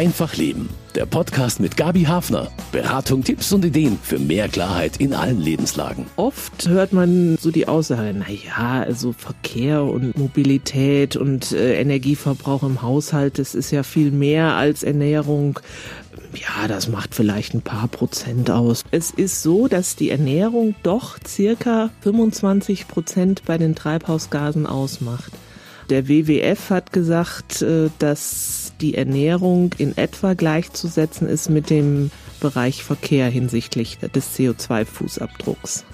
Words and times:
Einfach 0.00 0.34
Leben. 0.34 0.70
Der 0.94 1.04
Podcast 1.04 1.60
mit 1.60 1.76
Gabi 1.76 2.04
Hafner. 2.04 2.50
Beratung, 2.72 3.22
Tipps 3.22 3.52
und 3.52 3.66
Ideen 3.66 3.98
für 4.02 4.18
mehr 4.18 4.48
Klarheit 4.48 4.96
in 4.96 5.12
allen 5.12 5.38
Lebenslagen. 5.38 6.06
Oft 6.16 6.66
hört 6.66 6.94
man 6.94 7.36
so 7.36 7.50
die 7.50 7.68
Aussage, 7.68 8.14
naja, 8.14 8.82
also 8.82 9.12
Verkehr 9.12 9.82
und 9.82 10.16
Mobilität 10.16 11.16
und 11.16 11.52
äh, 11.52 11.78
Energieverbrauch 11.78 12.62
im 12.62 12.80
Haushalt, 12.80 13.38
das 13.38 13.54
ist 13.54 13.72
ja 13.72 13.82
viel 13.82 14.10
mehr 14.10 14.54
als 14.54 14.84
Ernährung. 14.84 15.60
Ja, 16.32 16.66
das 16.66 16.88
macht 16.88 17.14
vielleicht 17.14 17.52
ein 17.52 17.60
paar 17.60 17.88
Prozent 17.88 18.50
aus. 18.50 18.84
Es 18.90 19.10
ist 19.10 19.42
so, 19.42 19.68
dass 19.68 19.96
die 19.96 20.08
Ernährung 20.08 20.76
doch 20.82 21.18
circa 21.28 21.90
25 22.00 22.88
Prozent 22.88 23.42
bei 23.44 23.58
den 23.58 23.74
Treibhausgasen 23.74 24.64
ausmacht. 24.64 25.30
Der 25.90 26.08
WWF 26.08 26.70
hat 26.70 26.90
gesagt, 26.90 27.60
äh, 27.60 27.90
dass 27.98 28.59
die 28.80 28.94
Ernährung 28.94 29.74
in 29.78 29.96
etwa 29.96 30.34
gleichzusetzen 30.34 31.28
ist 31.28 31.50
mit 31.50 31.70
dem 31.70 32.10
Bereich 32.40 32.82
Verkehr 32.82 33.28
hinsichtlich 33.28 33.98
des 33.98 34.36
CO2-Fußabdrucks. 34.36 35.84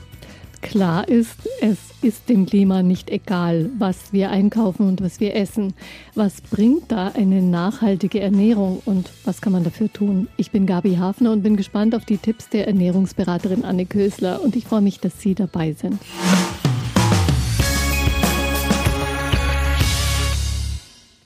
Klar 0.62 1.06
ist, 1.06 1.36
es 1.60 1.78
ist 2.02 2.28
dem 2.28 2.46
Klima 2.46 2.82
nicht 2.82 3.10
egal, 3.10 3.70
was 3.78 4.12
wir 4.12 4.30
einkaufen 4.30 4.88
und 4.88 5.00
was 5.00 5.20
wir 5.20 5.36
essen. 5.36 5.74
Was 6.14 6.40
bringt 6.40 6.90
da 6.90 7.12
eine 7.14 7.42
nachhaltige 7.42 8.20
Ernährung 8.20 8.82
und 8.84 9.10
was 9.24 9.40
kann 9.40 9.52
man 9.52 9.64
dafür 9.64 9.92
tun? 9.92 10.28
Ich 10.36 10.50
bin 10.50 10.66
Gabi 10.66 10.96
Hafner 10.96 11.32
und 11.32 11.42
bin 11.42 11.56
gespannt 11.56 11.94
auf 11.94 12.04
die 12.04 12.18
Tipps 12.18 12.48
der 12.48 12.66
Ernährungsberaterin 12.66 13.64
Anne 13.64 13.86
Kösler 13.86 14.42
und 14.42 14.56
ich 14.56 14.64
freue 14.64 14.82
mich, 14.82 14.98
dass 14.98 15.20
Sie 15.20 15.34
dabei 15.34 15.72
sind. 15.72 16.00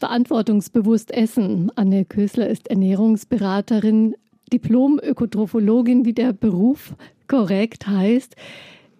Verantwortungsbewusst 0.01 1.13
essen. 1.13 1.71
Anne 1.77 2.07
Kösler 2.07 2.49
ist 2.49 2.69
Ernährungsberaterin, 2.69 4.15
Diplom-Ökotrophologin, 4.51 6.07
wie 6.07 6.15
der 6.15 6.33
Beruf 6.33 6.95
korrekt 7.29 7.87
heißt. 7.87 8.35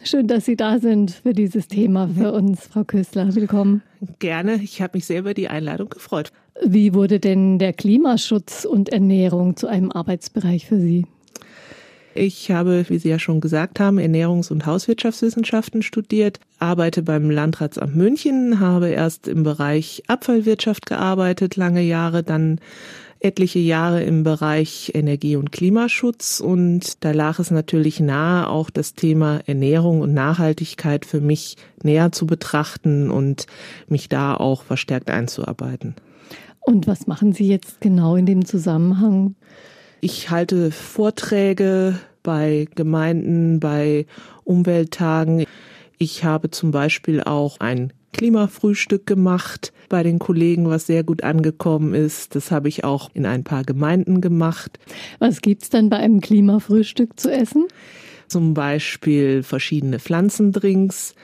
Schön, 0.03 0.29
dass 0.29 0.45
Sie 0.45 0.57
da 0.57 0.79
sind 0.79 1.11
für 1.11 1.33
dieses 1.33 1.69
Thema 1.69 2.09
für 2.09 2.33
uns, 2.33 2.67
Frau 2.67 2.85
Kösler. 2.85 3.35
Willkommen. 3.35 3.83
Gerne. 4.19 4.57
Ich 4.63 4.81
habe 4.83 4.99
mich 4.99 5.07
sehr 5.07 5.21
über 5.21 5.35
die 5.35 5.49
Einladung 5.49 5.89
gefreut. 5.89 6.33
Wie 6.63 6.93
wurde 6.93 7.19
denn 7.19 7.59
der 7.59 7.73
Klimaschutz 7.73 8.67
und 8.67 8.91
Ernährung 8.91 9.57
zu 9.57 9.67
einem 9.69 9.91
Arbeitsbereich 9.91 10.67
für 10.67 10.79
Sie? 10.79 11.07
Ich 12.15 12.51
habe, 12.51 12.85
wie 12.89 12.99
Sie 12.99 13.09
ja 13.09 13.19
schon 13.19 13.41
gesagt 13.41 13.79
haben, 13.79 13.99
Ernährungs- 13.99 14.51
und 14.51 14.67
Hauswirtschaftswissenschaften 14.67 15.83
studiert, 15.83 16.41
arbeite 16.59 17.03
beim 17.03 17.31
Landratsamt 17.31 17.95
München, 17.95 18.59
habe 18.59 18.89
erst 18.89 19.29
im 19.29 19.45
Bereich 19.45 20.03
Abfallwirtschaft 20.09 20.87
gearbeitet, 20.87 21.57
lange 21.57 21.83
Jahre, 21.83 22.25
dann 22.25 22.59
etliche 23.21 23.59
Jahre 23.59 24.03
im 24.03 24.25
Bereich 24.25 24.93
Energie- 24.95 25.37
und 25.37 25.53
Klimaschutz 25.53 26.41
und 26.41 27.05
da 27.05 27.13
lag 27.13 27.39
es 27.39 27.51
natürlich 27.51 28.01
nahe, 28.01 28.49
auch 28.49 28.71
das 28.71 28.95
Thema 28.95 29.41
Ernährung 29.47 30.01
und 30.01 30.15
Nachhaltigkeit 30.15 31.05
für 31.05 31.21
mich 31.21 31.57
näher 31.83 32.13
zu 32.13 32.27
betrachten 32.27 33.11
und 33.11 33.47
mich 33.89 34.09
da 34.09 34.35
auch 34.35 34.63
verstärkt 34.63 35.11
einzuarbeiten. 35.11 35.95
Und 36.61 36.87
was 36.87 37.07
machen 37.07 37.33
Sie 37.33 37.47
jetzt 37.47 37.81
genau 37.81 38.17
in 38.17 38.27
dem 38.27 38.45
Zusammenhang? 38.45 39.35
Ich 40.03 40.31
halte 40.31 40.71
Vorträge 40.71 41.99
bei 42.23 42.69
Gemeinden, 42.75 43.61
bei 43.61 44.07
Umwelttagen. 44.45 45.45
Ich 45.99 46.25
habe 46.25 46.51
zum 46.51 46.71
Beispiel 46.71 47.23
auch 47.23 47.61
ein 47.61 47.93
Klimafrühstück 48.15 49.07
gemacht 49.07 49.75
bei 49.91 50.03
den 50.03 50.19
Kollegen, 50.19 50.71
was 50.71 50.87
sehr 50.87 51.05
gut 51.05 51.23
angekommen 51.23 51.93
ist. 51.93 52.35
Das 52.35 52.51
habe 52.51 52.69
ich 52.69 52.83
auch 52.83 53.11
in 53.13 53.27
ein 53.27 53.45
paar 53.45 53.63
Gemeinden 53.63 54.23
gemacht. 54.23 54.79
Was 55.19 55.43
gibt's 55.43 55.69
dann 55.69 55.91
bei 55.91 55.99
einem 55.99 56.23
Klimafrühstück 56.23 57.21
zu 57.21 57.31
essen? 57.31 57.67
Zum 58.27 58.55
Beispiel 58.55 59.43
verschiedene 59.43 59.99
Pflanzendrinks. 59.99 61.15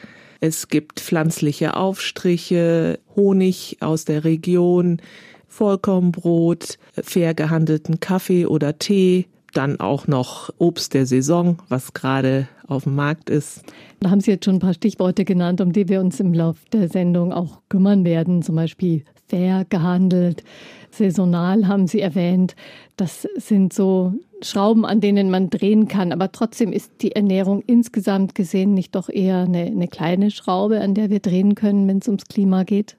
Es 0.40 0.68
gibt 0.68 1.00
pflanzliche 1.00 1.76
Aufstriche, 1.76 2.98
Honig 3.14 3.78
aus 3.80 4.04
der 4.04 4.24
Region, 4.24 5.00
Vollkornbrot, 5.48 6.78
fair 7.02 7.34
gehandelten 7.34 8.00
Kaffee 8.00 8.46
oder 8.46 8.78
Tee, 8.78 9.26
dann 9.52 9.80
auch 9.80 10.06
noch 10.06 10.50
Obst 10.58 10.94
der 10.94 11.06
Saison, 11.06 11.58
was 11.68 11.94
gerade 11.94 12.48
auf 12.66 12.84
dem 12.84 12.94
Markt 12.94 13.30
ist. 13.30 13.62
Da 14.00 14.10
haben 14.10 14.20
Sie 14.20 14.30
jetzt 14.30 14.44
schon 14.44 14.56
ein 14.56 14.60
paar 14.60 14.74
Stichworte 14.74 15.24
genannt, 15.24 15.60
um 15.60 15.72
die 15.72 15.88
wir 15.88 16.00
uns 16.00 16.20
im 16.20 16.34
Laufe 16.34 16.60
der 16.72 16.88
Sendung 16.88 17.32
auch 17.32 17.60
kümmern 17.68 18.04
werden. 18.04 18.42
Zum 18.42 18.56
Beispiel 18.56 19.04
fair 19.28 19.64
gehandelt, 19.68 20.42
saisonal 20.90 21.66
haben 21.66 21.86
Sie 21.86 22.00
erwähnt. 22.00 22.54
Das 22.96 23.26
sind 23.36 23.72
so 23.72 24.14
Schrauben, 24.42 24.84
an 24.84 25.00
denen 25.00 25.30
man 25.30 25.48
drehen 25.48 25.88
kann. 25.88 26.12
Aber 26.12 26.30
trotzdem 26.32 26.72
ist 26.72 26.92
die 27.00 27.12
Ernährung 27.12 27.62
insgesamt 27.66 28.34
gesehen 28.34 28.74
nicht 28.74 28.94
doch 28.94 29.08
eher 29.08 29.38
eine, 29.38 29.66
eine 29.66 29.88
kleine 29.88 30.30
Schraube, 30.30 30.80
an 30.80 30.94
der 30.94 31.10
wir 31.10 31.20
drehen 31.20 31.54
können, 31.54 31.88
wenn 31.88 31.98
es 31.98 32.08
ums 32.08 32.26
Klima 32.26 32.64
geht? 32.64 32.96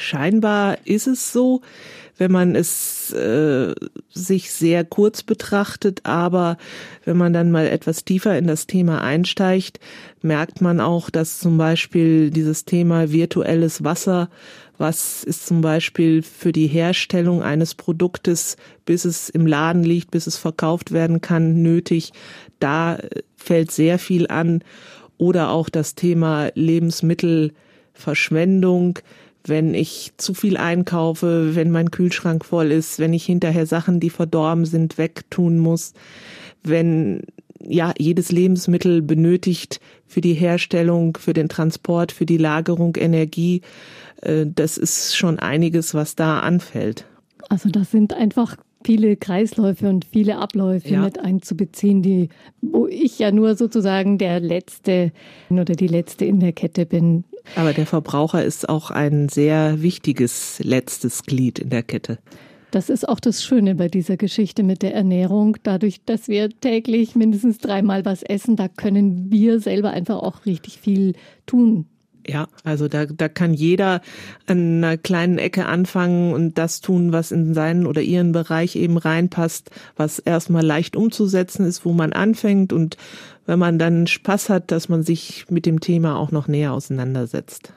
Scheinbar 0.00 0.78
ist 0.84 1.08
es 1.08 1.32
so, 1.32 1.60
wenn 2.18 2.30
man 2.30 2.54
es 2.54 3.12
äh, 3.12 3.74
sich 4.10 4.52
sehr 4.52 4.84
kurz 4.84 5.24
betrachtet, 5.24 6.02
aber 6.04 6.56
wenn 7.04 7.16
man 7.16 7.32
dann 7.32 7.50
mal 7.50 7.66
etwas 7.66 8.04
tiefer 8.04 8.38
in 8.38 8.46
das 8.46 8.68
Thema 8.68 9.02
einsteigt, 9.02 9.80
merkt 10.22 10.60
man 10.60 10.78
auch, 10.80 11.10
dass 11.10 11.40
zum 11.40 11.58
Beispiel 11.58 12.30
dieses 12.30 12.64
Thema 12.64 13.10
virtuelles 13.10 13.82
Wasser, 13.82 14.30
was 14.76 15.24
ist 15.24 15.46
zum 15.46 15.62
Beispiel 15.62 16.22
für 16.22 16.52
die 16.52 16.68
Herstellung 16.68 17.42
eines 17.42 17.74
Produktes, 17.74 18.56
bis 18.86 19.04
es 19.04 19.28
im 19.28 19.48
Laden 19.48 19.82
liegt, 19.82 20.12
bis 20.12 20.28
es 20.28 20.36
verkauft 20.36 20.92
werden 20.92 21.20
kann, 21.20 21.60
nötig, 21.62 22.12
da 22.60 22.98
fällt 23.36 23.72
sehr 23.72 23.98
viel 23.98 24.28
an. 24.28 24.62
Oder 25.16 25.50
auch 25.50 25.68
das 25.68 25.96
Thema 25.96 26.52
Lebensmittelverschwendung 26.54 29.00
wenn 29.44 29.74
ich 29.74 30.12
zu 30.16 30.34
viel 30.34 30.56
einkaufe, 30.56 31.54
wenn 31.54 31.70
mein 31.70 31.90
Kühlschrank 31.90 32.44
voll 32.44 32.72
ist, 32.72 32.98
wenn 32.98 33.12
ich 33.12 33.24
hinterher 33.24 33.66
Sachen, 33.66 34.00
die 34.00 34.10
verdorben 34.10 34.64
sind, 34.64 34.98
wegtun 34.98 35.58
muss, 35.58 35.94
wenn 36.62 37.22
ja 37.60 37.92
jedes 37.98 38.30
Lebensmittel 38.30 39.02
benötigt 39.02 39.80
für 40.06 40.20
die 40.20 40.34
Herstellung, 40.34 41.16
für 41.16 41.32
den 41.32 41.48
Transport, 41.48 42.12
für 42.12 42.26
die 42.26 42.38
Lagerung 42.38 42.96
Energie. 42.96 43.62
Äh, 44.22 44.46
das 44.46 44.78
ist 44.78 45.16
schon 45.16 45.38
einiges, 45.38 45.94
was 45.94 46.14
da 46.14 46.40
anfällt. 46.40 47.04
Also 47.48 47.68
das 47.68 47.90
sind 47.90 48.12
einfach 48.12 48.56
viele 48.84 49.16
Kreisläufe 49.16 49.88
und 49.88 50.04
viele 50.04 50.38
Abläufe 50.38 50.88
ja. 50.88 51.02
mit 51.02 51.18
einzubeziehen, 51.18 52.02
die, 52.02 52.28
wo 52.60 52.86
ich 52.86 53.18
ja 53.18 53.30
nur 53.30 53.56
sozusagen 53.56 54.18
der 54.18 54.40
Letzte 54.40 55.12
oder 55.50 55.74
die 55.74 55.88
Letzte 55.88 56.24
in 56.24 56.40
der 56.40 56.52
Kette 56.52 56.86
bin. 56.86 57.24
Aber 57.56 57.72
der 57.72 57.86
Verbraucher 57.86 58.44
ist 58.44 58.68
auch 58.68 58.90
ein 58.90 59.28
sehr 59.28 59.82
wichtiges 59.82 60.60
letztes 60.62 61.22
Glied 61.24 61.58
in 61.58 61.70
der 61.70 61.82
Kette. 61.82 62.18
Das 62.70 62.90
ist 62.90 63.08
auch 63.08 63.18
das 63.18 63.42
Schöne 63.42 63.74
bei 63.74 63.88
dieser 63.88 64.18
Geschichte 64.18 64.62
mit 64.62 64.82
der 64.82 64.94
Ernährung. 64.94 65.56
Dadurch, 65.62 66.04
dass 66.04 66.28
wir 66.28 66.50
täglich 66.50 67.14
mindestens 67.16 67.58
dreimal 67.58 68.04
was 68.04 68.22
essen, 68.22 68.56
da 68.56 68.68
können 68.68 69.30
wir 69.30 69.60
selber 69.60 69.90
einfach 69.90 70.18
auch 70.18 70.44
richtig 70.44 70.78
viel 70.78 71.14
tun. 71.46 71.86
Ja, 72.28 72.46
also 72.62 72.88
da, 72.88 73.06
da 73.06 73.30
kann 73.30 73.54
jeder 73.54 74.02
an 74.46 74.84
einer 74.84 74.98
kleinen 74.98 75.38
Ecke 75.38 75.64
anfangen 75.64 76.34
und 76.34 76.58
das 76.58 76.82
tun, 76.82 77.10
was 77.10 77.32
in 77.32 77.54
seinen 77.54 77.86
oder 77.86 78.02
ihren 78.02 78.32
Bereich 78.32 78.76
eben 78.76 78.98
reinpasst, 78.98 79.70
was 79.96 80.18
erstmal 80.18 80.64
leicht 80.64 80.94
umzusetzen 80.94 81.64
ist, 81.64 81.86
wo 81.86 81.94
man 81.94 82.12
anfängt 82.12 82.74
und 82.74 82.98
wenn 83.46 83.58
man 83.58 83.78
dann 83.78 84.06
Spaß 84.06 84.50
hat, 84.50 84.70
dass 84.70 84.90
man 84.90 85.02
sich 85.02 85.46
mit 85.48 85.64
dem 85.64 85.80
Thema 85.80 86.18
auch 86.18 86.30
noch 86.30 86.48
näher 86.48 86.74
auseinandersetzt. 86.74 87.72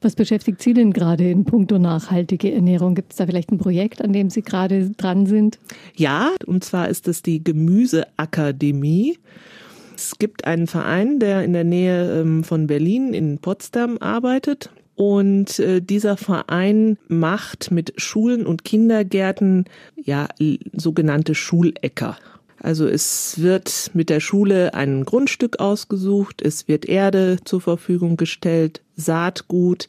Was 0.00 0.16
beschäftigt 0.16 0.60
Sie 0.60 0.74
denn 0.74 0.92
gerade 0.92 1.30
in 1.30 1.44
puncto 1.44 1.78
nachhaltige 1.78 2.52
Ernährung? 2.52 2.96
Gibt 2.96 3.12
es 3.12 3.18
da 3.18 3.26
vielleicht 3.26 3.52
ein 3.52 3.58
Projekt, 3.58 4.02
an 4.02 4.12
dem 4.12 4.30
Sie 4.30 4.42
gerade 4.42 4.90
dran 4.90 5.26
sind? 5.26 5.60
Ja, 5.94 6.32
und 6.44 6.64
zwar 6.64 6.88
ist 6.88 7.06
es 7.06 7.22
die 7.22 7.42
Gemüseakademie. 7.42 9.16
Es 9.94 10.18
gibt 10.18 10.44
einen 10.44 10.66
Verein, 10.66 11.18
der 11.18 11.44
in 11.44 11.52
der 11.52 11.64
Nähe 11.64 12.20
ähm, 12.20 12.44
von 12.44 12.66
Berlin 12.66 13.14
in 13.14 13.38
Potsdam 13.38 13.98
arbeitet. 13.98 14.70
Und 14.94 15.58
äh, 15.58 15.80
dieser 15.80 16.16
Verein 16.16 16.98
macht 17.08 17.70
mit 17.70 17.94
Schulen 17.96 18.46
und 18.46 18.64
Kindergärten 18.64 19.64
ja 19.96 20.28
sogenannte 20.72 21.34
Schulecker. 21.34 22.16
Also 22.62 22.86
es 22.86 23.40
wird 23.42 23.90
mit 23.92 24.08
der 24.08 24.20
Schule 24.20 24.74
ein 24.74 25.04
Grundstück 25.04 25.58
ausgesucht, 25.58 26.40
es 26.42 26.68
wird 26.68 26.84
Erde 26.84 27.38
zur 27.44 27.60
Verfügung 27.60 28.16
gestellt, 28.16 28.82
Saatgut. 28.94 29.88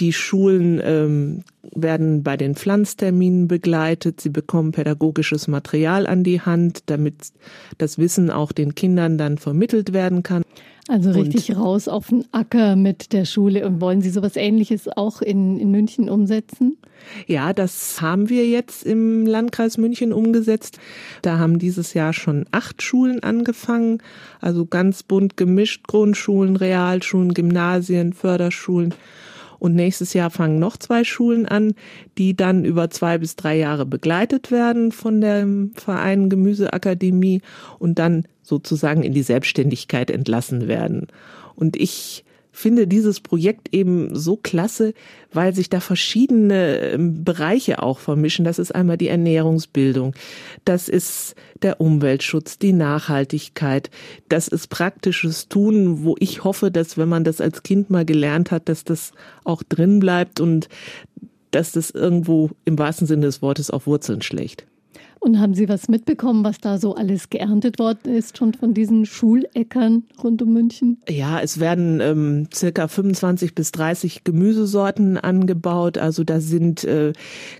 Die 0.00 0.12
Schulen 0.14 0.80
ähm, 0.82 1.44
werden 1.74 2.22
bei 2.22 2.36
den 2.36 2.54
Pflanzterminen 2.54 3.48
begleitet. 3.48 4.20
Sie 4.20 4.30
bekommen 4.30 4.72
pädagogisches 4.72 5.46
Material 5.46 6.06
an 6.06 6.24
die 6.24 6.40
Hand, 6.40 6.84
damit 6.86 7.32
das 7.76 7.98
Wissen 7.98 8.30
auch 8.30 8.52
den 8.52 8.74
Kindern 8.74 9.18
dann 9.18 9.36
vermittelt 9.36 9.92
werden 9.92 10.22
kann. 10.22 10.42
Also 10.88 11.10
richtig 11.10 11.50
und, 11.50 11.58
raus 11.58 11.86
auf 11.86 12.08
den 12.08 12.24
Acker 12.32 12.74
mit 12.74 13.12
der 13.12 13.24
Schule. 13.26 13.66
Und 13.66 13.80
wollen 13.80 14.00
Sie 14.00 14.10
sowas 14.10 14.36
Ähnliches 14.36 14.88
auch 14.88 15.20
in, 15.20 15.60
in 15.60 15.70
München 15.70 16.08
umsetzen? 16.08 16.78
Ja, 17.26 17.52
das 17.52 18.00
haben 18.00 18.28
wir 18.28 18.46
jetzt 18.46 18.84
im 18.84 19.26
Landkreis 19.26 19.78
München 19.78 20.12
umgesetzt. 20.12 20.78
Da 21.22 21.38
haben 21.38 21.58
dieses 21.58 21.94
Jahr 21.94 22.12
schon 22.12 22.46
acht 22.50 22.82
Schulen 22.82 23.22
angefangen, 23.22 23.98
also 24.40 24.66
ganz 24.66 25.02
bunt 25.02 25.36
gemischt, 25.36 25.86
Grundschulen, 25.86 26.56
Realschulen, 26.56 27.34
Gymnasien, 27.34 28.12
Förderschulen. 28.12 28.94
Und 29.60 29.76
nächstes 29.76 30.14
Jahr 30.14 30.30
fangen 30.30 30.58
noch 30.58 30.76
zwei 30.76 31.04
Schulen 31.04 31.46
an, 31.46 31.74
die 32.18 32.34
dann 32.34 32.64
über 32.64 32.90
zwei 32.90 33.18
bis 33.18 33.36
drei 33.36 33.56
Jahre 33.56 33.86
begleitet 33.86 34.50
werden 34.50 34.90
von 34.90 35.20
dem 35.20 35.72
Verein 35.76 36.28
Gemüseakademie 36.28 37.42
und 37.78 38.00
dann 38.00 38.24
sozusagen 38.42 39.04
in 39.04 39.12
die 39.12 39.22
Selbstständigkeit 39.22 40.10
entlassen 40.10 40.66
werden. 40.66 41.06
Und 41.54 41.76
ich 41.76 42.24
finde 42.60 42.86
dieses 42.86 43.20
Projekt 43.20 43.74
eben 43.74 44.14
so 44.14 44.36
klasse, 44.36 44.94
weil 45.32 45.54
sich 45.54 45.70
da 45.70 45.80
verschiedene 45.80 46.78
ähm, 46.92 47.24
Bereiche 47.24 47.82
auch 47.82 47.98
vermischen. 47.98 48.44
Das 48.44 48.58
ist 48.58 48.74
einmal 48.74 48.98
die 48.98 49.08
Ernährungsbildung, 49.08 50.14
das 50.64 50.88
ist 50.88 51.34
der 51.62 51.80
Umweltschutz, 51.80 52.58
die 52.58 52.72
Nachhaltigkeit, 52.72 53.90
das 54.28 54.48
ist 54.48 54.68
praktisches 54.68 55.48
Tun, 55.48 56.04
wo 56.04 56.16
ich 56.18 56.44
hoffe, 56.44 56.70
dass 56.70 56.96
wenn 56.96 57.08
man 57.08 57.24
das 57.24 57.40
als 57.40 57.62
Kind 57.62 57.90
mal 57.90 58.04
gelernt 58.04 58.50
hat, 58.50 58.68
dass 58.68 58.84
das 58.84 59.12
auch 59.44 59.62
drin 59.62 59.98
bleibt 59.98 60.40
und 60.40 60.68
dass 61.50 61.72
das 61.72 61.90
irgendwo 61.90 62.50
im 62.64 62.78
wahrsten 62.78 63.06
Sinne 63.06 63.26
des 63.26 63.42
Wortes 63.42 63.70
auf 63.70 63.86
Wurzeln 63.86 64.22
schlägt. 64.22 64.66
Und 65.20 65.38
haben 65.38 65.52
Sie 65.52 65.68
was 65.68 65.88
mitbekommen, 65.88 66.44
was 66.44 66.60
da 66.60 66.78
so 66.78 66.94
alles 66.94 67.28
geerntet 67.28 67.78
worden 67.78 68.14
ist, 68.14 68.38
schon 68.38 68.54
von 68.54 68.72
diesen 68.72 69.04
Schuläckern 69.04 70.04
rund 70.24 70.40
um 70.40 70.54
München? 70.54 70.96
Ja, 71.08 71.40
es 71.40 71.60
werden 71.60 72.00
ähm, 72.00 72.48
circa 72.52 72.88
25 72.88 73.54
bis 73.54 73.70
30 73.72 74.24
Gemüsesorten 74.24 75.18
angebaut. 75.18 75.98
Also 75.98 76.24
da 76.24 76.40
sind 76.40 76.84
äh, 76.84 77.12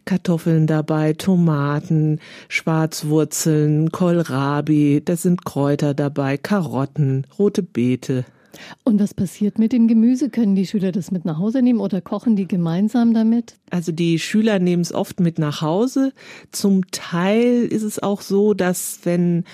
Kartoffeln 0.06 0.66
dabei, 0.66 1.12
Tomaten, 1.12 2.18
Schwarzwurzeln, 2.48 3.92
Kohlrabi, 3.92 5.02
da 5.04 5.16
sind 5.16 5.44
Kräuter 5.44 5.92
dabei, 5.92 6.38
Karotten, 6.38 7.26
rote 7.38 7.62
Beete. 7.62 8.24
Und 8.84 9.00
was 9.00 9.14
passiert 9.14 9.58
mit 9.58 9.72
dem 9.72 9.88
Gemüse? 9.88 10.30
Können 10.30 10.54
die 10.54 10.66
Schüler 10.66 10.92
das 10.92 11.10
mit 11.10 11.24
nach 11.24 11.38
Hause 11.38 11.62
nehmen 11.62 11.80
oder 11.80 12.00
kochen 12.00 12.36
die 12.36 12.48
gemeinsam 12.48 13.14
damit? 13.14 13.54
Also 13.70 13.92
die 13.92 14.18
Schüler 14.18 14.58
nehmen 14.58 14.82
es 14.82 14.92
oft 14.92 15.20
mit 15.20 15.38
nach 15.38 15.62
Hause. 15.62 16.12
Zum 16.50 16.90
Teil 16.90 17.64
ist 17.64 17.82
es 17.82 18.02
auch 18.02 18.20
so, 18.20 18.54
dass 18.54 19.00
wenn 19.04 19.44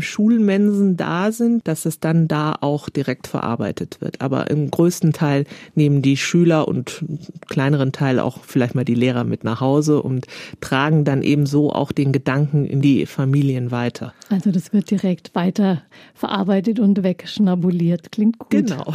Schulmensen 0.00 0.96
da 0.96 1.32
sind, 1.32 1.66
dass 1.66 1.86
es 1.86 2.00
dann 2.00 2.28
da 2.28 2.54
auch 2.60 2.90
direkt 2.90 3.26
verarbeitet 3.26 4.00
wird. 4.00 4.20
Aber 4.20 4.50
im 4.50 4.70
größten 4.70 5.12
Teil 5.12 5.44
nehmen 5.74 6.02
die 6.02 6.18
Schüler 6.18 6.68
und 6.68 7.02
kleineren 7.48 7.92
Teil 7.92 8.18
auch 8.18 8.44
vielleicht 8.44 8.74
mal 8.74 8.84
die 8.84 8.94
Lehrer 8.94 9.24
mit 9.24 9.42
nach 9.42 9.60
Hause 9.60 10.02
und 10.02 10.26
tragen 10.60 11.04
dann 11.04 11.22
eben 11.22 11.46
so 11.46 11.72
auch 11.72 11.92
den 11.92 12.12
Gedanken 12.12 12.66
in 12.66 12.82
die 12.82 13.06
Familien 13.06 13.70
weiter. 13.70 14.12
Also 14.28 14.50
das 14.50 14.72
wird 14.72 14.90
direkt 14.90 15.34
weiter 15.34 15.82
verarbeitet 16.14 16.78
und 16.78 17.02
wegschnabuliert. 17.02 18.12
Klingt 18.12 18.38
gut. 18.38 18.50
Genau. 18.50 18.92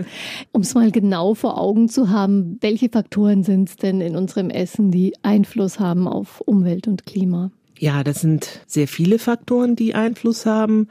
um 0.52 0.60
es 0.60 0.74
mal 0.74 0.90
genau 0.90 1.34
vor 1.34 1.58
Augen 1.58 1.88
zu 1.88 2.10
haben, 2.10 2.58
welche 2.60 2.90
Faktoren 2.90 3.42
sind 3.42 3.70
es 3.70 3.76
denn 3.76 4.02
in 4.02 4.16
unserem 4.16 4.50
Essen, 4.50 4.90
die 4.90 5.14
Einfluss 5.22 5.80
haben 5.80 6.06
auf 6.06 6.42
Umwelt 6.42 6.88
und 6.88 7.06
Klima? 7.06 7.50
Ja, 7.78 8.02
das 8.02 8.20
sind 8.20 8.60
sehr 8.66 8.88
viele 8.88 9.18
Faktoren, 9.18 9.76
die 9.76 9.94
Einfluss 9.94 10.46
haben. 10.46 10.88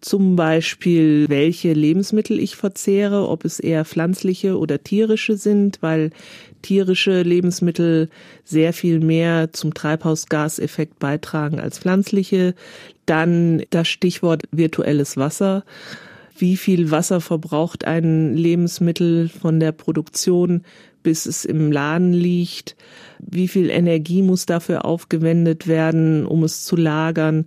Zum 0.00 0.36
Beispiel, 0.36 1.26
welche 1.28 1.72
Lebensmittel 1.72 2.38
ich 2.38 2.56
verzehre, 2.56 3.28
ob 3.28 3.44
es 3.44 3.60
eher 3.60 3.84
pflanzliche 3.84 4.58
oder 4.58 4.82
tierische 4.82 5.36
sind, 5.36 5.78
weil 5.80 6.10
tierische 6.60 7.22
Lebensmittel 7.22 8.10
sehr 8.44 8.72
viel 8.72 9.00
mehr 9.00 9.52
zum 9.52 9.72
Treibhausgaseffekt 9.72 10.98
beitragen 10.98 11.60
als 11.60 11.78
pflanzliche. 11.78 12.54
Dann 13.06 13.62
das 13.70 13.88
Stichwort 13.88 14.42
virtuelles 14.50 15.16
Wasser. 15.16 15.64
Wie 16.36 16.56
viel 16.56 16.90
Wasser 16.90 17.20
verbraucht 17.20 17.84
ein 17.84 18.36
Lebensmittel 18.36 19.28
von 19.28 19.60
der 19.60 19.72
Produktion 19.72 20.64
bis 21.04 21.26
es 21.26 21.44
im 21.44 21.70
Laden 21.70 22.12
liegt? 22.12 22.74
Wie 23.20 23.46
viel 23.46 23.70
Energie 23.70 24.22
muss 24.22 24.46
dafür 24.46 24.84
aufgewendet 24.84 25.68
werden, 25.68 26.26
um 26.26 26.42
es 26.42 26.64
zu 26.64 26.74
lagern? 26.74 27.46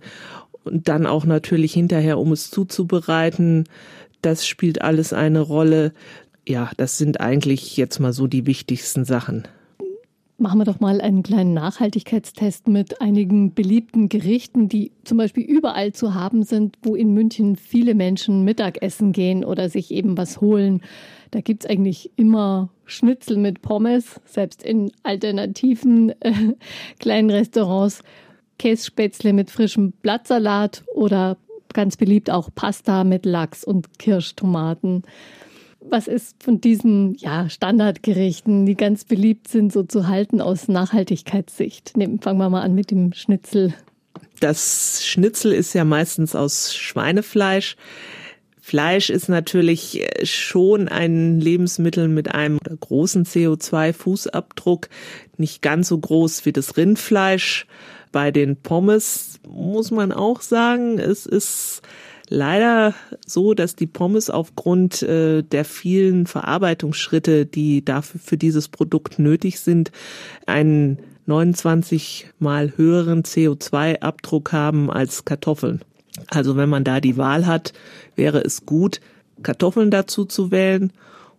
Und 0.64 0.88
dann 0.88 1.06
auch 1.06 1.26
natürlich 1.26 1.74
hinterher, 1.74 2.18
um 2.18 2.32
es 2.32 2.50
zuzubereiten. 2.50 3.64
Das 4.22 4.46
spielt 4.46 4.80
alles 4.80 5.12
eine 5.12 5.40
Rolle. 5.40 5.92
Ja, 6.46 6.70
das 6.78 6.96
sind 6.96 7.20
eigentlich 7.20 7.76
jetzt 7.76 7.98
mal 8.00 8.14
so 8.14 8.26
die 8.26 8.46
wichtigsten 8.46 9.04
Sachen. 9.04 9.46
Machen 10.40 10.60
wir 10.60 10.64
doch 10.64 10.78
mal 10.78 11.00
einen 11.00 11.24
kleinen 11.24 11.52
Nachhaltigkeitstest 11.52 12.68
mit 12.68 13.00
einigen 13.00 13.54
beliebten 13.54 14.08
Gerichten, 14.08 14.68
die 14.68 14.92
zum 15.02 15.18
Beispiel 15.18 15.42
überall 15.42 15.92
zu 15.92 16.14
haben 16.14 16.44
sind, 16.44 16.76
wo 16.82 16.94
in 16.94 17.12
München 17.12 17.56
viele 17.56 17.96
Menschen 17.96 18.44
Mittagessen 18.44 19.10
gehen 19.10 19.44
oder 19.44 19.68
sich 19.68 19.90
eben 19.90 20.16
was 20.16 20.40
holen. 20.40 20.80
Da 21.30 21.40
gibt 21.40 21.64
es 21.64 21.70
eigentlich 21.70 22.10
immer 22.16 22.70
Schnitzel 22.84 23.36
mit 23.36 23.62
Pommes, 23.62 24.20
selbst 24.24 24.62
in 24.62 24.90
alternativen 25.02 26.10
äh, 26.20 26.54
kleinen 26.98 27.30
Restaurants. 27.30 28.02
Kässpätzle 28.58 29.32
mit 29.32 29.50
frischem 29.50 29.92
Blattsalat 29.92 30.82
oder 30.94 31.36
ganz 31.72 31.96
beliebt 31.96 32.30
auch 32.30 32.50
Pasta 32.54 33.04
mit 33.04 33.24
Lachs 33.24 33.64
und 33.64 33.98
Kirschtomaten. 33.98 35.02
Was 35.80 36.08
ist 36.08 36.42
von 36.42 36.60
diesen 36.60 37.14
ja, 37.14 37.48
Standardgerichten, 37.48 38.66
die 38.66 38.74
ganz 38.74 39.04
beliebt 39.04 39.48
sind, 39.48 39.72
so 39.72 39.84
zu 39.84 40.08
halten 40.08 40.40
aus 40.40 40.66
Nachhaltigkeitssicht? 40.68 41.96
Nehmen, 41.96 42.20
fangen 42.20 42.38
wir 42.38 42.50
mal 42.50 42.62
an 42.62 42.74
mit 42.74 42.90
dem 42.90 43.12
Schnitzel. 43.12 43.74
Das 44.40 45.06
Schnitzel 45.06 45.52
ist 45.52 45.74
ja 45.74 45.84
meistens 45.84 46.34
aus 46.34 46.74
Schweinefleisch. 46.74 47.76
Fleisch 48.68 49.08
ist 49.08 49.30
natürlich 49.30 50.02
äh, 50.02 50.26
schon 50.26 50.88
ein 50.88 51.40
Lebensmittel 51.40 52.06
mit 52.06 52.34
einem 52.34 52.58
großen 52.58 53.24
CO2-Fußabdruck, 53.24 54.90
nicht 55.38 55.62
ganz 55.62 55.88
so 55.88 55.96
groß 55.96 56.44
wie 56.44 56.52
das 56.52 56.76
Rindfleisch. 56.76 57.66
Bei 58.12 58.30
den 58.30 58.56
Pommes 58.56 59.40
muss 59.48 59.90
man 59.90 60.12
auch 60.12 60.42
sagen, 60.42 60.98
es 60.98 61.24
ist 61.24 61.80
leider 62.28 62.92
so, 63.24 63.54
dass 63.54 63.74
die 63.74 63.86
Pommes 63.86 64.28
aufgrund 64.28 65.02
äh, 65.02 65.42
der 65.42 65.64
vielen 65.64 66.26
Verarbeitungsschritte, 66.26 67.46
die 67.46 67.82
dafür 67.82 68.20
für 68.22 68.36
dieses 68.36 68.68
Produkt 68.68 69.18
nötig 69.18 69.60
sind, 69.60 69.92
einen 70.44 70.98
29 71.24 72.26
mal 72.38 72.74
höheren 72.76 73.22
CO2-Abdruck 73.22 74.52
haben 74.52 74.90
als 74.90 75.24
Kartoffeln. 75.24 75.80
Also 76.28 76.56
wenn 76.56 76.68
man 76.68 76.84
da 76.84 77.00
die 77.00 77.16
Wahl 77.16 77.46
hat, 77.46 77.72
wäre 78.16 78.40
es 78.40 78.66
gut, 78.66 79.00
Kartoffeln 79.42 79.90
dazu 79.90 80.24
zu 80.24 80.50
wählen. 80.50 80.92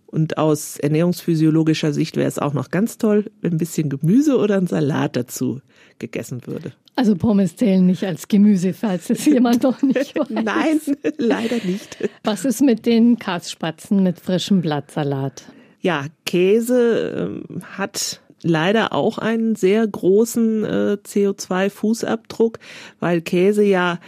Und 0.08 0.40
aus 0.40 0.78
ernährungsphysiologischer 0.80 1.94
Sicht 1.94 2.18
wäre 2.18 2.28
es 2.28 2.40
auch 2.40 2.54
noch 2.54 2.72
ganz 2.72 2.98
toll, 2.98 3.30
wenn 3.42 3.54
ein 3.54 3.58
bisschen 3.60 3.90
Gemüse 3.90 4.38
oder 4.38 4.58
ein 4.58 4.66
Salat 4.66 5.16
dazu 5.16 5.62
gegessen 6.00 6.42
würde. 6.48 6.74
Also 6.96 7.16
Pommes 7.16 7.56
zählen 7.56 7.86
nicht 7.86 8.04
als 8.04 8.28
Gemüse, 8.28 8.74
falls 8.74 9.10
es 9.12 9.26
jemand 9.26 9.64
noch 9.64 9.82
nicht 9.84 10.16
weiß. 10.20 10.30
Nein, 10.30 10.80
leider 11.18 11.64
nicht. 11.64 12.10
Was 12.24 12.44
ist 12.44 12.62
mit 12.62 12.88
den 12.88 13.20
Kasspatzen 13.20 14.02
mit 14.02 14.20
frischem 14.20 14.62
Blattsalat? 14.62 15.44
Ja, 15.82 16.08
Käse 16.26 17.42
äh, 17.50 17.62
hat 17.78 18.20
leider 18.42 18.94
auch 18.94 19.18
einen 19.18 19.56
sehr 19.56 19.86
großen 19.88 20.64
äh, 20.64 20.98
CO2-Fußabdruck, 21.06 22.58
weil 23.00 23.22
Käse 23.22 23.64
ja 23.64 24.00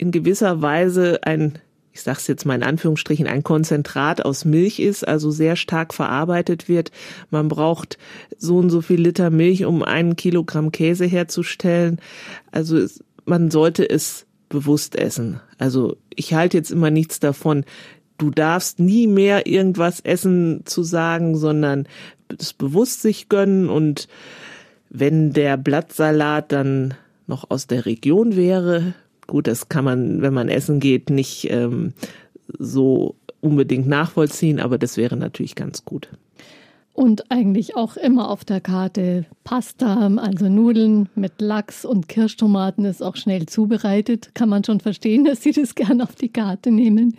in 0.00 0.12
gewisser 0.12 0.62
Weise 0.62 1.20
ein 1.24 1.58
ich 1.92 2.02
sage 2.02 2.18
es 2.18 2.28
jetzt 2.28 2.46
mal 2.46 2.54
in 2.54 2.62
Anführungsstrichen, 2.62 3.26
ein 3.26 3.42
Konzentrat 3.42 4.24
aus 4.24 4.44
Milch 4.44 4.78
ist, 4.78 5.06
also 5.06 5.32
sehr 5.32 5.56
stark 5.56 5.92
verarbeitet 5.92 6.68
wird. 6.68 6.92
Man 7.30 7.48
braucht 7.48 7.98
so 8.38 8.58
und 8.58 8.70
so 8.70 8.80
viel 8.80 9.00
Liter 9.00 9.30
Milch, 9.30 9.64
um 9.64 9.82
einen 9.82 10.14
Kilogramm 10.14 10.70
Käse 10.70 11.04
herzustellen. 11.04 12.00
Also 12.52 12.78
es, 12.78 13.02
man 13.24 13.50
sollte 13.50 13.90
es 13.90 14.26
bewusst 14.48 14.94
essen. 14.96 15.40
Also 15.58 15.96
ich 16.14 16.32
halte 16.32 16.56
jetzt 16.56 16.70
immer 16.70 16.90
nichts 16.90 17.18
davon, 17.18 17.64
du 18.18 18.30
darfst 18.30 18.78
nie 18.78 19.08
mehr 19.08 19.48
irgendwas 19.48 19.98
essen 19.98 20.62
zu 20.66 20.84
sagen, 20.84 21.36
sondern 21.36 21.88
es 22.38 22.52
bewusst 22.52 23.02
sich 23.02 23.28
gönnen 23.28 23.68
und 23.68 24.06
wenn 24.90 25.32
der 25.32 25.56
Blattsalat 25.56 26.52
dann 26.52 26.94
noch 27.26 27.50
aus 27.50 27.66
der 27.66 27.84
Region 27.84 28.36
wäre, 28.36 28.94
Gut, 29.30 29.46
das 29.46 29.68
kann 29.68 29.84
man, 29.84 30.22
wenn 30.22 30.34
man 30.34 30.48
essen 30.48 30.80
geht, 30.80 31.08
nicht 31.08 31.48
ähm, 31.52 31.92
so 32.58 33.14
unbedingt 33.40 33.86
nachvollziehen, 33.86 34.58
aber 34.58 34.76
das 34.76 34.96
wäre 34.96 35.16
natürlich 35.16 35.54
ganz 35.54 35.84
gut. 35.84 36.08
Und 36.94 37.30
eigentlich 37.30 37.76
auch 37.76 37.96
immer 37.96 38.28
auf 38.28 38.44
der 38.44 38.60
Karte 38.60 39.26
Pasta, 39.44 40.08
also 40.16 40.48
Nudeln 40.48 41.08
mit 41.14 41.40
Lachs 41.40 41.84
und 41.84 42.08
Kirschtomaten 42.08 42.84
ist 42.84 43.04
auch 43.04 43.14
schnell 43.14 43.46
zubereitet. 43.46 44.32
Kann 44.34 44.48
man 44.48 44.64
schon 44.64 44.80
verstehen, 44.80 45.24
dass 45.26 45.44
Sie 45.44 45.52
das 45.52 45.76
gern 45.76 46.00
auf 46.00 46.16
die 46.16 46.30
Karte 46.30 46.72
nehmen. 46.72 47.16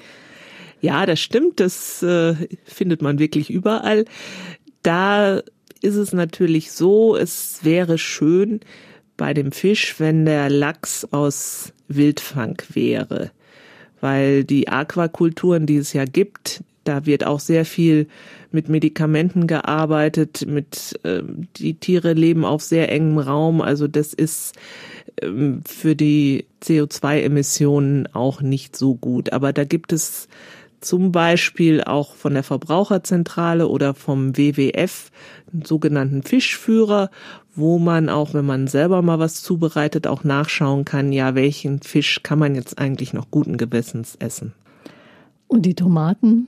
Ja, 0.82 1.06
das 1.06 1.22
stimmt. 1.22 1.62
Das 1.62 2.04
äh, 2.04 2.36
findet 2.66 3.02
man 3.02 3.20
wirklich 3.20 3.50
überall. 3.50 4.04
Da 4.84 5.42
ist 5.82 5.96
es 5.96 6.12
natürlich 6.12 6.74
so, 6.74 7.16
es 7.16 7.64
wäre 7.64 7.98
schön 7.98 8.60
bei 9.22 9.36
dem 9.36 9.52
Fisch, 9.52 10.00
wenn 10.00 10.26
der 10.26 10.50
Lachs 10.50 11.08
aus 11.12 11.74
Wildfang 11.88 12.60
wäre. 12.74 13.30
Weil 14.00 14.44
die 14.44 14.68
Aquakulturen, 14.68 15.68
die 15.68 15.78
es 15.78 15.94
ja 15.94 16.06
gibt, 16.06 16.64
da 16.86 17.06
wird 17.06 17.28
auch 17.28 17.40
sehr 17.40 17.64
viel 17.64 18.08
mit 18.52 18.68
Medikamenten 18.68 19.46
gearbeitet, 19.46 20.48
mit 20.48 21.00
äh, 21.04 21.22
die 21.58 21.76
Tiere 21.76 22.14
leben 22.14 22.44
auf 22.44 22.64
sehr 22.64 22.92
engem 22.92 23.20
Raum, 23.20 23.62
also 23.62 23.88
das 23.88 24.16
ist 24.16 24.56
ähm, 25.22 25.62
für 25.68 25.96
die 25.96 26.46
CO2-Emissionen 26.64 28.08
auch 28.14 28.42
nicht 28.42 28.76
so 28.76 28.96
gut. 28.96 29.34
Aber 29.34 29.54
da 29.54 29.66
gibt 29.66 29.94
es 29.94 30.30
zum 30.80 31.12
Beispiel 31.12 31.84
auch 31.84 32.16
von 32.16 32.34
der 32.34 32.42
Verbraucherzentrale 32.42 33.68
oder 33.68 33.94
vom 33.94 34.36
WWF 34.36 35.12
einen 35.54 35.64
sogenannten 35.64 36.24
Fischführer, 36.24 37.12
wo 37.56 37.80
man 37.80 38.10
auch, 38.10 38.34
wenn 38.34 38.46
man 38.46 38.68
selber 38.68 39.02
mal 39.02 39.20
was 39.20 39.44
zubereitet, 39.44 40.08
auch 40.08 40.24
nachschauen 40.24 40.86
kann, 40.86 41.12
ja, 41.12 41.36
welchen 41.36 41.82
Fisch 41.82 42.22
kann 42.24 42.40
man 42.40 42.56
jetzt 42.56 42.78
eigentlich 42.78 43.14
noch 43.14 43.30
guten 43.30 43.58
Gewissens 43.58 44.16
essen. 44.20 44.54
Und 45.48 45.64
die 45.64 45.76
Tomaten? 45.76 46.48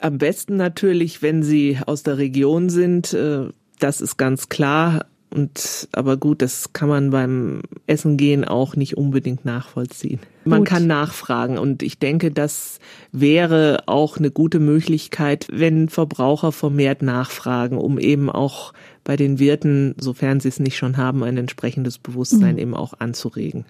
Am 0.00 0.18
besten 0.18 0.56
natürlich, 0.56 1.22
wenn 1.22 1.42
sie 1.42 1.78
aus 1.86 2.02
der 2.02 2.18
Region 2.18 2.68
sind. 2.68 3.14
Äh, 3.14 3.46
das 3.78 4.00
ist 4.00 4.16
ganz 4.16 4.48
klar. 4.48 5.06
Und 5.30 5.88
aber 5.92 6.16
gut, 6.16 6.40
das 6.40 6.72
kann 6.72 6.88
man 6.88 7.10
beim 7.10 7.60
Essen 7.86 8.16
gehen 8.16 8.46
auch 8.46 8.76
nicht 8.76 8.96
unbedingt 8.96 9.44
nachvollziehen. 9.44 10.20
Man 10.44 10.60
gut. 10.60 10.68
kann 10.68 10.86
nachfragen 10.86 11.58
und 11.58 11.82
ich 11.82 11.98
denke, 11.98 12.30
das 12.30 12.78
wäre 13.12 13.82
auch 13.84 14.16
eine 14.16 14.30
gute 14.30 14.58
Möglichkeit, 14.58 15.46
wenn 15.52 15.90
Verbraucher 15.90 16.50
vermehrt 16.50 17.02
nachfragen, 17.02 17.76
um 17.76 17.98
eben 17.98 18.30
auch 18.30 18.72
bei 19.08 19.16
den 19.16 19.38
Wirten, 19.38 19.94
sofern 19.98 20.38
sie 20.38 20.48
es 20.48 20.60
nicht 20.60 20.76
schon 20.76 20.98
haben, 20.98 21.24
ein 21.24 21.38
entsprechendes 21.38 21.96
Bewusstsein 21.96 22.56
mhm. 22.56 22.58
eben 22.58 22.74
auch 22.74 22.92
anzuregen. 22.98 23.64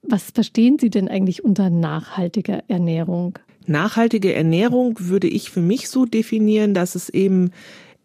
Was 0.00 0.30
verstehen 0.30 0.78
Sie 0.78 0.88
denn 0.88 1.06
eigentlich 1.06 1.44
unter 1.44 1.68
nachhaltiger 1.68 2.62
Ernährung? 2.66 3.38
Nachhaltige 3.66 4.32
Ernährung 4.32 4.96
würde 4.98 5.28
ich 5.28 5.50
für 5.50 5.60
mich 5.60 5.90
so 5.90 6.06
definieren, 6.06 6.72
dass 6.72 6.94
es 6.94 7.10
eben 7.10 7.50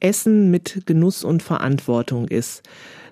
Essen 0.01 0.51
mit 0.51 0.81
Genuss 0.85 1.23
und 1.23 1.41
Verantwortung 1.41 2.27
ist. 2.27 2.61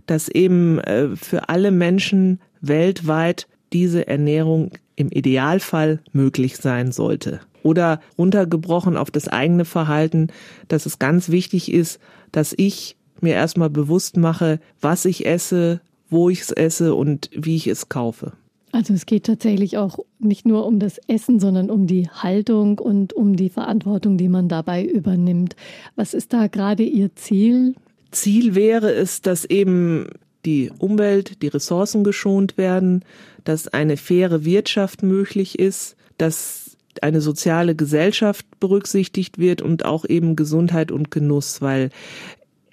Dass 0.07 0.27
eben 0.27 0.79
äh, 0.79 1.15
für 1.15 1.47
alle 1.47 1.71
Menschen 1.71 2.41
weltweit 2.59 3.47
diese 3.71 4.07
Ernährung 4.07 4.71
im 4.97 5.07
Idealfall 5.07 6.01
möglich 6.11 6.57
sein 6.57 6.91
sollte. 6.91 7.39
Oder 7.63 8.01
runtergebrochen 8.17 8.97
auf 8.97 9.09
das 9.09 9.29
eigene 9.29 9.63
Verhalten, 9.63 10.27
dass 10.67 10.85
es 10.85 10.99
ganz 10.99 11.29
wichtig 11.29 11.71
ist, 11.71 12.01
dass 12.33 12.53
ich 12.57 12.97
mir 13.23 13.33
erstmal 13.33 13.69
bewusst 13.69 14.17
mache, 14.17 14.59
was 14.81 15.05
ich 15.05 15.25
esse, 15.25 15.81
wo 16.09 16.29
ich 16.29 16.41
es 16.41 16.51
esse 16.51 16.93
und 16.93 17.29
wie 17.33 17.55
ich 17.55 17.67
es 17.67 17.89
kaufe. 17.89 18.33
Also 18.71 18.93
es 18.93 19.05
geht 19.05 19.25
tatsächlich 19.25 19.77
auch 19.77 19.99
nicht 20.17 20.47
nur 20.47 20.65
um 20.65 20.79
das 20.79 20.99
Essen, 21.07 21.39
sondern 21.39 21.69
um 21.69 21.85
die 21.85 22.09
Haltung 22.09 22.79
und 22.79 23.13
um 23.13 23.35
die 23.35 23.49
Verantwortung, 23.49 24.17
die 24.17 24.29
man 24.29 24.49
dabei 24.49 24.83
übernimmt. 24.83 25.55
Was 25.95 26.15
ist 26.15 26.33
da 26.33 26.47
gerade 26.47 26.81
Ihr 26.81 27.15
Ziel? 27.15 27.75
Ziel 28.09 28.55
wäre 28.55 28.91
es, 28.91 29.21
dass 29.21 29.45
eben 29.45 30.07
die 30.43 30.71
Umwelt, 30.79 31.41
die 31.43 31.47
Ressourcen 31.49 32.03
geschont 32.03 32.57
werden, 32.57 33.05
dass 33.43 33.67
eine 33.67 33.95
faire 33.95 34.43
Wirtschaft 34.43 35.03
möglich 35.03 35.59
ist, 35.59 35.95
dass 36.17 36.75
eine 37.01 37.21
soziale 37.21 37.75
Gesellschaft 37.75 38.45
berücksichtigt 38.59 39.37
wird 39.37 39.61
und 39.61 39.85
auch 39.85 40.05
eben 40.05 40.35
Gesundheit 40.35 40.91
und 40.91 41.11
Genuss, 41.11 41.61
weil 41.61 41.89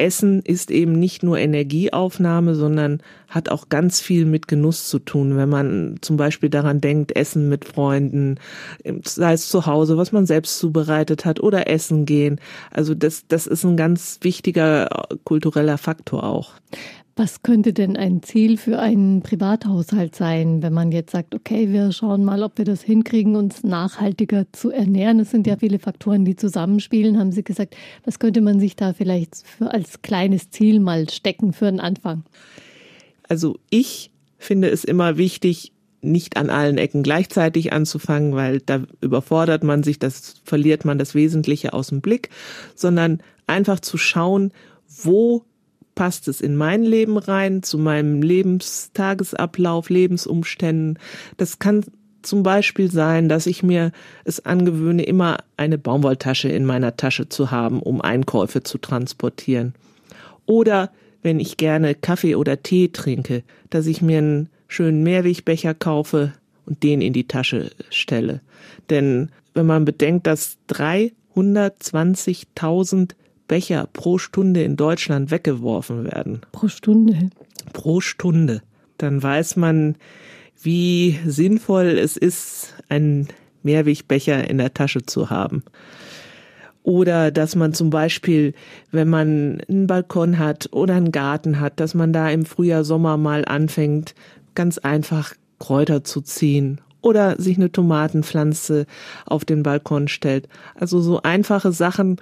Essen 0.00 0.40
ist 0.42 0.70
eben 0.70 0.92
nicht 0.92 1.22
nur 1.22 1.38
Energieaufnahme, 1.38 2.54
sondern 2.54 3.02
hat 3.28 3.48
auch 3.48 3.68
ganz 3.68 4.00
viel 4.00 4.24
mit 4.24 4.48
Genuss 4.48 4.88
zu 4.88 4.98
tun. 4.98 5.36
Wenn 5.36 5.48
man 5.48 5.98
zum 6.00 6.16
Beispiel 6.16 6.48
daran 6.48 6.80
denkt, 6.80 7.14
Essen 7.14 7.48
mit 7.48 7.64
Freunden, 7.64 8.38
sei 9.04 9.34
es 9.34 9.48
zu 9.48 9.66
Hause, 9.66 9.96
was 9.96 10.10
man 10.10 10.26
selbst 10.26 10.58
zubereitet 10.58 11.24
hat 11.24 11.40
oder 11.40 11.68
Essen 11.68 12.06
gehen. 12.06 12.40
Also 12.70 12.94
das, 12.94 13.26
das 13.28 13.46
ist 13.46 13.64
ein 13.64 13.76
ganz 13.76 14.18
wichtiger 14.22 15.06
kultureller 15.24 15.78
Faktor 15.78 16.24
auch. 16.24 16.52
Was 17.16 17.42
könnte 17.42 17.72
denn 17.72 17.96
ein 17.96 18.22
Ziel 18.22 18.56
für 18.56 18.78
einen 18.78 19.22
Privathaushalt 19.22 20.14
sein, 20.14 20.62
wenn 20.62 20.72
man 20.72 20.92
jetzt 20.92 21.10
sagt, 21.10 21.34
okay, 21.34 21.70
wir 21.70 21.92
schauen 21.92 22.24
mal, 22.24 22.42
ob 22.42 22.56
wir 22.56 22.64
das 22.64 22.82
hinkriegen, 22.82 23.36
uns 23.36 23.62
nachhaltiger 23.62 24.46
zu 24.52 24.70
ernähren? 24.70 25.20
Es 25.20 25.30
sind 25.30 25.46
ja 25.46 25.56
viele 25.56 25.78
Faktoren, 25.78 26.24
die 26.24 26.36
zusammenspielen. 26.36 27.18
Haben 27.18 27.32
Sie 27.32 27.42
gesagt, 27.42 27.76
was 28.04 28.18
könnte 28.18 28.40
man 28.40 28.60
sich 28.60 28.76
da 28.76 28.92
vielleicht 28.92 29.46
für 29.46 29.72
als 29.72 30.02
kleines 30.02 30.50
Ziel 30.50 30.80
mal 30.80 31.10
stecken 31.10 31.52
für 31.52 31.66
einen 31.66 31.80
Anfang? 31.80 32.24
Also 33.28 33.58
ich 33.70 34.10
finde 34.38 34.70
es 34.70 34.84
immer 34.84 35.18
wichtig, 35.18 35.72
nicht 36.02 36.36
an 36.36 36.48
allen 36.48 36.78
Ecken 36.78 37.02
gleichzeitig 37.02 37.72
anzufangen, 37.72 38.34
weil 38.34 38.60
da 38.60 38.84
überfordert 39.00 39.62
man 39.62 39.82
sich, 39.82 39.98
das 39.98 40.40
verliert 40.44 40.84
man 40.84 40.98
das 40.98 41.14
Wesentliche 41.14 41.72
aus 41.72 41.88
dem 41.88 42.00
Blick, 42.00 42.30
sondern 42.74 43.20
einfach 43.46 43.80
zu 43.80 43.98
schauen, 43.98 44.52
wo 44.88 45.44
passt 46.00 46.28
es 46.28 46.40
in 46.40 46.56
mein 46.56 46.82
Leben 46.82 47.18
rein, 47.18 47.62
zu 47.62 47.76
meinem 47.76 48.22
Lebenstagesablauf, 48.22 49.90
Lebensumständen. 49.90 50.98
Das 51.36 51.58
kann 51.58 51.84
zum 52.22 52.42
Beispiel 52.42 52.90
sein, 52.90 53.28
dass 53.28 53.46
ich 53.46 53.62
mir 53.62 53.92
es 54.24 54.46
angewöhne, 54.46 55.02
immer 55.02 55.36
eine 55.58 55.76
Baumwolltasche 55.76 56.48
in 56.48 56.64
meiner 56.64 56.96
Tasche 56.96 57.28
zu 57.28 57.50
haben, 57.50 57.82
um 57.82 58.00
Einkäufe 58.00 58.62
zu 58.62 58.78
transportieren. 58.78 59.74
Oder 60.46 60.90
wenn 61.20 61.38
ich 61.38 61.58
gerne 61.58 61.94
Kaffee 61.94 62.34
oder 62.34 62.62
Tee 62.62 62.88
trinke, 62.88 63.42
dass 63.68 63.86
ich 63.86 64.00
mir 64.00 64.16
einen 64.16 64.48
schönen 64.68 65.02
Mehrwegbecher 65.02 65.74
kaufe 65.74 66.32
und 66.64 66.82
den 66.82 67.02
in 67.02 67.12
die 67.12 67.28
Tasche 67.28 67.72
stelle. 67.90 68.40
Denn 68.88 69.28
wenn 69.52 69.66
man 69.66 69.84
bedenkt, 69.84 70.26
dass 70.26 70.56
320.000 70.70 73.10
Becher 73.50 73.88
pro 73.92 74.18
Stunde 74.18 74.62
in 74.62 74.76
Deutschland 74.76 75.32
weggeworfen 75.32 76.04
werden. 76.04 76.42
Pro 76.52 76.68
Stunde. 76.68 77.30
Pro 77.72 78.00
Stunde. 78.00 78.62
Dann 78.96 79.20
weiß 79.20 79.56
man, 79.56 79.96
wie 80.62 81.18
sinnvoll 81.26 81.98
es 81.98 82.16
ist, 82.16 82.74
einen 82.88 83.26
Mehrwegbecher 83.64 84.48
in 84.48 84.58
der 84.58 84.72
Tasche 84.72 85.02
zu 85.04 85.30
haben. 85.30 85.64
Oder 86.84 87.32
dass 87.32 87.56
man 87.56 87.74
zum 87.74 87.90
Beispiel, 87.90 88.54
wenn 88.92 89.08
man 89.08 89.60
einen 89.68 89.88
Balkon 89.88 90.38
hat 90.38 90.68
oder 90.70 90.94
einen 90.94 91.10
Garten 91.10 91.58
hat, 91.58 91.80
dass 91.80 91.94
man 91.94 92.12
da 92.12 92.30
im 92.30 92.44
Frühjahr, 92.44 92.84
Sommer 92.84 93.16
mal 93.16 93.44
anfängt, 93.44 94.14
ganz 94.54 94.78
einfach 94.78 95.34
Kräuter 95.58 96.04
zu 96.04 96.20
ziehen 96.20 96.80
oder 97.02 97.34
sich 97.40 97.56
eine 97.56 97.72
Tomatenpflanze 97.72 98.86
auf 99.26 99.44
den 99.44 99.64
Balkon 99.64 100.06
stellt. 100.06 100.48
Also 100.76 101.00
so 101.00 101.22
einfache 101.22 101.72
Sachen, 101.72 102.20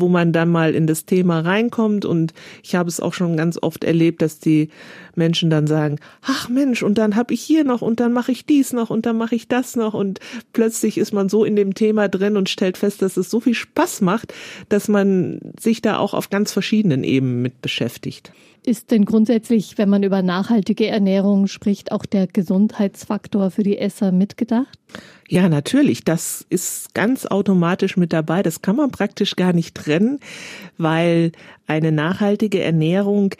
wo 0.00 0.08
man 0.08 0.32
dann 0.32 0.50
mal 0.50 0.74
in 0.74 0.86
das 0.86 1.04
Thema 1.04 1.40
reinkommt. 1.40 2.04
Und 2.04 2.34
ich 2.62 2.74
habe 2.74 2.88
es 2.88 3.00
auch 3.00 3.14
schon 3.14 3.36
ganz 3.36 3.58
oft 3.60 3.84
erlebt, 3.84 4.22
dass 4.22 4.38
die 4.38 4.68
Menschen 5.14 5.50
dann 5.50 5.66
sagen, 5.66 5.98
ach 6.22 6.48
Mensch, 6.48 6.82
und 6.82 6.98
dann 6.98 7.16
habe 7.16 7.34
ich 7.34 7.40
hier 7.40 7.64
noch 7.64 7.82
und 7.82 8.00
dann 8.00 8.12
mache 8.12 8.32
ich 8.32 8.46
dies 8.46 8.72
noch 8.72 8.90
und 8.90 9.06
dann 9.06 9.16
mache 9.16 9.34
ich 9.34 9.48
das 9.48 9.76
noch. 9.76 9.94
Und 9.94 10.20
plötzlich 10.52 10.98
ist 10.98 11.12
man 11.12 11.28
so 11.28 11.44
in 11.44 11.56
dem 11.56 11.74
Thema 11.74 12.08
drin 12.08 12.36
und 12.36 12.48
stellt 12.48 12.76
fest, 12.76 13.02
dass 13.02 13.16
es 13.16 13.30
so 13.30 13.40
viel 13.40 13.54
Spaß 13.54 14.00
macht, 14.00 14.34
dass 14.68 14.88
man 14.88 15.40
sich 15.58 15.82
da 15.82 15.98
auch 15.98 16.14
auf 16.14 16.30
ganz 16.30 16.52
verschiedenen 16.52 17.04
Ebenen 17.04 17.42
mit 17.42 17.62
beschäftigt. 17.62 18.32
Ist 18.66 18.90
denn 18.90 19.04
grundsätzlich, 19.04 19.78
wenn 19.78 19.88
man 19.88 20.02
über 20.02 20.22
nachhaltige 20.22 20.88
Ernährung 20.88 21.46
spricht, 21.46 21.92
auch 21.92 22.04
der 22.04 22.26
Gesundheitsfaktor 22.26 23.52
für 23.52 23.62
die 23.62 23.78
Esser 23.78 24.10
mitgedacht? 24.10 24.76
Ja, 25.28 25.48
natürlich. 25.48 26.02
Das 26.02 26.44
ist 26.50 26.92
ganz 26.92 27.26
automatisch 27.26 27.96
mit 27.96 28.12
dabei. 28.12 28.42
Das 28.42 28.62
kann 28.62 28.74
man 28.74 28.90
praktisch 28.90 29.36
gar 29.36 29.52
nicht 29.52 29.76
trennen, 29.76 30.18
weil 30.78 31.30
eine 31.68 31.92
nachhaltige 31.92 32.60
Ernährung 32.60 33.36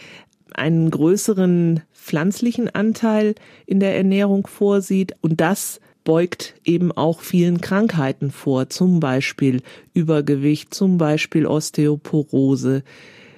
einen 0.55 0.93
größeren 0.93 1.81
pflanzlichen 1.93 2.73
Anteil 2.73 3.35
in 3.67 3.81
der 3.81 3.97
Ernährung 3.97 4.47
vorsieht 4.47 5.17
und 5.23 5.41
das 5.41 5.81
beugt 6.05 6.55
eben 6.65 6.93
auch 6.93 7.21
vielen 7.21 7.61
Krankheiten 7.61 8.31
vor, 8.31 8.71
zum 8.71 9.01
Beispiel 9.01 9.61
Übergewicht, 9.93 10.73
zum 10.73 10.99
Beispiel 10.99 11.47
Osteoporose, 11.47 12.85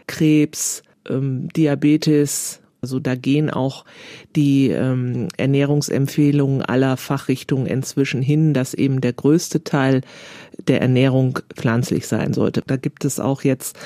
Krebs, 0.06 0.82
ähm, 1.08 1.48
Diabetes 1.48 2.60
Also 2.80 3.00
da 3.00 3.16
gehen 3.16 3.50
auch 3.50 3.84
die 4.36 4.68
ähm, 4.68 5.28
Ernährungsempfehlungen 5.36 6.62
aller 6.62 6.96
Fachrichtungen 6.96 7.66
inzwischen 7.66 8.22
hin, 8.22 8.54
dass 8.54 8.72
eben 8.72 9.00
der 9.00 9.12
größte 9.12 9.64
Teil 9.64 10.02
der 10.68 10.80
Ernährung 10.80 11.40
pflanzlich 11.54 12.06
sein 12.06 12.32
sollte. 12.32 12.62
Da 12.66 12.76
gibt 12.76 13.04
es 13.04 13.18
auch 13.18 13.42
jetzt 13.42 13.76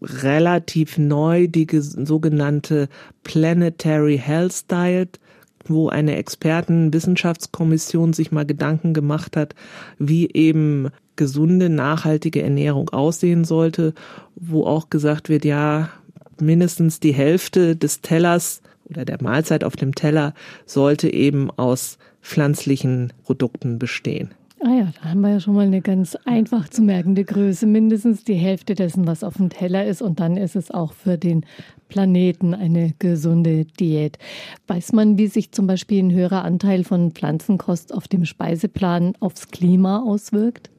relativ 0.00 0.98
neu 0.98 1.48
die 1.48 1.66
sogenannte 1.80 2.88
Planetary 3.24 4.18
Health 4.18 4.70
Diet, 4.70 5.18
wo 5.64 5.88
eine 5.88 6.16
Expertenwissenschaftskommission 6.16 8.12
sich 8.12 8.30
mal 8.30 8.46
Gedanken 8.46 8.94
gemacht 8.94 9.36
hat, 9.36 9.56
wie 9.98 10.30
eben 10.32 10.90
gesunde, 11.16 11.68
nachhaltige 11.68 12.42
Ernährung 12.42 12.90
aussehen 12.90 13.44
sollte, 13.44 13.92
wo 14.36 14.64
auch 14.64 14.88
gesagt 14.88 15.28
wird, 15.28 15.44
ja, 15.44 15.90
mindestens 16.40 17.00
die 17.00 17.12
Hälfte 17.12 17.76
des 17.76 18.00
Tellers 18.00 18.62
oder 18.88 19.04
der 19.04 19.22
Mahlzeit 19.22 19.64
auf 19.64 19.76
dem 19.76 19.94
Teller 19.94 20.34
sollte 20.66 21.12
eben 21.12 21.50
aus 21.50 21.98
pflanzlichen 22.22 23.12
Produkten 23.24 23.78
bestehen. 23.78 24.30
Ah 24.60 24.70
ja, 24.70 24.92
da 25.00 25.10
haben 25.10 25.20
wir 25.20 25.30
ja 25.30 25.40
schon 25.40 25.54
mal 25.54 25.66
eine 25.66 25.80
ganz 25.80 26.16
einfach 26.24 26.68
zu 26.68 26.82
merkende 26.82 27.24
Größe. 27.24 27.64
Mindestens 27.66 28.24
die 28.24 28.34
Hälfte 28.34 28.74
dessen, 28.74 29.06
was 29.06 29.22
auf 29.22 29.36
dem 29.36 29.50
Teller 29.50 29.86
ist. 29.86 30.02
Und 30.02 30.18
dann 30.18 30.36
ist 30.36 30.56
es 30.56 30.72
auch 30.72 30.94
für 30.94 31.16
den 31.16 31.46
Planeten 31.88 32.54
eine 32.54 32.92
gesunde 32.98 33.66
Diät. 33.66 34.18
Weiß 34.66 34.92
man, 34.92 35.16
wie 35.16 35.28
sich 35.28 35.52
zum 35.52 35.68
Beispiel 35.68 36.02
ein 36.02 36.12
höherer 36.12 36.44
Anteil 36.44 36.82
von 36.82 37.12
Pflanzenkost 37.12 37.94
auf 37.94 38.08
dem 38.08 38.24
Speiseplan 38.24 39.14
aufs 39.20 39.48
Klima 39.48 40.02
auswirkt? 40.02 40.70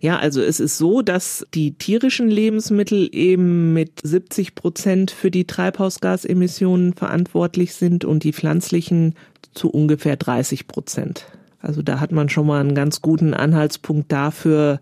Ja, 0.00 0.18
also 0.18 0.42
es 0.42 0.60
ist 0.60 0.78
so, 0.78 1.02
dass 1.02 1.46
die 1.54 1.72
tierischen 1.72 2.28
Lebensmittel 2.28 3.08
eben 3.12 3.72
mit 3.72 4.00
70 4.02 4.54
Prozent 4.54 5.10
für 5.10 5.30
die 5.30 5.46
Treibhausgasemissionen 5.46 6.92
verantwortlich 6.92 7.74
sind 7.74 8.04
und 8.04 8.24
die 8.24 8.32
pflanzlichen 8.32 9.14
zu 9.54 9.70
ungefähr 9.70 10.16
30 10.16 10.66
Prozent. 10.66 11.26
Also 11.60 11.82
da 11.82 12.00
hat 12.00 12.12
man 12.12 12.28
schon 12.28 12.46
mal 12.46 12.60
einen 12.60 12.74
ganz 12.74 13.00
guten 13.02 13.34
Anhaltspunkt 13.34 14.12
dafür, 14.12 14.80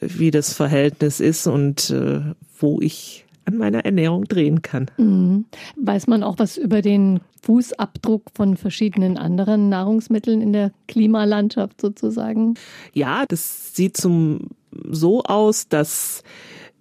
wie 0.00 0.30
das 0.30 0.52
Verhältnis 0.52 1.20
ist 1.20 1.46
und 1.46 1.90
äh, 1.90 2.20
wo 2.58 2.80
ich 2.80 3.21
an 3.44 3.56
meiner 3.56 3.84
Ernährung 3.84 4.24
drehen 4.24 4.62
kann. 4.62 4.90
Mhm. 4.96 5.46
Weiß 5.76 6.06
man 6.06 6.22
auch 6.22 6.38
was 6.38 6.56
über 6.56 6.82
den 6.82 7.20
Fußabdruck 7.42 8.30
von 8.34 8.56
verschiedenen 8.56 9.18
anderen 9.18 9.68
Nahrungsmitteln 9.68 10.40
in 10.40 10.52
der 10.52 10.72
Klimalandschaft 10.88 11.80
sozusagen? 11.80 12.54
Ja, 12.92 13.24
das 13.26 13.74
sieht 13.74 13.96
zum, 13.96 14.50
so 14.70 15.22
aus, 15.24 15.68
dass 15.68 16.22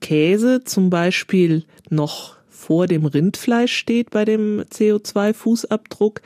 Käse 0.02 0.64
zum 0.64 0.90
Beispiel 0.90 1.64
noch 1.90 2.36
vor 2.50 2.88
dem 2.88 3.06
Rindfleisch 3.06 3.76
steht 3.76 4.12
bei 4.12 4.24
dem 4.24 4.62
CO2-Fußabdruck 4.62 6.22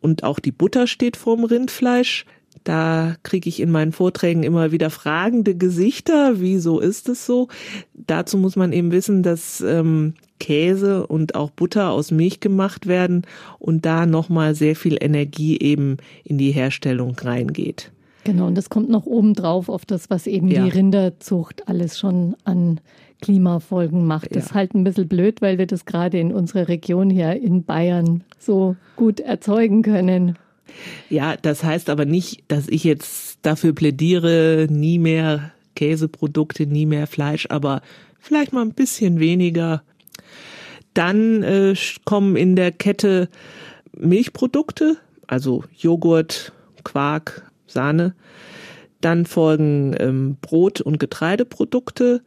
und 0.00 0.22
auch 0.22 0.38
die 0.38 0.52
Butter 0.52 0.86
steht 0.86 1.16
vorm 1.16 1.44
Rindfleisch. 1.44 2.26
Da 2.64 3.16
kriege 3.22 3.48
ich 3.48 3.60
in 3.60 3.70
meinen 3.70 3.92
Vorträgen 3.92 4.42
immer 4.42 4.72
wieder 4.72 4.90
fragende 4.90 5.54
Gesichter. 5.54 6.40
Wieso 6.40 6.80
ist 6.80 7.08
es 7.08 7.26
so? 7.26 7.48
Dazu 7.94 8.38
muss 8.38 8.56
man 8.56 8.72
eben 8.72 8.92
wissen, 8.92 9.22
dass 9.22 9.60
ähm, 9.60 10.14
Käse 10.38 11.06
und 11.06 11.34
auch 11.34 11.50
Butter 11.50 11.90
aus 11.90 12.10
Milch 12.10 12.40
gemacht 12.40 12.86
werden 12.86 13.22
und 13.58 13.84
da 13.84 14.06
nochmal 14.06 14.54
sehr 14.54 14.76
viel 14.76 14.96
Energie 15.00 15.58
eben 15.58 15.96
in 16.24 16.38
die 16.38 16.52
Herstellung 16.52 17.16
reingeht. 17.18 17.90
Genau, 18.24 18.46
und 18.46 18.56
das 18.56 18.68
kommt 18.68 18.90
noch 18.90 19.06
oben 19.06 19.34
drauf 19.34 19.68
auf 19.68 19.86
das, 19.86 20.10
was 20.10 20.26
eben 20.26 20.48
ja. 20.48 20.62
die 20.62 20.70
Rinderzucht 20.70 21.66
alles 21.66 21.98
schon 21.98 22.36
an 22.44 22.80
Klimafolgen 23.20 24.06
macht. 24.06 24.34
Das 24.34 24.46
ist 24.46 24.54
halt 24.54 24.74
ein 24.74 24.84
bisschen 24.84 25.08
blöd, 25.08 25.40
weil 25.40 25.58
wir 25.58 25.66
das 25.66 25.86
gerade 25.86 26.18
in 26.18 26.32
unserer 26.32 26.68
Region 26.68 27.10
hier 27.10 27.32
in 27.32 27.64
Bayern 27.64 28.22
so 28.38 28.76
gut 28.96 29.20
erzeugen 29.20 29.82
können. 29.82 30.36
Ja, 31.10 31.36
das 31.36 31.64
heißt 31.64 31.90
aber 31.90 32.04
nicht, 32.04 32.44
dass 32.48 32.68
ich 32.68 32.84
jetzt 32.84 33.38
dafür 33.42 33.74
plädiere, 33.74 34.66
nie 34.70 34.98
mehr 34.98 35.52
Käseprodukte, 35.74 36.66
nie 36.66 36.86
mehr 36.86 37.06
Fleisch, 37.06 37.46
aber 37.50 37.82
vielleicht 38.18 38.52
mal 38.52 38.62
ein 38.62 38.74
bisschen 38.74 39.20
weniger. 39.20 39.82
Dann 40.94 41.42
äh, 41.42 41.74
kommen 42.04 42.36
in 42.36 42.56
der 42.56 42.72
Kette 42.72 43.28
Milchprodukte, 43.96 44.96
also 45.26 45.64
Joghurt, 45.76 46.52
Quark, 46.84 47.50
Sahne. 47.66 48.14
Dann 49.00 49.26
folgen 49.26 49.94
ähm, 49.98 50.36
Brot- 50.40 50.80
und 50.80 50.98
Getreideprodukte 50.98 52.22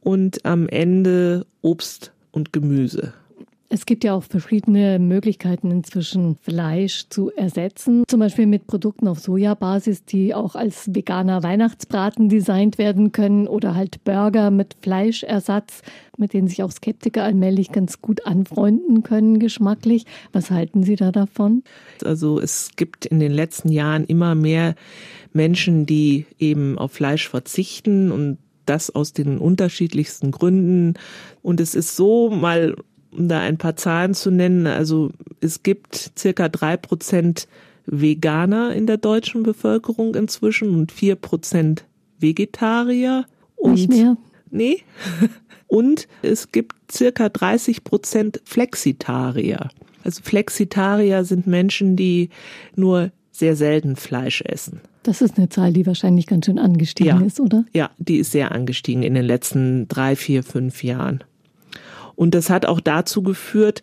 und 0.00 0.44
am 0.46 0.68
Ende 0.68 1.44
Obst 1.60 2.12
und 2.30 2.52
Gemüse. 2.52 3.12
Es 3.68 3.84
gibt 3.84 4.04
ja 4.04 4.14
auch 4.14 4.22
verschiedene 4.22 4.98
Möglichkeiten 5.00 5.72
inzwischen 5.72 6.36
Fleisch 6.36 7.06
zu 7.10 7.32
ersetzen, 7.32 8.04
zum 8.06 8.20
Beispiel 8.20 8.46
mit 8.46 8.68
Produkten 8.68 9.08
auf 9.08 9.18
Sojabasis, 9.18 10.04
die 10.04 10.34
auch 10.34 10.54
als 10.54 10.94
veganer 10.94 11.42
Weihnachtsbraten 11.42 12.28
designt 12.28 12.78
werden 12.78 13.10
können 13.10 13.48
oder 13.48 13.74
halt 13.74 14.04
Burger 14.04 14.52
mit 14.52 14.76
Fleischersatz, 14.82 15.82
mit 16.16 16.32
denen 16.32 16.46
sich 16.46 16.62
auch 16.62 16.70
Skeptiker 16.70 17.24
allmählich 17.24 17.72
ganz 17.72 18.00
gut 18.00 18.24
anfreunden 18.24 19.02
können 19.02 19.40
geschmacklich. 19.40 20.04
Was 20.32 20.50
halten 20.50 20.84
Sie 20.84 20.94
da 20.94 21.10
davon? 21.10 21.64
Also 22.04 22.40
es 22.40 22.70
gibt 22.76 23.04
in 23.06 23.18
den 23.18 23.32
letzten 23.32 23.72
Jahren 23.72 24.04
immer 24.04 24.36
mehr 24.36 24.76
Menschen, 25.32 25.86
die 25.86 26.26
eben 26.38 26.78
auf 26.78 26.92
Fleisch 26.92 27.28
verzichten 27.28 28.12
und 28.12 28.38
das 28.64 28.94
aus 28.94 29.12
den 29.12 29.38
unterschiedlichsten 29.38 30.30
Gründen. 30.30 30.94
Und 31.42 31.60
es 31.60 31.74
ist 31.74 31.96
so, 31.96 32.30
mal 32.30 32.76
um 33.16 33.28
da 33.28 33.40
ein 33.40 33.58
paar 33.58 33.76
Zahlen 33.76 34.14
zu 34.14 34.30
nennen, 34.30 34.66
also 34.66 35.10
es 35.40 35.62
gibt 35.62 36.12
circa 36.18 36.48
drei 36.48 36.76
Prozent 36.76 37.48
Veganer 37.86 38.74
in 38.74 38.86
der 38.86 38.96
deutschen 38.96 39.42
Bevölkerung 39.42 40.14
inzwischen 40.14 40.70
und 40.74 40.92
vier 40.92 41.16
Prozent 41.16 41.84
Vegetarier. 42.18 43.26
Und, 43.54 43.74
Nicht 43.74 43.88
mehr? 43.90 44.16
Nee. 44.50 44.82
Und 45.68 46.06
es 46.22 46.52
gibt 46.52 46.76
circa 46.92 47.28
30 47.28 47.82
Prozent 47.82 48.40
Flexitarier. 48.44 49.68
Also 50.04 50.22
Flexitarier 50.22 51.24
sind 51.24 51.48
Menschen, 51.48 51.96
die 51.96 52.30
nur 52.76 53.10
sehr 53.32 53.56
selten 53.56 53.96
Fleisch 53.96 54.42
essen. 54.42 54.80
Das 55.02 55.22
ist 55.22 55.36
eine 55.36 55.48
Zahl, 55.48 55.72
die 55.72 55.86
wahrscheinlich 55.86 56.26
ganz 56.26 56.46
schön 56.46 56.58
angestiegen 56.58 57.20
ja. 57.20 57.26
ist, 57.26 57.40
oder? 57.40 57.64
Ja, 57.72 57.90
die 57.98 58.18
ist 58.18 58.32
sehr 58.32 58.52
angestiegen 58.52 59.02
in 59.02 59.14
den 59.14 59.24
letzten 59.24 59.88
drei, 59.88 60.16
vier, 60.16 60.42
fünf 60.42 60.82
Jahren. 60.82 61.22
Und 62.16 62.34
das 62.34 62.50
hat 62.50 62.66
auch 62.66 62.80
dazu 62.80 63.22
geführt, 63.22 63.82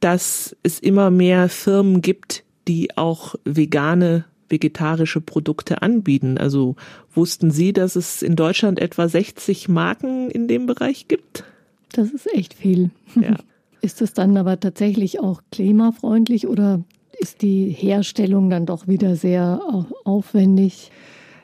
dass 0.00 0.56
es 0.62 0.80
immer 0.80 1.10
mehr 1.10 1.48
Firmen 1.48 2.00
gibt, 2.00 2.42
die 2.66 2.96
auch 2.96 3.34
vegane, 3.44 4.24
vegetarische 4.48 5.20
Produkte 5.20 5.82
anbieten. 5.82 6.38
Also 6.38 6.76
wussten 7.14 7.50
Sie, 7.50 7.72
dass 7.72 7.96
es 7.96 8.22
in 8.22 8.34
Deutschland 8.34 8.80
etwa 8.80 9.08
60 9.08 9.68
Marken 9.68 10.30
in 10.30 10.48
dem 10.48 10.66
Bereich 10.66 11.06
gibt? 11.06 11.44
Das 11.92 12.10
ist 12.10 12.32
echt 12.34 12.54
viel. 12.54 12.90
Ja. 13.14 13.36
Ist 13.82 14.02
es 14.02 14.12
dann 14.12 14.36
aber 14.36 14.60
tatsächlich 14.60 15.20
auch 15.20 15.40
klimafreundlich 15.50 16.46
oder 16.46 16.82
ist 17.18 17.40
die 17.40 17.70
Herstellung 17.70 18.50
dann 18.50 18.66
doch 18.66 18.88
wieder 18.88 19.16
sehr 19.16 19.62
aufwendig? 20.04 20.90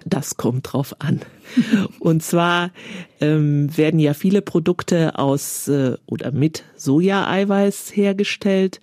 Das 0.09 0.37
kommt 0.37 0.73
drauf 0.73 0.95
an. 1.01 1.21
Und 1.99 2.23
zwar 2.23 2.71
ähm, 3.21 3.77
werden 3.77 3.99
ja 3.99 4.15
viele 4.15 4.41
Produkte 4.41 5.19
aus 5.19 5.67
äh, 5.67 5.97
oder 6.07 6.31
mit 6.31 6.63
Sojaeiweiß 6.77 7.91
hergestellt. 7.97 8.81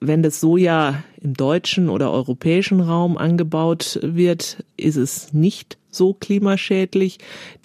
Wenn 0.00 0.22
das 0.22 0.40
Soja 0.40 1.04
im 1.20 1.34
deutschen 1.34 1.90
oder 1.90 2.10
europäischen 2.10 2.80
Raum 2.80 3.18
angebaut 3.18 3.98
wird, 4.02 4.64
ist 4.78 4.96
es 4.96 5.34
nicht 5.34 5.76
so 5.90 6.14
klimaschädlich. 6.14 7.18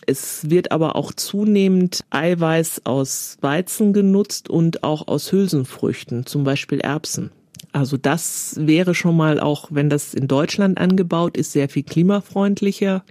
Es 0.06 0.50
wird 0.50 0.74
aber 0.74 0.98
auch 0.98 1.14
zunehmend 1.14 2.04
Eiweiß 2.10 2.82
aus 2.86 3.38
Weizen 3.40 3.94
genutzt 3.94 4.50
und 4.50 4.84
auch 4.84 5.08
aus 5.08 5.32
Hülsenfrüchten, 5.32 6.26
zum 6.26 6.44
Beispiel 6.44 6.82
Erbsen. 6.82 7.32
Also 7.72 7.98
das 7.98 8.56
wäre 8.60 8.94
schon 8.94 9.16
mal 9.16 9.40
auch, 9.40 9.68
wenn 9.72 9.90
das 9.90 10.14
in 10.14 10.28
Deutschland 10.28 10.78
angebaut 10.78 11.38
ist, 11.38 11.54
sehr 11.54 11.70
viel 11.70 11.84
klimafreundlicher. 11.84 13.04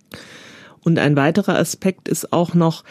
Und 0.83 0.99
ein 0.99 1.17
weiterer 1.17 1.59
Aspekt 1.59 2.09
ist 2.09 2.33
auch 2.33 2.55
noch, 2.55 2.85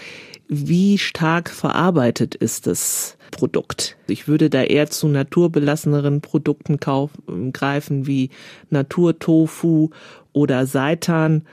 wie 0.48 0.98
stark 0.98 1.50
verarbeitet 1.50 2.34
ist 2.34 2.66
das 2.66 3.18
Produkt. 3.32 3.98
Ich 4.08 4.28
würde 4.28 4.50
da 4.50 4.64
eher 4.64 4.90
zu 4.90 5.08
naturbelasseneren 5.08 6.22
Produkten 6.22 6.80
kaufen, 6.80 7.54
greifen 7.54 8.08
wie 8.08 8.32
Naturtofu 8.72 9.92
oder 10.34 10.66
Seitan 10.66 11.44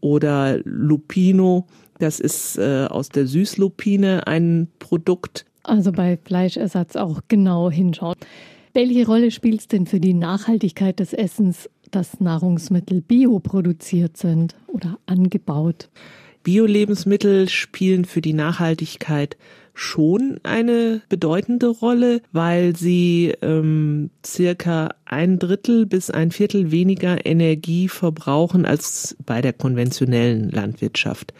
oder 0.00 0.58
Lupino. 0.64 1.66
Das 1.98 2.20
ist 2.20 2.56
äh, 2.58 2.86
aus 2.88 3.08
der 3.08 3.26
Süßlupine 3.26 4.28
ein 4.28 4.68
Produkt. 4.78 5.44
Also 5.64 5.90
bei 5.90 6.16
Fleischersatz 6.16 6.94
auch 6.94 7.22
genau 7.26 7.70
hinschauen. 7.70 8.16
Welche 8.76 9.06
Rolle 9.06 9.30
spielt 9.30 9.60
es 9.60 9.68
denn 9.68 9.86
für 9.86 10.00
die 10.00 10.12
Nachhaltigkeit 10.12 11.00
des 11.00 11.14
Essens, 11.14 11.70
dass 11.92 12.20
Nahrungsmittel 12.20 13.00
bioproduziert 13.00 14.18
sind 14.18 14.54
oder 14.66 14.98
angebaut? 15.06 15.88
Bio-Lebensmittel 16.42 17.48
spielen 17.48 18.04
für 18.04 18.20
die 18.20 18.34
Nachhaltigkeit 18.34 19.38
schon 19.72 20.38
eine 20.42 21.00
bedeutende 21.08 21.68
Rolle, 21.68 22.20
weil 22.32 22.76
sie 22.76 23.32
ähm, 23.40 24.10
circa 24.22 24.90
ein 25.06 25.38
Drittel 25.38 25.86
bis 25.86 26.10
ein 26.10 26.30
Viertel 26.30 26.70
weniger 26.70 27.24
Energie 27.24 27.88
verbrauchen 27.88 28.66
als 28.66 29.16
bei 29.24 29.40
der 29.40 29.54
konventionellen 29.54 30.50
Landwirtschaft. 30.50 31.32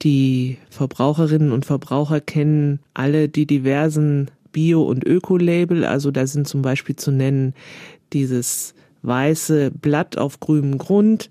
Die 0.00 0.56
Verbraucherinnen 0.70 1.52
und 1.52 1.66
Verbraucher 1.66 2.22
kennen 2.22 2.80
alle 2.94 3.28
die 3.28 3.46
diversen 3.46 4.30
Bio- 4.52 4.82
und 4.82 5.04
Öko-Label. 5.06 5.84
Also 5.84 6.10
da 6.10 6.26
sind 6.26 6.46
zum 6.46 6.62
Beispiel 6.62 6.96
zu 6.96 7.10
nennen 7.10 7.54
dieses 8.12 8.74
weiße 9.02 9.70
Blatt 9.70 10.16
auf 10.18 10.38
grünem 10.40 10.78
Grund, 10.78 11.30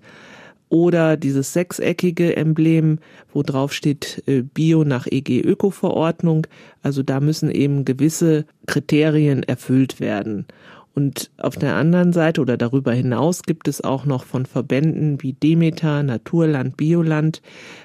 oder 0.72 1.18
dieses 1.18 1.52
sechseckige 1.52 2.34
Emblem, 2.34 2.98
wo 3.34 3.42
drauf 3.42 3.74
steht 3.74 4.22
äh, 4.26 4.40
Bio 4.40 4.84
nach 4.84 5.06
EG 5.06 5.42
Öko-Verordnung. 5.42 6.46
Also 6.82 7.02
da 7.02 7.20
müssen 7.20 7.50
eben 7.50 7.84
gewisse 7.84 8.46
Kriterien 8.66 9.42
erfüllt 9.42 10.00
werden. 10.00 10.46
Und 10.94 11.30
auf 11.36 11.56
der 11.56 11.76
anderen 11.76 12.14
Seite 12.14 12.40
oder 12.40 12.56
darüber 12.56 12.94
hinaus 12.94 13.42
gibt 13.42 13.68
es 13.68 13.82
auch 13.84 14.06
noch 14.06 14.24
von 14.24 14.46
Verbänden 14.46 15.22
wie 15.22 15.34
Demeter, 15.34 16.02
Naturland, 16.02 16.78
Bioland, 16.78 17.42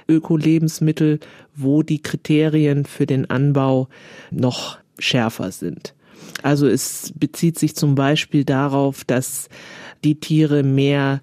Öko-Lebensmittel, 0.08 1.20
wo 1.58 1.84
die 1.84 2.02
Kriterien 2.02 2.86
für 2.86 3.06
den 3.06 3.30
Anbau 3.30 3.90
noch 4.32 4.78
schärfer 5.00 5.52
sind. 5.52 5.94
Also 6.44 6.68
es 6.68 7.14
bezieht 7.16 7.58
sich 7.58 7.76
zum 7.76 7.96
Beispiel 7.96 8.44
darauf, 8.44 9.04
dass 9.04 9.50
die 10.04 10.20
Tiere 10.20 10.64
mehr 10.64 11.22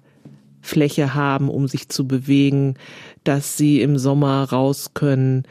Fläche 0.61 1.13
haben, 1.13 1.49
um 1.49 1.67
sich 1.67 1.89
zu 1.89 2.07
bewegen, 2.07 2.75
dass 3.23 3.57
sie 3.57 3.81
im 3.81 3.97
Sommer 3.97 4.43
raus 4.49 4.91
können, 4.93 5.43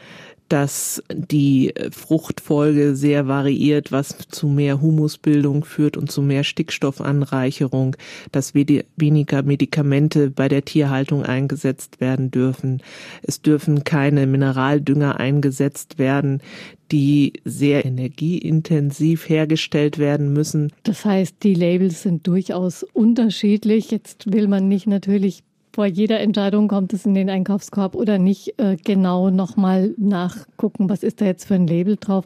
dass 0.51 1.03
die 1.11 1.73
Fruchtfolge 1.91 2.95
sehr 2.95 3.27
variiert, 3.27 3.93
was 3.93 4.19
zu 4.29 4.47
mehr 4.47 4.81
Humusbildung 4.81 5.65
führt 5.65 5.97
und 5.97 6.13
zu 6.13 6.21
mehr 6.21 6.45
Stickstoffanreicherung, 6.45 7.97
dass 8.31 8.55
weniger 8.55 9.43
Medikamente 9.43 10.31
bei 10.31 10.49
der 10.49 10.65
Tierhaltung 10.65 11.23
eingesetzt 11.23 12.01
werden 12.01 12.31
dürfen. 12.31 12.83
Es 13.23 13.41
dürfen 13.41 13.85
keine 13.85 14.27
Mineraldünger 14.27 15.19
eingesetzt 15.19 15.99
werden, 15.99 16.43
die 16.91 17.35
sehr 17.45 17.85
energieintensiv 17.85 19.29
hergestellt 19.29 19.99
werden 19.99 20.33
müssen. 20.33 20.73
Das 20.83 21.05
heißt, 21.05 21.37
die 21.43 21.55
Labels 21.55 22.03
sind 22.03 22.27
durchaus 22.27 22.83
unterschiedlich. 22.83 23.91
Jetzt 23.91 24.33
will 24.33 24.49
man 24.49 24.69
nicht 24.69 24.87
natürlich 24.87 25.43
vor 25.75 25.87
jeder 25.87 26.21
Entscheidung 26.21 26.69
kommt 26.69 26.93
es 26.93 27.05
in 27.05 27.15
den 27.15 27.29
Einkaufskorb 27.29 27.97
oder 27.97 28.17
nicht 28.17 28.61
äh, 28.61 28.77
genau 28.77 29.31
nochmal 29.31 29.93
nachgucken, 29.99 30.89
was 30.89 31.03
ist 31.03 31.21
da 31.21 31.25
jetzt 31.25 31.47
für 31.47 31.55
ein 31.57 31.67
Label 31.67 31.97
drauf. 31.97 32.25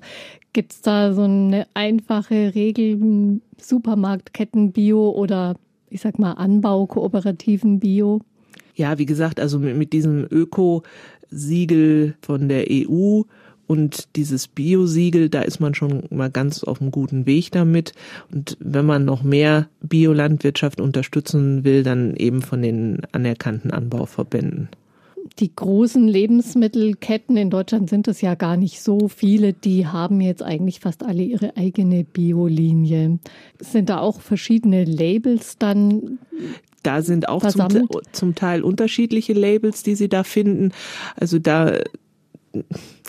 Gibt 0.52 0.72
es 0.72 0.82
da 0.82 1.14
so 1.14 1.22
eine 1.22 1.66
einfache 1.72 2.54
Regel, 2.54 3.40
Supermarktketten 3.56 4.72
Bio 4.72 5.10
oder 5.12 5.56
ich 5.88 6.02
sag 6.02 6.18
mal 6.18 6.32
Anbaukooperativen 6.32 7.80
Bio? 7.80 8.20
Ja, 8.74 8.98
wie 8.98 9.06
gesagt, 9.06 9.40
also 9.40 9.58
mit, 9.58 9.76
mit 9.76 9.94
diesem 9.94 10.26
Öko-Siegel 10.30 12.16
von 12.20 12.50
der 12.50 12.66
EU 12.70 13.22
und 13.68 14.08
dieses 14.16 14.48
Bio-Siegel, 14.48 15.28
da 15.28 15.42
ist 15.42 15.60
man 15.60 15.74
schon 15.74 16.04
mal 16.10 16.30
ganz 16.30 16.64
auf 16.64 16.80
einem 16.80 16.90
guten 16.90 17.26
Weg 17.26 17.52
damit. 17.52 17.92
Und 18.32 18.56
wenn 18.60 18.86
man 18.86 19.04
noch 19.04 19.22
mehr 19.22 19.68
Biolandwirtschaft 19.82 20.80
unterstützen 20.80 21.64
will, 21.64 21.82
dann 21.82 22.16
eben 22.16 22.40
von 22.40 22.62
den 22.62 23.02
anerkannten 23.12 23.70
Anbauverbänden. 23.70 24.70
Die 25.38 25.54
großen 25.54 26.08
Lebensmittelketten 26.08 27.36
in 27.36 27.50
Deutschland 27.50 27.90
sind 27.90 28.08
es 28.08 28.22
ja 28.22 28.34
gar 28.34 28.56
nicht 28.56 28.80
so 28.80 29.08
viele. 29.08 29.52
Die 29.52 29.86
haben 29.86 30.22
jetzt 30.22 30.42
eigentlich 30.42 30.80
fast 30.80 31.02
alle 31.02 31.22
ihre 31.22 31.54
eigene 31.58 32.04
Biolinie. 32.04 33.18
Sind 33.60 33.90
da 33.90 33.98
auch 34.00 34.22
verschiedene 34.22 34.84
Labels 34.84 35.58
dann? 35.58 36.18
Da 36.82 37.02
sind 37.02 37.28
auch 37.28 37.46
zum, 37.46 37.88
zum 38.12 38.34
Teil 38.34 38.62
unterschiedliche 38.62 39.34
Labels, 39.34 39.82
die 39.82 39.94
Sie 39.94 40.08
da 40.08 40.24
finden. 40.24 40.72
Also 41.16 41.38
da 41.38 41.74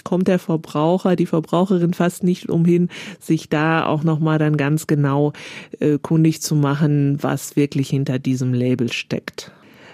kommt 0.03 0.27
der 0.27 0.39
Verbraucher, 0.39 1.15
die 1.15 1.25
Verbraucherin 1.25 1.93
fast 1.93 2.23
nicht 2.23 2.49
umhin, 2.49 2.89
sich 3.19 3.49
da 3.49 3.85
auch 3.85 4.03
nochmal 4.03 4.39
dann 4.39 4.57
ganz 4.57 4.87
genau 4.87 5.33
äh, 5.79 5.97
kundig 5.99 6.41
zu 6.41 6.55
machen, 6.55 7.17
was 7.21 7.55
wirklich 7.55 7.89
hinter 7.89 8.19
diesem 8.19 8.53
Label 8.53 8.91
steckt. 8.91 9.51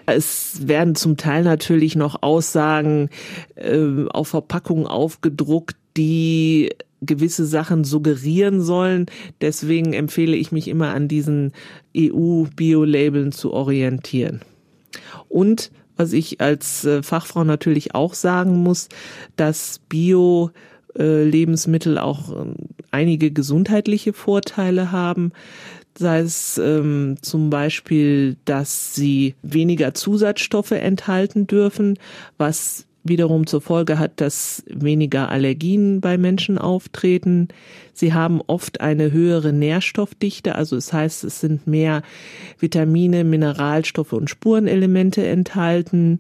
Es 0.07 0.67
werden 0.67 0.95
zum 0.95 1.17
Teil 1.17 1.43
natürlich 1.43 1.95
noch 1.95 2.21
Aussagen 2.21 3.09
äh, 3.55 4.05
auf 4.09 4.27
Verpackungen 4.29 4.85
aufgedruckt, 4.85 5.75
die 5.97 6.69
gewisse 7.01 7.45
Sachen 7.45 7.83
suggerieren 7.83 8.61
sollen. 8.61 9.07
Deswegen 9.41 9.93
empfehle 9.93 10.35
ich 10.35 10.51
mich 10.51 10.67
immer 10.67 10.93
an 10.93 11.07
diesen 11.07 11.53
EU-Bio-Labeln 11.97 13.31
zu 13.31 13.53
orientieren. 13.53 14.41
Und 15.27 15.71
was 15.97 16.13
ich 16.13 16.41
als 16.41 16.85
äh, 16.85 17.03
Fachfrau 17.03 17.43
natürlich 17.43 17.95
auch 17.95 18.13
sagen 18.13 18.63
muss, 18.63 18.89
dass 19.35 19.79
Bio 19.89 20.51
äh, 20.97 21.23
Lebensmittel 21.23 21.97
auch 21.97 22.29
ähm, 22.29 22.55
einige 22.91 23.31
gesundheitliche 23.31 24.13
Vorteile 24.13 24.91
haben. 24.91 25.31
Sei 25.97 26.19
es 26.19 26.57
ähm, 26.57 27.17
zum 27.21 27.49
Beispiel, 27.49 28.37
dass 28.45 28.95
sie 28.95 29.35
weniger 29.41 29.93
Zusatzstoffe 29.93 30.71
enthalten 30.71 31.47
dürfen, 31.47 31.97
was 32.37 32.85
wiederum 33.05 33.47
zur 33.47 33.61
Folge 33.61 33.99
hat, 33.99 34.19
dass 34.19 34.63
weniger 34.67 35.29
Allergien 35.29 36.01
bei 36.01 36.17
Menschen 36.17 36.57
auftreten. 36.57 37.47
Sie 37.93 38.13
haben 38.13 38.41
oft 38.47 38.81
eine 38.81 39.11
höhere 39.11 39.53
Nährstoffdichte, 39.53 40.55
also 40.55 40.75
es 40.75 40.91
heißt, 40.91 41.23
es 41.23 41.39
sind 41.39 41.67
mehr 41.67 42.01
Vitamine, 42.59 43.23
Mineralstoffe 43.23 44.13
und 44.13 44.29
Spurenelemente 44.29 45.25
enthalten. 45.25 46.19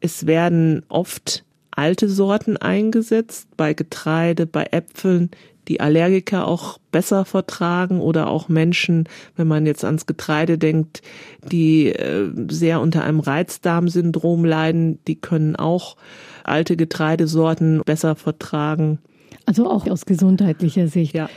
Es 0.00 0.26
werden 0.26 0.82
oft 0.88 1.44
alte 1.70 2.08
Sorten 2.08 2.56
eingesetzt, 2.56 3.48
bei 3.56 3.74
Getreide, 3.74 4.46
bei 4.46 4.66
Äpfeln, 4.70 5.30
die 5.68 5.80
Allergiker 5.80 6.46
auch 6.46 6.78
besser 6.92 7.24
vertragen 7.24 8.00
oder 8.00 8.28
auch 8.28 8.48
Menschen, 8.48 9.08
wenn 9.36 9.48
man 9.48 9.66
jetzt 9.66 9.84
ans 9.84 10.06
Getreide 10.06 10.58
denkt, 10.58 11.02
die 11.50 11.88
äh, 11.88 12.30
sehr 12.48 12.80
unter 12.80 13.04
einem 13.04 13.20
Reizdarmsyndrom 13.20 14.44
leiden, 14.44 14.98
die 15.06 15.16
können 15.16 15.56
auch 15.56 15.96
alte 16.44 16.76
Getreidesorten 16.76 17.82
besser 17.84 18.14
vertragen. 18.14 18.98
Also 19.44 19.70
auch 19.70 19.86
aus 19.86 20.06
gesundheitlicher 20.06 20.88
Sicht 20.88 21.14
ja. 21.14 21.28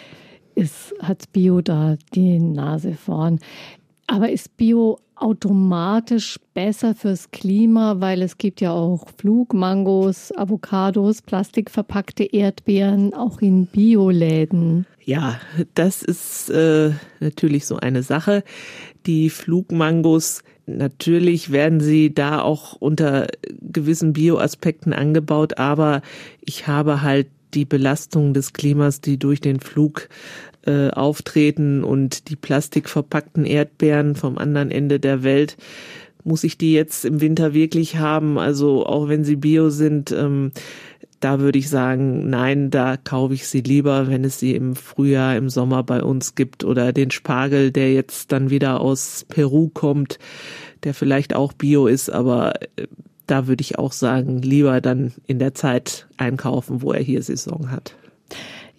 ist, 0.55 0.93
hat 1.01 1.31
Bio 1.31 1.61
da 1.61 1.97
die 2.13 2.39
Nase 2.39 2.93
vorn. 2.93 3.39
Aber 4.07 4.29
ist 4.31 4.57
Bio 4.57 4.97
automatisch 5.19 6.39
besser 6.53 6.95
fürs 6.95 7.31
Klima, 7.31 7.99
weil 7.99 8.21
es 8.21 8.37
gibt 8.37 8.61
ja 8.61 8.71
auch 8.71 9.07
Flugmangos, 9.17 10.31
Avocados, 10.35 11.21
plastikverpackte 11.21 12.23
Erdbeeren, 12.23 13.13
auch 13.13 13.41
in 13.41 13.65
Bioläden. 13.67 14.85
Ja, 15.03 15.39
das 15.75 16.03
ist 16.03 16.49
äh, 16.49 16.91
natürlich 17.19 17.65
so 17.65 17.77
eine 17.77 18.03
Sache. 18.03 18.43
Die 19.05 19.29
Flugmangos, 19.29 20.43
natürlich 20.65 21.51
werden 21.51 21.79
sie 21.79 22.13
da 22.13 22.41
auch 22.41 22.73
unter 22.73 23.27
gewissen 23.61 24.13
Bioaspekten 24.13 24.93
angebaut, 24.93 25.57
aber 25.57 26.01
ich 26.41 26.67
habe 26.67 27.01
halt 27.01 27.27
die 27.53 27.65
Belastung 27.65 28.33
des 28.33 28.53
Klimas, 28.53 29.01
die 29.01 29.17
durch 29.17 29.41
den 29.41 29.59
Flug 29.59 30.09
äh, 30.65 30.89
auftreten 30.89 31.83
und 31.83 32.29
die 32.29 32.35
plastikverpackten 32.35 33.45
Erdbeeren 33.45 34.15
vom 34.15 34.37
anderen 34.37 34.71
Ende 34.71 34.99
der 34.99 35.23
Welt, 35.23 35.57
muss 36.23 36.43
ich 36.43 36.57
die 36.57 36.73
jetzt 36.73 37.05
im 37.05 37.21
Winter 37.21 37.53
wirklich 37.53 37.97
haben? 37.97 38.37
Also 38.37 38.85
auch 38.85 39.07
wenn 39.07 39.23
sie 39.23 39.37
bio 39.37 39.69
sind, 39.69 40.11
ähm, 40.11 40.51
da 41.19 41.39
würde 41.39 41.59
ich 41.59 41.69
sagen, 41.69 42.29
nein, 42.29 42.69
da 42.71 42.95
kaufe 42.97 43.33
ich 43.33 43.47
sie 43.47 43.61
lieber, 43.61 44.07
wenn 44.07 44.23
es 44.23 44.39
sie 44.39 44.55
im 44.55 44.75
Frühjahr, 44.75 45.35
im 45.35 45.49
Sommer 45.49 45.83
bei 45.83 46.01
uns 46.01 46.35
gibt 46.35 46.63
oder 46.63 46.93
den 46.93 47.11
Spargel, 47.11 47.71
der 47.71 47.93
jetzt 47.93 48.31
dann 48.31 48.49
wieder 48.49 48.79
aus 48.79 49.25
Peru 49.27 49.69
kommt, 49.69 50.17
der 50.83 50.93
vielleicht 50.93 51.35
auch 51.35 51.51
bio 51.53 51.87
ist, 51.87 52.09
aber 52.09 52.61
äh, 52.77 52.87
da 53.27 53.47
würde 53.47 53.61
ich 53.61 53.77
auch 53.77 53.91
sagen, 53.91 54.41
lieber 54.41 54.81
dann 54.81 55.13
in 55.27 55.39
der 55.39 55.53
Zeit 55.53 56.07
einkaufen, 56.17 56.81
wo 56.81 56.93
er 56.93 57.03
hier 57.03 57.21
Saison 57.21 57.69
hat. 57.69 57.95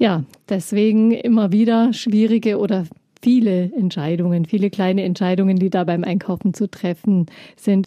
Ja, 0.00 0.24
deswegen 0.48 1.12
immer 1.12 1.52
wieder 1.52 1.92
schwierige 1.92 2.58
oder 2.58 2.86
viele 3.20 3.64
Entscheidungen, 3.64 4.46
viele 4.46 4.70
kleine 4.70 5.02
Entscheidungen, 5.02 5.58
die 5.58 5.68
da 5.68 5.84
beim 5.84 6.04
Einkaufen 6.04 6.54
zu 6.54 6.70
treffen 6.70 7.26
sind. 7.54 7.86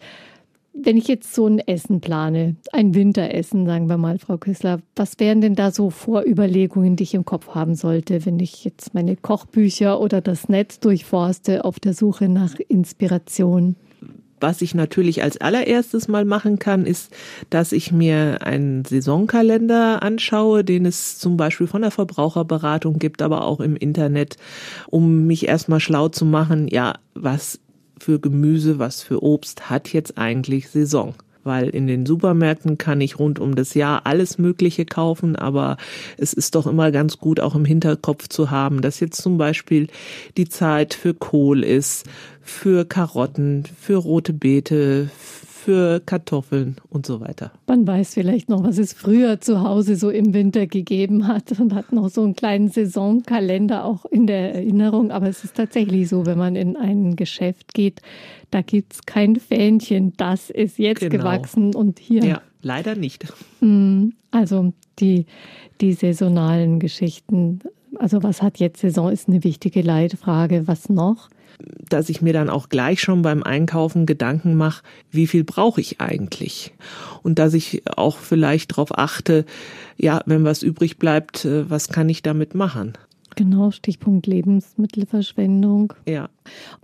Wenn 0.72 0.96
ich 0.96 1.08
jetzt 1.08 1.34
so 1.34 1.48
ein 1.48 1.58
Essen 1.58 2.00
plane, 2.00 2.54
ein 2.70 2.94
Winteressen, 2.94 3.66
sagen 3.66 3.88
wir 3.88 3.96
mal, 3.96 4.20
Frau 4.20 4.38
Küssler, 4.38 4.80
was 4.94 5.18
wären 5.18 5.40
denn 5.40 5.56
da 5.56 5.72
so 5.72 5.90
Vorüberlegungen, 5.90 6.94
die 6.94 7.02
ich 7.02 7.14
im 7.14 7.24
Kopf 7.24 7.48
haben 7.48 7.74
sollte, 7.74 8.24
wenn 8.24 8.38
ich 8.38 8.64
jetzt 8.64 8.94
meine 8.94 9.16
Kochbücher 9.16 10.00
oder 10.00 10.20
das 10.20 10.48
Netz 10.48 10.78
durchforste 10.78 11.64
auf 11.64 11.80
der 11.80 11.94
Suche 11.94 12.28
nach 12.28 12.54
Inspiration? 12.68 13.74
Was 14.40 14.62
ich 14.62 14.74
natürlich 14.74 15.22
als 15.22 15.38
allererstes 15.40 16.08
mal 16.08 16.24
machen 16.24 16.58
kann, 16.58 16.86
ist, 16.86 17.12
dass 17.50 17.72
ich 17.72 17.92
mir 17.92 18.38
einen 18.42 18.84
Saisonkalender 18.84 20.02
anschaue, 20.02 20.64
den 20.64 20.86
es 20.86 21.18
zum 21.18 21.36
Beispiel 21.36 21.66
von 21.66 21.82
der 21.82 21.90
Verbraucherberatung 21.90 22.98
gibt, 22.98 23.22
aber 23.22 23.44
auch 23.44 23.60
im 23.60 23.76
Internet, 23.76 24.36
um 24.88 25.26
mich 25.26 25.46
erstmal 25.48 25.80
schlau 25.80 26.08
zu 26.08 26.24
machen, 26.24 26.68
ja, 26.68 26.94
was 27.14 27.60
für 27.98 28.18
Gemüse, 28.18 28.78
was 28.78 29.02
für 29.02 29.22
Obst 29.22 29.70
hat 29.70 29.92
jetzt 29.92 30.18
eigentlich 30.18 30.68
Saison 30.68 31.14
weil 31.44 31.68
in 31.68 31.86
den 31.86 32.06
Supermärkten 32.06 32.78
kann 32.78 33.00
ich 33.00 33.18
rund 33.18 33.38
um 33.38 33.54
das 33.54 33.74
Jahr 33.74 34.06
alles 34.06 34.38
Mögliche 34.38 34.84
kaufen, 34.84 35.36
aber 35.36 35.76
es 36.16 36.32
ist 36.32 36.54
doch 36.54 36.66
immer 36.66 36.90
ganz 36.90 37.18
gut 37.18 37.40
auch 37.40 37.54
im 37.54 37.64
Hinterkopf 37.64 38.28
zu 38.28 38.50
haben, 38.50 38.82
dass 38.82 39.00
jetzt 39.00 39.22
zum 39.22 39.38
Beispiel 39.38 39.88
die 40.36 40.48
Zeit 40.48 40.94
für 40.94 41.14
Kohl 41.14 41.62
ist, 41.62 42.06
für 42.42 42.84
Karotten, 42.84 43.64
für 43.80 43.96
rote 43.96 44.32
Beete, 44.32 45.10
für 45.64 46.00
Kartoffeln 46.00 46.76
und 46.90 47.06
so 47.06 47.20
weiter. 47.20 47.50
Man 47.66 47.86
weiß 47.86 48.14
vielleicht 48.14 48.50
noch, 48.50 48.62
was 48.62 48.76
es 48.76 48.92
früher 48.92 49.40
zu 49.40 49.62
Hause 49.62 49.96
so 49.96 50.10
im 50.10 50.34
Winter 50.34 50.66
gegeben 50.66 51.26
hat 51.26 51.58
und 51.58 51.74
hat 51.74 51.90
noch 51.90 52.10
so 52.10 52.22
einen 52.22 52.36
kleinen 52.36 52.68
Saisonkalender 52.68 53.86
auch 53.86 54.04
in 54.04 54.26
der 54.26 54.54
Erinnerung. 54.54 55.10
Aber 55.10 55.26
es 55.26 55.42
ist 55.42 55.56
tatsächlich 55.56 56.10
so, 56.10 56.26
wenn 56.26 56.36
man 56.36 56.54
in 56.54 56.76
ein 56.76 57.16
Geschäft 57.16 57.72
geht, 57.72 58.02
da 58.50 58.60
gibt 58.60 58.92
es 58.92 59.06
kein 59.06 59.36
Fähnchen, 59.36 60.12
das 60.18 60.50
ist 60.50 60.78
jetzt 60.78 61.00
genau. 61.00 61.16
gewachsen 61.16 61.74
und 61.74 61.98
hier. 61.98 62.24
Ja, 62.24 62.42
leider 62.60 62.94
nicht. 62.94 63.26
Mm, 63.60 64.10
also 64.30 64.74
die, 64.98 65.24
die 65.80 65.94
saisonalen 65.94 66.78
Geschichten. 66.78 67.60
Also 67.98 68.22
was 68.22 68.42
hat 68.42 68.58
jetzt 68.58 68.80
Saison, 68.80 69.10
ist 69.10 69.28
eine 69.28 69.42
wichtige 69.44 69.80
Leitfrage. 69.80 70.68
Was 70.68 70.90
noch? 70.90 71.30
Dass 71.88 72.08
ich 72.08 72.22
mir 72.22 72.32
dann 72.32 72.50
auch 72.50 72.68
gleich 72.68 73.00
schon 73.00 73.22
beim 73.22 73.42
Einkaufen 73.42 74.06
Gedanken 74.06 74.54
mache, 74.54 74.82
wie 75.10 75.26
viel 75.26 75.44
brauche 75.44 75.80
ich 75.80 76.00
eigentlich? 76.00 76.72
Und 77.22 77.38
dass 77.38 77.54
ich 77.54 77.82
auch 77.96 78.18
vielleicht 78.18 78.72
darauf 78.72 78.96
achte, 78.96 79.44
ja, 79.96 80.20
wenn 80.26 80.44
was 80.44 80.62
übrig 80.62 80.98
bleibt, 80.98 81.44
äh, 81.44 81.68
was 81.70 81.88
kann 81.88 82.08
ich 82.08 82.22
damit 82.22 82.54
machen? 82.54 82.94
Genau, 83.36 83.70
Stichpunkt 83.70 84.26
Lebensmittelverschwendung. 84.26 85.92
Ja. 86.06 86.28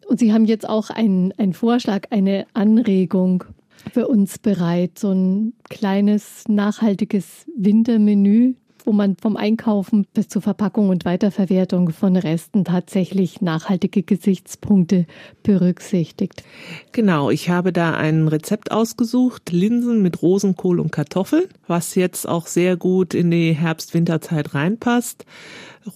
Und 0.09 0.19
Sie 0.19 0.33
haben 0.33 0.45
jetzt 0.45 0.69
auch 0.69 0.91
einen, 0.91 1.33
einen 1.39 1.53
Vorschlag, 1.53 2.09
eine 2.11 2.47
Anregung 2.55 3.45
für 3.93 4.09
uns 4.09 4.39
bereit, 4.39 4.99
so 4.99 5.13
ein 5.13 5.53
kleines 5.69 6.45
nachhaltiges 6.49 7.47
Wintermenü, 7.57 8.55
wo 8.87 8.93
man 8.93 9.17
vom 9.17 9.37
Einkaufen 9.37 10.07
bis 10.15 10.29
zur 10.29 10.43
Verpackung 10.43 10.89
und 10.89 11.05
Weiterverwertung 11.05 11.91
von 11.91 12.17
Resten 12.17 12.65
tatsächlich 12.65 13.41
nachhaltige 13.41 14.03
Gesichtspunkte 14.03 15.07
berücksichtigt. 15.43 16.45
Genau, 16.93 17.31
ich 17.31 17.51
habe 17.51 17.73
da 17.73 17.95
ein 17.95 18.29
Rezept 18.29 18.71
ausgesucht, 18.71 19.51
Linsen 19.51 20.03
mit 20.03 20.23
Rosenkohl 20.23 20.81
und 20.81 20.93
Kartoffeln, 20.93 21.45
was 21.67 21.95
jetzt 21.95 22.29
auch 22.29 22.47
sehr 22.47 22.77
gut 22.77 23.15
in 23.15 23.31
die 23.31 23.53
Herbst-Winterzeit 23.53 24.55
reinpasst. 24.55 25.25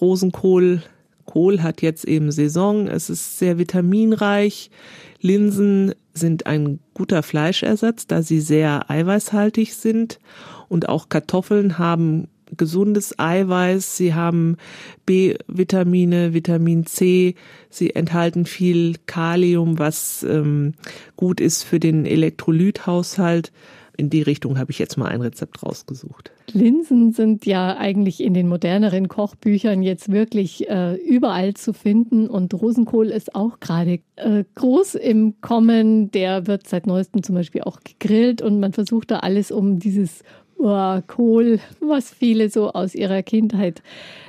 Rosenkohl, 0.00 0.82
Kohl 1.24 1.62
hat 1.62 1.82
jetzt 1.82 2.04
eben 2.04 2.30
Saison, 2.32 2.86
es 2.86 3.10
ist 3.10 3.38
sehr 3.38 3.58
vitaminreich. 3.58 4.70
Linsen 5.20 5.94
sind 6.12 6.46
ein 6.46 6.80
guter 6.92 7.22
Fleischersatz, 7.22 8.06
da 8.06 8.22
sie 8.22 8.40
sehr 8.40 8.90
eiweißhaltig 8.90 9.74
sind. 9.74 10.18
Und 10.68 10.88
auch 10.88 11.08
Kartoffeln 11.08 11.78
haben 11.78 12.28
gesundes 12.56 13.18
Eiweiß, 13.18 13.96
sie 13.96 14.14
haben 14.14 14.56
B-Vitamine, 15.06 16.34
Vitamin 16.34 16.86
C, 16.86 17.34
sie 17.70 17.94
enthalten 17.94 18.46
viel 18.46 18.96
Kalium, 19.06 19.78
was 19.78 20.22
ähm, 20.28 20.74
gut 21.16 21.40
ist 21.40 21.62
für 21.62 21.80
den 21.80 22.06
Elektrolythaushalt. 22.06 23.52
In 23.96 24.10
die 24.10 24.22
Richtung 24.22 24.58
habe 24.58 24.72
ich 24.72 24.80
jetzt 24.80 24.96
mal 24.96 25.06
ein 25.06 25.20
Rezept 25.20 25.62
rausgesucht. 25.62 26.32
Linsen 26.52 27.12
sind 27.12 27.46
ja 27.46 27.76
eigentlich 27.76 28.20
in 28.22 28.34
den 28.34 28.48
moderneren 28.48 29.06
Kochbüchern 29.06 29.82
jetzt 29.82 30.10
wirklich 30.10 30.68
äh, 30.68 30.96
überall 30.96 31.54
zu 31.54 31.72
finden 31.72 32.28
und 32.28 32.52
Rosenkohl 32.54 33.06
ist 33.10 33.36
auch 33.36 33.60
gerade 33.60 34.00
äh, 34.16 34.44
groß 34.56 34.96
im 34.96 35.40
Kommen. 35.40 36.10
Der 36.10 36.48
wird 36.48 36.66
seit 36.66 36.88
neuestem 36.88 37.22
zum 37.22 37.36
Beispiel 37.36 37.62
auch 37.62 37.80
gegrillt 37.84 38.42
und 38.42 38.58
man 38.58 38.72
versucht 38.72 39.12
da 39.12 39.20
alles, 39.20 39.52
um 39.52 39.78
dieses 39.78 40.22
oh, 40.58 41.00
Kohl, 41.06 41.60
was 41.80 42.10
viele 42.10 42.50
so 42.50 42.72
aus 42.72 42.94
ihrer 42.94 43.22
Kindheit 43.22 43.82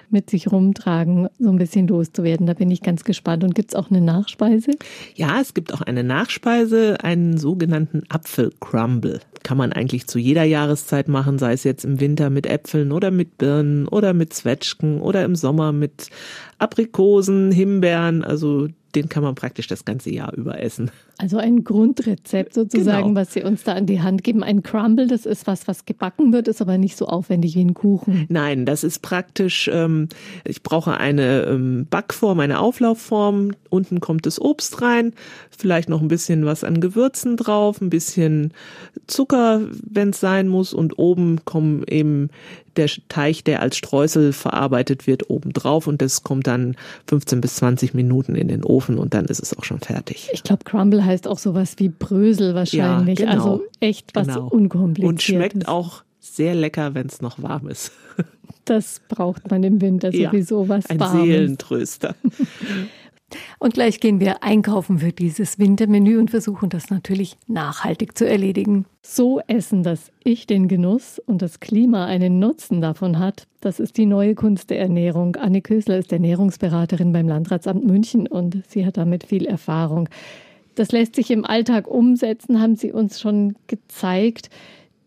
mit 0.10 0.30
sich 0.30 0.52
rumtragen, 0.52 1.30
so 1.40 1.50
ein 1.50 1.58
bisschen 1.58 1.88
loszuwerden. 1.88 2.48
Da 2.48 2.54
bin 2.54 2.72
ich 2.72 2.82
ganz 2.82 3.04
gespannt. 3.04 3.44
Und 3.44 3.56
gibt 3.56 3.72
es 3.72 3.76
auch 3.76 3.90
eine 3.90 4.02
Nachspeise? 4.02 4.72
Ja, 5.16 5.42
es 5.42 5.54
gibt 5.54 5.74
auch 5.74 5.82
eine 5.82 6.04
Nachspeise, 6.04 6.98
einen 7.04 7.38
sogenannten 7.38 8.04
Apfelcrumble. 8.10 9.20
Kann 9.44 9.58
man 9.58 9.74
eigentlich 9.74 10.08
zu 10.08 10.20
jeder 10.20 10.44
Jahreszeit 10.44 11.08
machen, 11.08 11.38
sei 11.38 11.54
es 11.54 11.64
jetzt 11.64 11.86
im 11.86 12.00
Winter 12.00 12.30
mit 12.30 12.48
Äpfeln 12.48 12.92
oder 12.92 13.12
mit 13.12 13.38
Birnen 13.38 13.88
oder 13.88 14.14
mit 14.14 14.34
Zwetschgen 14.34 15.02
oder 15.02 15.24
im 15.24 15.36
Sommer 15.36 15.72
mit 15.72 16.10
Aprikosen, 16.58 17.52
Himbeeren. 17.52 18.24
Also 18.24 18.68
den 18.96 19.10
kann 19.10 19.24
man 19.24 19.36
praktisch 19.36 19.68
das 19.68 19.86
ganze 19.86 20.12
Jahr 20.12 20.34
über 20.34 20.62
essen. 20.62 20.92
Also 21.18 21.38
ein 21.38 21.64
Grundrezept 21.64 22.54
sozusagen, 22.54 23.10
genau. 23.10 23.22
was 23.22 23.34
Sie 23.34 23.42
uns 23.42 23.64
da 23.64 23.74
an 23.74 23.86
die 23.86 24.02
Hand 24.02 24.24
geben. 24.24 24.44
Ein 24.44 24.64
Crumble, 24.64 25.08
das 25.08 25.26
ist 25.26 25.48
was, 25.48 25.68
was 25.68 25.86
gebacken 25.86 26.34
wird, 26.34 26.50
ist 26.50 26.62
aber 26.62 26.78
nicht 26.78 26.98
so 26.98 27.08
aufwendig 27.08 27.56
wie 27.56 27.64
ein 27.64 27.74
Kuchen. 27.74 28.26
Nein, 28.30 28.66
das 28.66 28.84
ist 28.84 29.02
praktisch, 29.02 29.70
ähm, 29.72 30.10
ich 30.44 30.62
brauche 30.62 30.98
eine 30.98 31.44
ähm, 31.44 31.88
Backform, 31.90 32.42
eine 32.42 32.60
Auflaufform. 32.60 33.52
Unten 33.70 34.02
kommt 34.02 34.26
das 34.26 34.42
Obst 34.42 34.82
rein, 34.82 35.14
vielleicht 35.52 35.88
noch 35.88 36.02
ein 36.02 36.10
bisschen 36.10 36.46
was 36.46 36.64
an 36.64 36.82
Gewürzen 36.82 37.38
drauf, 37.38 37.80
ein 37.80 37.90
bisschen 37.90 38.54
Zucker, 39.08 39.62
wenn 39.90 40.10
es 40.10 40.20
sein 40.20 40.50
muss. 40.50 40.74
Und 40.74 41.00
oben 41.00 41.46
kommen 41.46 41.84
eben 41.88 42.30
der 42.78 42.90
Teig, 43.10 43.44
der 43.46 43.62
als 43.62 43.78
Streusel 43.78 44.34
verarbeitet 44.34 45.08
wird, 45.08 45.30
oben 45.30 45.54
drauf. 45.54 45.88
Und 45.88 46.02
das 46.02 46.24
kommt 46.24 46.48
dann 46.48 46.76
15 47.08 47.42
bis 47.42 47.56
20 47.56 47.94
Minuten 47.94 48.36
in 48.36 48.48
den 48.48 48.64
Ofen 48.64 48.98
und 48.98 49.14
dann 49.14 49.26
ist 49.26 49.42
es 49.42 49.58
auch 49.58 49.64
schon 49.64 49.80
fertig. 49.80 50.30
Ich 50.34 50.44
glaube, 50.44 50.64
Crumble 50.64 51.05
heißt 51.06 51.28
auch 51.28 51.38
sowas 51.38 51.76
wie 51.78 51.90
Brösel 51.90 52.56
wahrscheinlich. 52.56 53.20
Ja, 53.20 53.32
genau. 53.32 53.44
Also 53.44 53.64
echt 53.80 54.16
was 54.16 54.28
genau. 54.28 54.48
unkompliziertes. 54.48 55.10
Und 55.10 55.22
schmeckt 55.22 55.68
auch 55.68 56.04
sehr 56.20 56.56
lecker, 56.56 56.94
wenn 56.94 57.08
es 57.08 57.22
noch 57.22 57.42
warm 57.42 57.68
ist. 57.68 57.92
Das 58.68 59.00
braucht 59.10 59.52
man 59.52 59.62
im 59.62 59.80
Winter 59.80 60.12
sowieso 60.12 60.64
ja, 60.64 60.70
was 60.70 60.90
ein 60.90 61.00
Warmes. 61.00 61.22
Ein 61.22 61.26
Seelentröster. 61.28 62.16
Und 63.60 63.74
gleich 63.74 64.00
gehen 64.00 64.20
wir 64.20 64.44
einkaufen 64.44 65.00
für 65.00 65.12
dieses 65.12 65.58
Wintermenü 65.60 66.18
und 66.20 66.30
versuchen 66.30 66.70
das 66.70 66.90
natürlich 66.90 67.38
nachhaltig 67.48 68.18
zu 68.18 68.28
erledigen. 68.28 68.86
So 69.02 69.42
essen, 69.48 69.84
dass 69.84 70.12
ich 70.24 70.46
den 70.48 70.68
Genuss 70.68 71.20
und 71.20 71.42
das 71.42 71.60
Klima 71.60 72.06
einen 72.06 72.40
Nutzen 72.40 72.82
davon 72.82 73.20
hat, 73.20 73.48
das 73.62 73.80
ist 73.80 73.98
die 73.98 74.06
neue 74.06 74.36
Kunst 74.36 74.70
der 74.70 74.80
Ernährung. 74.80 75.36
Anne 75.38 75.62
Kösler 75.62 75.98
ist 75.98 76.12
Ernährungsberaterin 76.12 77.12
beim 77.12 77.28
Landratsamt 77.28 77.84
München 77.84 78.28
und 78.28 78.64
sie 78.68 78.86
hat 78.86 78.98
damit 78.98 79.26
viel 79.26 79.46
Erfahrung. 79.46 80.08
Das 80.76 80.92
lässt 80.92 81.16
sich 81.16 81.32
im 81.32 81.46
Alltag 81.46 81.88
umsetzen, 81.88 82.62
haben 82.62 82.76
Sie 82.76 82.92
uns 82.92 83.20
schon 83.20 83.56
gezeigt. 83.68 84.50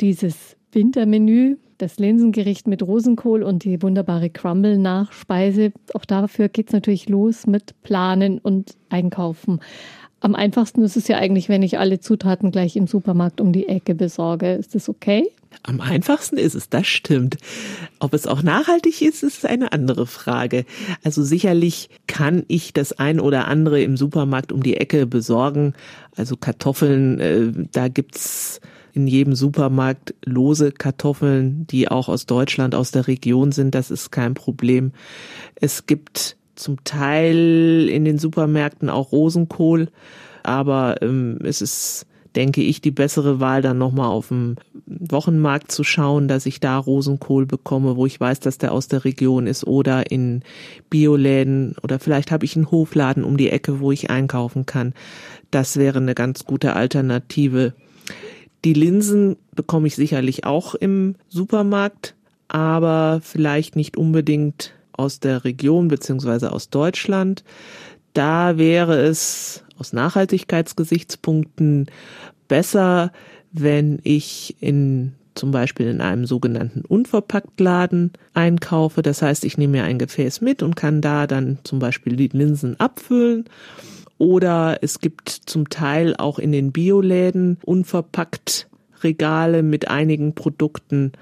Dieses 0.01 0.57
Wintermenü, 0.73 1.57
das 1.79 1.99
Linsengericht 1.99 2.67
mit 2.67 2.83
Rosenkohl 2.83 3.43
und 3.43 3.65
die 3.65 3.83
wunderbare 3.83 4.31
Crumble-Nachspeise. 4.31 5.73
Auch 5.95 6.05
dafür 6.05 6.49
geht 6.49 6.69
es 6.69 6.73
natürlich 6.73 7.09
los 7.09 7.47
mit 7.47 7.81
Planen 7.83 8.39
und 8.39 8.77
Einkaufen. 8.89 9.61
Am 10.21 10.35
einfachsten 10.35 10.83
ist 10.83 10.97
es 10.97 11.07
ja 11.07 11.19
eigentlich, 11.19 11.49
wenn 11.49 11.63
ich 11.63 11.79
alle 11.79 12.01
Zutaten 12.01 12.51
gleich 12.51 12.77
im 12.77 12.87
Supermarkt 12.87 13.41
um 13.41 13.53
die 13.53 13.69
Ecke 13.69 13.95
besorge. 13.95 14.55
Ist 14.55 14.75
das 14.75 14.89
okay? 14.89 15.31
Am 15.63 15.81
einfachsten 15.81 16.39
ist 16.39 16.55
es, 16.55 16.69
das 16.69 16.87
stimmt. 16.87 17.37
Ob 18.01 18.15
es 18.15 18.27
auch 18.27 18.43
nachhaltig 18.43 19.03
ist, 19.03 19.23
ist 19.23 19.47
eine 19.47 19.73
andere 19.73 20.07
Frage. 20.07 20.65
Also 21.05 21.23
sicherlich 21.23 21.89
kann 22.07 22.45
ich 22.49 22.73
das 22.73 22.93
ein 22.93 23.21
oder 23.21 23.49
andere 23.49 23.81
im 23.83 23.97
Supermarkt 23.97 24.53
um 24.53 24.63
die 24.63 24.77
Ecke 24.77 25.07
besorgen. 25.07 25.75
Also 26.17 26.37
Kartoffeln, 26.37 27.21
äh, 27.21 27.53
da 27.73 27.89
gibt's 27.89 28.61
in 28.93 29.07
jedem 29.07 29.35
Supermarkt 29.35 30.15
lose 30.25 30.73
Kartoffeln, 30.73 31.67
die 31.69 31.89
auch 31.89 32.09
aus 32.09 32.27
Deutschland, 32.27 32.75
aus 32.75 32.91
der 32.91 33.07
Region 33.07 33.53
sind. 33.53 33.75
Das 33.75 33.91
ist 33.91 34.11
kein 34.11 34.35
Problem. 34.35 34.93
Es 35.55 35.87
gibt 35.87 36.38
zum 36.59 36.85
Teil 36.85 37.89
in 37.89 38.05
den 38.05 38.19
Supermärkten 38.19 38.91
auch 38.91 39.13
Rosenkohl, 39.13 39.89
aber 40.43 41.03
ähm, 41.03 41.39
es 41.45 41.63
ist, 41.63 42.07
denke 42.37 42.63
ich, 42.63 42.81
die 42.81 42.91
bessere 42.91 43.41
Wahl, 43.41 43.63
dann 43.63 43.79
nochmal 43.79 44.09
auf 44.09 44.29
dem 44.29 44.57
Wochenmarkt 44.87 45.71
zu 45.71 45.85
schauen, 45.85 46.29
dass 46.29 46.47
ich 46.47 46.61
da 46.61 46.79
Rosenkohl 46.79 47.47
bekomme, 47.47 47.97
wo 47.97 48.07
ich 48.07 48.19
weiß, 48.19 48.41
dass 48.41 48.59
der 48.59 48.73
aus 48.73 48.89
der 48.89 49.05
Region 49.05 49.47
ist 49.47 49.67
oder 49.67 50.11
in 50.11 50.43
Bioläden 50.91 51.77
oder 51.83 51.99
vielleicht 51.99 52.31
habe 52.31 52.45
ich 52.45 52.57
einen 52.57 52.71
Hofladen 52.71 53.25
um 53.25 53.37
die 53.37 53.51
Ecke, 53.51 53.81
wo 53.81 53.93
ich 53.93 54.11
einkaufen 54.11 54.67
kann. 54.67 54.95
Das 55.51 55.77
wäre 55.77 55.99
eine 55.99 56.15
ganz 56.15 56.45
gute 56.45 56.75
Alternative. 56.75 57.75
Die 58.65 58.75
Linsen 58.75 59.37
bekomme 59.55 59.87
ich 59.87 59.97
sicherlich 59.97 60.45
auch 60.45 60.75
im 60.75 61.15
Supermarkt, 61.29 62.15
aber 62.49 63.21
vielleicht 63.23 63.77
nicht 63.77 63.97
unbedingt 63.97 64.73
aus 64.99 65.21
der 65.21 65.45
Region 65.45 65.89
beziehungsweise 65.89 66.53
aus 66.53 66.71
Deutschland. 66.71 67.45
Da 68.15 68.59
wäre 68.59 69.01
es 69.01 69.65
aus 69.79 69.93
Nachhaltigkeitsgesichtspunkten 69.93 71.87
besser, 72.49 73.13
wenn 73.53 74.01
ich 74.03 74.57
in 74.61 75.15
zum 75.35 75.53
Beispiel 75.53 75.87
in 75.87 76.01
einem 76.01 76.27
sogenannten 76.27 76.81
Unverpacktladen 76.81 78.13
einkaufe. 78.35 79.03
Das 79.03 79.23
heißt, 79.23 79.45
ich 79.45 79.57
nehme 79.57 79.79
mir 79.79 79.85
ein 79.85 79.99
Gefäß 79.99 80.41
mit 80.41 80.63
und 80.65 80.75
kann 80.75 81.01
da 81.01 81.29
dann 81.29 81.59
zum 81.63 81.79
Beispiel 81.79 82.17
die 82.17 82.29
Linsen 82.29 82.79
abfüllen. 82.81 83.45
Oder 84.19 84.79
es 84.83 84.99
gibt 84.99 85.29
zum 85.29 85.71
Teil 85.71 86.17
auch 86.17 86.41
in 86.41 86.51
den 86.51 86.73
Bioläden 86.73 87.59
unverpackt 87.65 88.69
Regale 89.05 89.63
mit 89.63 89.89
einigen 89.89 90.35
Produkten. 90.35 91.13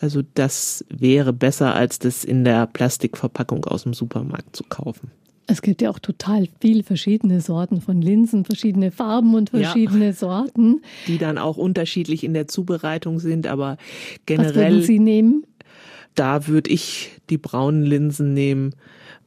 Also 0.00 0.22
das 0.34 0.84
wäre 0.88 1.32
besser, 1.32 1.74
als 1.74 1.98
das 1.98 2.24
in 2.24 2.44
der 2.44 2.66
Plastikverpackung 2.66 3.64
aus 3.64 3.82
dem 3.82 3.94
Supermarkt 3.94 4.54
zu 4.54 4.64
kaufen. 4.64 5.10
Es 5.50 5.62
gibt 5.62 5.80
ja 5.80 5.88
auch 5.90 5.98
total 5.98 6.46
viel 6.60 6.82
verschiedene 6.82 7.40
Sorten 7.40 7.80
von 7.80 8.02
Linsen, 8.02 8.44
verschiedene 8.44 8.90
Farben 8.90 9.34
und 9.34 9.50
verschiedene 9.50 10.06
ja, 10.06 10.12
Sorten. 10.12 10.82
Die 11.06 11.16
dann 11.16 11.38
auch 11.38 11.56
unterschiedlich 11.56 12.22
in 12.22 12.34
der 12.34 12.48
Zubereitung 12.48 13.18
sind, 13.18 13.46
aber 13.46 13.78
generell. 14.26 14.54
Was 14.54 14.54
würden 14.56 14.82
Sie 14.82 14.98
nehmen? 14.98 15.46
Da 16.14 16.48
würde 16.48 16.70
ich 16.70 17.12
die 17.30 17.38
braunen 17.38 17.82
Linsen 17.82 18.34
nehmen. 18.34 18.74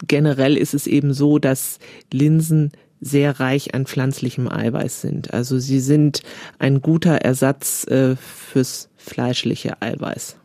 Generell 0.08 0.58
ist 0.58 0.76
es 0.76 0.86
eben 0.86 1.14
so, 1.14 1.40
dass 1.40 1.80
Linsen 2.14 2.72
sehr 3.00 3.40
reich 3.40 3.74
an 3.74 3.88
pflanzlichem 3.88 4.48
Eiweiß 4.48 5.02
sind. 5.02 5.34
Also 5.34 5.58
sie 5.58 5.80
sind 5.80 6.22
ein 6.60 6.82
guter 6.82 7.16
Ersatz 7.16 7.86
äh, 7.88 8.16
fürs 8.16 8.90
fleischliche 8.96 9.82
Eiweiß. 9.82 10.38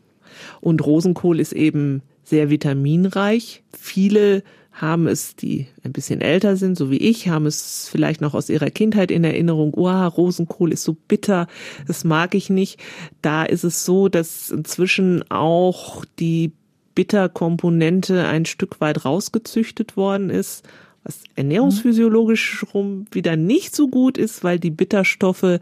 Und 0.61 0.85
Rosenkohl 0.85 1.39
ist 1.39 1.53
eben 1.53 2.01
sehr 2.23 2.49
vitaminreich. 2.49 3.63
Viele 3.77 4.43
haben 4.71 5.07
es, 5.07 5.35
die 5.35 5.67
ein 5.83 5.91
bisschen 5.91 6.21
älter 6.21 6.55
sind, 6.55 6.77
so 6.77 6.91
wie 6.91 6.97
ich, 6.97 7.29
haben 7.29 7.47
es 7.47 7.89
vielleicht 7.89 8.21
noch 8.21 8.35
aus 8.35 8.49
ihrer 8.49 8.69
Kindheit 8.69 9.09
in 9.09 9.23
Erinnerung, 9.23 9.73
oh, 9.73 9.89
Rosenkohl 9.89 10.71
ist 10.71 10.83
so 10.83 10.95
bitter, 11.07 11.47
das 11.87 12.03
mag 12.03 12.35
ich 12.35 12.49
nicht. 12.49 12.79
Da 13.21 13.43
ist 13.43 13.63
es 13.63 13.85
so, 13.85 14.07
dass 14.07 14.51
inzwischen 14.51 15.29
auch 15.31 16.05
die 16.19 16.51
Bitterkomponente 16.93 18.27
ein 18.27 18.45
Stück 18.45 18.79
weit 18.79 19.03
rausgezüchtet 19.03 19.97
worden 19.97 20.29
ist, 20.29 20.63
was 21.03 21.23
ernährungsphysiologisch 21.35 22.65
rum 22.73 23.05
wieder 23.11 23.35
nicht 23.35 23.75
so 23.75 23.87
gut 23.87 24.17
ist, 24.17 24.43
weil 24.43 24.59
die 24.59 24.71
Bitterstoffe 24.71 25.59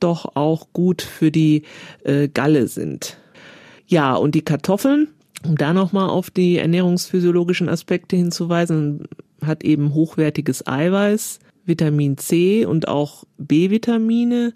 doch 0.00 0.36
auch 0.36 0.68
gut 0.72 1.02
für 1.02 1.30
die 1.30 1.62
äh, 2.04 2.28
Galle 2.28 2.66
sind. 2.66 3.18
Ja, 3.86 4.14
und 4.14 4.34
die 4.34 4.42
Kartoffeln, 4.42 5.08
um 5.44 5.56
da 5.56 5.72
nochmal 5.72 6.08
auf 6.08 6.30
die 6.30 6.58
ernährungsphysiologischen 6.58 7.68
Aspekte 7.68 8.16
hinzuweisen, 8.16 9.08
hat 9.44 9.64
eben 9.64 9.94
hochwertiges 9.94 10.66
Eiweiß, 10.66 11.40
Vitamin 11.64 12.18
C 12.18 12.64
und 12.64 12.88
auch 12.88 13.24
B-Vitamine 13.38 14.54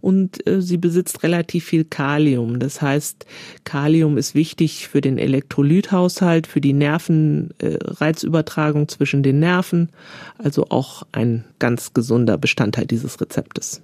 und 0.00 0.46
äh, 0.46 0.62
sie 0.62 0.78
besitzt 0.78 1.22
relativ 1.22 1.64
viel 1.64 1.84
Kalium. 1.84 2.58
Das 2.58 2.80
heißt, 2.80 3.26
Kalium 3.64 4.18
ist 4.18 4.34
wichtig 4.34 4.88
für 4.88 5.00
den 5.00 5.18
Elektrolythaushalt, 5.18 6.46
für 6.46 6.60
die 6.60 6.72
Nervenreizübertragung 6.72 8.84
äh, 8.84 8.86
zwischen 8.86 9.22
den 9.22 9.40
Nerven, 9.40 9.90
also 10.38 10.66
auch 10.70 11.02
ein 11.12 11.44
ganz 11.58 11.92
gesunder 11.92 12.38
Bestandteil 12.38 12.86
dieses 12.86 13.20
Rezeptes. 13.20 13.82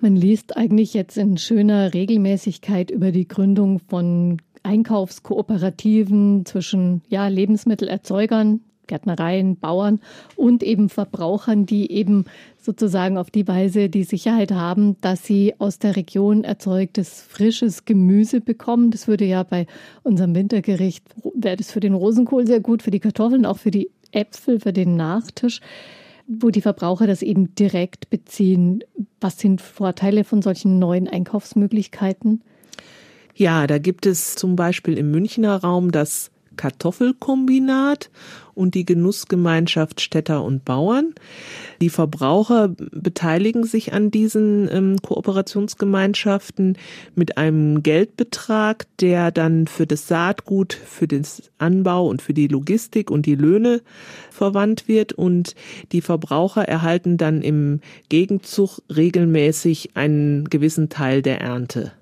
Man 0.00 0.16
liest 0.16 0.56
eigentlich 0.56 0.94
jetzt 0.94 1.16
in 1.16 1.36
schöner 1.38 1.94
Regelmäßigkeit 1.94 2.90
über 2.90 3.12
die 3.12 3.28
Gründung 3.28 3.80
von 3.80 4.38
Einkaufskooperativen 4.62 6.44
zwischen 6.44 7.02
ja, 7.08 7.28
Lebensmittelerzeugern, 7.28 8.60
Gärtnereien, 8.86 9.56
Bauern 9.56 10.00
und 10.36 10.62
eben 10.62 10.88
Verbrauchern, 10.88 11.66
die 11.66 11.90
eben 11.90 12.24
sozusagen 12.58 13.18
auf 13.18 13.30
die 13.30 13.46
Weise 13.46 13.88
die 13.88 14.04
Sicherheit 14.04 14.52
haben, 14.52 15.00
dass 15.00 15.24
sie 15.24 15.54
aus 15.58 15.78
der 15.78 15.96
Region 15.96 16.44
erzeugtes 16.44 17.22
frisches 17.22 17.84
Gemüse 17.84 18.40
bekommen. 18.40 18.90
Das 18.90 19.08
würde 19.08 19.24
ja 19.24 19.42
bei 19.42 19.66
unserem 20.02 20.34
Wintergericht, 20.34 21.04
wäre 21.34 21.56
das 21.56 21.70
für 21.70 21.80
den 21.80 21.94
Rosenkohl 21.94 22.46
sehr 22.46 22.60
gut, 22.60 22.82
für 22.82 22.90
die 22.90 23.00
Kartoffeln, 23.00 23.46
auch 23.46 23.58
für 23.58 23.70
die 23.70 23.90
Äpfel, 24.12 24.60
für 24.60 24.72
den 24.72 24.96
Nachtisch, 24.96 25.60
wo 26.26 26.50
die 26.50 26.60
Verbraucher 26.60 27.06
das 27.06 27.22
eben 27.22 27.54
direkt 27.54 28.10
beziehen. 28.10 28.82
Was 29.20 29.38
sind 29.38 29.60
Vorteile 29.60 30.24
von 30.24 30.42
solchen 30.42 30.78
neuen 30.78 31.08
Einkaufsmöglichkeiten? 31.08 32.42
Ja, 33.34 33.66
da 33.66 33.78
gibt 33.78 34.06
es 34.06 34.34
zum 34.34 34.56
Beispiel 34.56 34.96
im 34.96 35.10
Münchner 35.10 35.56
Raum 35.56 35.92
das 35.92 36.30
Kartoffelkombinat 36.56 38.10
und 38.54 38.74
die 38.74 38.86
Genussgemeinschaft 38.86 40.00
Städter 40.00 40.42
und 40.42 40.64
Bauern. 40.64 41.14
Die 41.82 41.90
Verbraucher 41.90 42.68
beteiligen 42.68 43.64
sich 43.64 43.92
an 43.92 44.10
diesen 44.10 44.68
ähm, 44.72 44.96
Kooperationsgemeinschaften 45.02 46.78
mit 47.14 47.36
einem 47.36 47.82
Geldbetrag, 47.82 48.86
der 49.00 49.30
dann 49.30 49.66
für 49.66 49.86
das 49.86 50.08
Saatgut, 50.08 50.72
für 50.72 51.06
den 51.06 51.26
Anbau 51.58 52.08
und 52.08 52.22
für 52.22 52.32
die 52.32 52.48
Logistik 52.48 53.10
und 53.10 53.26
die 53.26 53.34
Löhne 53.34 53.82
verwandt 54.30 54.88
wird 54.88 55.12
und 55.12 55.54
die 55.92 56.00
Verbraucher 56.00 56.66
erhalten 56.66 57.18
dann 57.18 57.42
im 57.42 57.80
Gegenzug 58.08 58.80
regelmäßig 58.94 59.90
einen 59.96 60.48
gewissen 60.48 60.88
Teil 60.88 61.20
der 61.20 61.42
Ernte. 61.42 61.92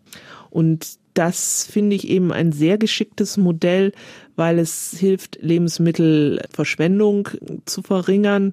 Und 0.50 0.98
das 1.14 1.64
finde 1.64 1.96
ich 1.96 2.08
eben 2.08 2.32
ein 2.32 2.52
sehr 2.52 2.76
geschicktes 2.76 3.36
Modell, 3.36 3.92
weil 4.36 4.58
es 4.58 4.94
hilft, 4.98 5.38
Lebensmittelverschwendung 5.40 7.28
zu 7.64 7.82
verringern. 7.82 8.52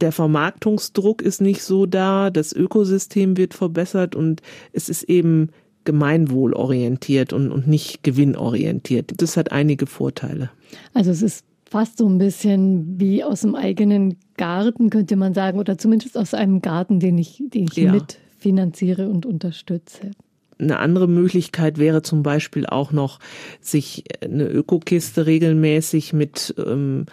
Der 0.00 0.10
Vermarktungsdruck 0.10 1.22
ist 1.22 1.40
nicht 1.40 1.62
so 1.62 1.86
da, 1.86 2.30
das 2.30 2.52
Ökosystem 2.52 3.36
wird 3.36 3.54
verbessert 3.54 4.16
und 4.16 4.42
es 4.72 4.88
ist 4.88 5.04
eben 5.04 5.50
gemeinwohlorientiert 5.84 7.32
und, 7.32 7.52
und 7.52 7.68
nicht 7.68 8.02
gewinnorientiert. 8.02 9.12
Das 9.18 9.36
hat 9.36 9.52
einige 9.52 9.86
Vorteile. 9.86 10.50
Also 10.94 11.10
es 11.10 11.22
ist 11.22 11.44
fast 11.68 11.98
so 11.98 12.08
ein 12.08 12.18
bisschen 12.18 12.98
wie 12.98 13.22
aus 13.22 13.42
dem 13.42 13.54
eigenen 13.54 14.16
Garten, 14.36 14.90
könnte 14.90 15.16
man 15.16 15.34
sagen, 15.34 15.58
oder 15.58 15.76
zumindest 15.76 16.16
aus 16.16 16.32
einem 16.32 16.62
Garten, 16.62 17.00
den 17.00 17.18
ich, 17.18 17.42
den 17.46 17.66
ich 17.70 17.76
ja. 17.76 17.92
mitfinanziere 17.92 19.08
und 19.08 19.26
unterstütze. 19.26 20.12
Eine 20.58 20.78
andere 20.78 21.08
Möglichkeit 21.08 21.78
wäre 21.78 22.02
zum 22.02 22.22
Beispiel 22.22 22.66
auch 22.66 22.92
noch, 22.92 23.18
sich 23.60 24.04
eine 24.22 24.46
Ökokiste 24.46 25.26
regelmäßig 25.26 26.12
mit 26.12 26.54
ähm, 26.58 27.06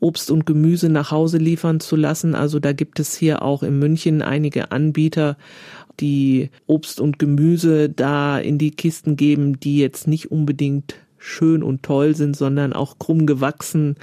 Obst 0.00 0.30
und 0.30 0.46
Gemüse 0.46 0.88
nach 0.88 1.10
Hause 1.10 1.38
liefern 1.38 1.80
zu 1.80 1.96
lassen. 1.96 2.34
Also 2.34 2.58
da 2.58 2.72
gibt 2.72 3.00
es 3.00 3.16
hier 3.16 3.42
auch 3.42 3.62
in 3.62 3.78
München 3.78 4.22
einige 4.22 4.70
Anbieter, 4.72 5.36
die 6.00 6.50
Obst 6.66 7.00
und 7.00 7.18
Gemüse 7.18 7.88
da 7.88 8.38
in 8.38 8.58
die 8.58 8.70
Kisten 8.70 9.16
geben, 9.16 9.60
die 9.60 9.78
jetzt 9.78 10.06
nicht 10.06 10.30
unbedingt 10.30 10.94
schön 11.18 11.62
und 11.62 11.82
toll 11.82 12.14
sind, 12.14 12.36
sondern 12.36 12.72
auch 12.72 12.98
krumm 12.98 13.26
gewachsen. 13.26 13.96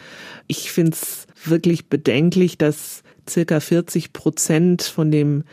Ich 0.48 0.72
finde 0.72 0.92
es 0.92 1.28
wirklich 1.46 1.88
bedenklich, 1.88 2.58
dass 2.58 3.04
circa 3.30 3.60
40 3.60 4.14
Prozent 4.14 4.82
von 4.84 5.12
dem 5.12 5.44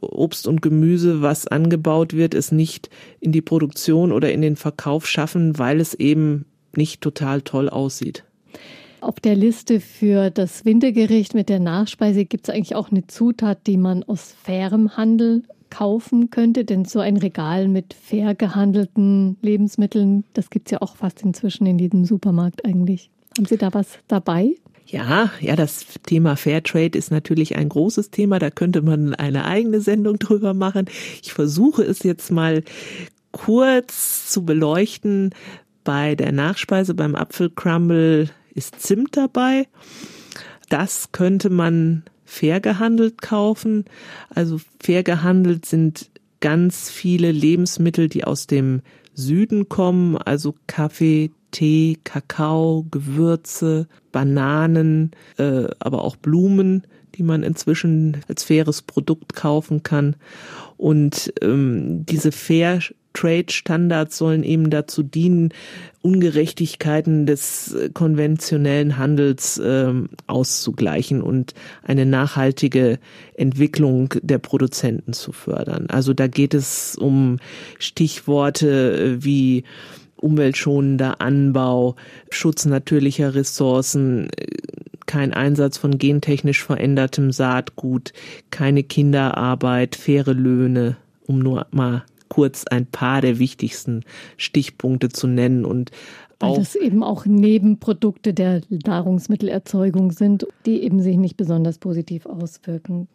Obst 0.00 0.46
und 0.46 0.62
Gemüse, 0.62 1.22
was 1.22 1.46
angebaut 1.46 2.14
wird, 2.14 2.34
es 2.34 2.52
nicht 2.52 2.90
in 3.20 3.32
die 3.32 3.42
Produktion 3.42 4.12
oder 4.12 4.32
in 4.32 4.42
den 4.42 4.56
Verkauf 4.56 5.06
schaffen, 5.06 5.58
weil 5.58 5.80
es 5.80 5.94
eben 5.94 6.46
nicht 6.74 7.00
total 7.00 7.42
toll 7.42 7.68
aussieht. 7.68 8.24
Auf 9.00 9.20
der 9.20 9.36
Liste 9.36 9.80
für 9.80 10.30
das 10.30 10.64
Wintergericht 10.64 11.34
mit 11.34 11.48
der 11.48 11.60
Nachspeise 11.60 12.24
gibt 12.24 12.48
es 12.48 12.54
eigentlich 12.54 12.74
auch 12.74 12.90
eine 12.90 13.06
Zutat, 13.06 13.66
die 13.66 13.76
man 13.76 14.02
aus 14.02 14.34
fairem 14.42 14.96
Handel 14.96 15.44
kaufen 15.70 16.30
könnte, 16.30 16.64
denn 16.64 16.84
so 16.84 16.98
ein 16.98 17.16
Regal 17.16 17.68
mit 17.68 17.94
fair 17.94 18.34
gehandelten 18.34 19.36
Lebensmitteln, 19.42 20.24
das 20.32 20.50
gibt 20.50 20.68
es 20.68 20.72
ja 20.72 20.82
auch 20.82 20.96
fast 20.96 21.22
inzwischen 21.22 21.66
in 21.66 21.78
jedem 21.78 22.04
Supermarkt 22.04 22.64
eigentlich. 22.64 23.10
Haben 23.36 23.46
Sie 23.46 23.58
da 23.58 23.72
was 23.72 23.98
dabei? 24.08 24.54
Ja, 24.90 25.30
ja, 25.40 25.54
das 25.54 25.84
Thema 26.06 26.36
Fairtrade 26.36 26.96
ist 26.96 27.10
natürlich 27.10 27.56
ein 27.56 27.68
großes 27.68 28.10
Thema. 28.10 28.38
Da 28.38 28.50
könnte 28.50 28.80
man 28.80 29.14
eine 29.14 29.44
eigene 29.44 29.82
Sendung 29.82 30.18
drüber 30.18 30.54
machen. 30.54 30.86
Ich 31.22 31.34
versuche 31.34 31.82
es 31.82 32.02
jetzt 32.02 32.30
mal 32.30 32.64
kurz 33.30 34.30
zu 34.30 34.46
beleuchten. 34.46 35.34
Bei 35.84 36.14
der 36.14 36.32
Nachspeise 36.32 36.94
beim 36.94 37.14
Apfelcrumble 37.14 38.30
ist 38.54 38.80
Zimt 38.80 39.16
dabei. 39.16 39.68
Das 40.70 41.12
könnte 41.12 41.50
man 41.50 42.04
fair 42.24 42.60
gehandelt 42.60 43.20
kaufen. 43.20 43.84
Also 44.34 44.58
fair 44.80 45.02
gehandelt 45.02 45.66
sind 45.66 46.10
ganz 46.40 46.88
viele 46.88 47.30
Lebensmittel, 47.30 48.08
die 48.08 48.24
aus 48.24 48.46
dem 48.46 48.80
Süden 49.12 49.68
kommen, 49.68 50.16
also 50.16 50.54
Kaffee, 50.66 51.30
Tee, 51.50 51.98
Kakao, 52.04 52.86
Gewürze, 52.90 53.86
Bananen, 54.12 55.12
äh, 55.38 55.64
aber 55.78 56.04
auch 56.04 56.16
Blumen, 56.16 56.86
die 57.14 57.22
man 57.22 57.42
inzwischen 57.42 58.18
als 58.28 58.44
faires 58.44 58.82
Produkt 58.82 59.34
kaufen 59.34 59.82
kann. 59.82 60.16
Und 60.76 61.32
ähm, 61.42 62.06
diese 62.06 62.32
Fair 62.32 62.80
Trade-Standards 63.18 64.16
sollen 64.16 64.44
eben 64.44 64.70
dazu 64.70 65.02
dienen, 65.02 65.52
Ungerechtigkeiten 66.02 67.26
des 67.26 67.74
äh, 67.74 67.90
konventionellen 67.92 68.96
Handels 68.96 69.58
äh, 69.58 69.92
auszugleichen 70.28 71.20
und 71.22 71.54
eine 71.82 72.06
nachhaltige 72.06 73.00
Entwicklung 73.34 74.14
der 74.22 74.38
Produzenten 74.38 75.12
zu 75.12 75.32
fördern. 75.32 75.86
Also 75.88 76.14
da 76.14 76.28
geht 76.28 76.54
es 76.54 76.94
um 76.94 77.38
Stichworte 77.80 79.16
äh, 79.18 79.24
wie 79.24 79.64
umweltschonender 80.20 81.20
Anbau, 81.20 81.96
Schutz 82.30 82.64
natürlicher 82.64 83.34
Ressourcen, 83.34 84.28
kein 85.06 85.32
Einsatz 85.32 85.78
von 85.78 85.98
gentechnisch 85.98 86.62
verändertem 86.62 87.32
Saatgut, 87.32 88.12
keine 88.50 88.82
Kinderarbeit, 88.82 89.96
faire 89.96 90.34
Löhne, 90.34 90.96
um 91.26 91.38
nur 91.38 91.66
mal 91.70 92.04
kurz 92.28 92.66
ein 92.66 92.86
paar 92.86 93.22
der 93.22 93.38
wichtigsten 93.38 94.04
Stichpunkte 94.36 95.08
zu 95.08 95.26
nennen. 95.26 95.64
Und 95.64 95.90
weil 96.40 96.56
das 96.56 96.76
eben 96.76 97.02
auch 97.02 97.26
Nebenprodukte 97.26 98.32
der 98.32 98.60
Nahrungsmittelerzeugung 98.68 100.12
sind, 100.12 100.46
die 100.66 100.82
eben 100.82 101.02
sich 101.02 101.16
nicht 101.16 101.36
besonders 101.36 101.78
positiv 101.78 102.26
auswirken. 102.26 103.08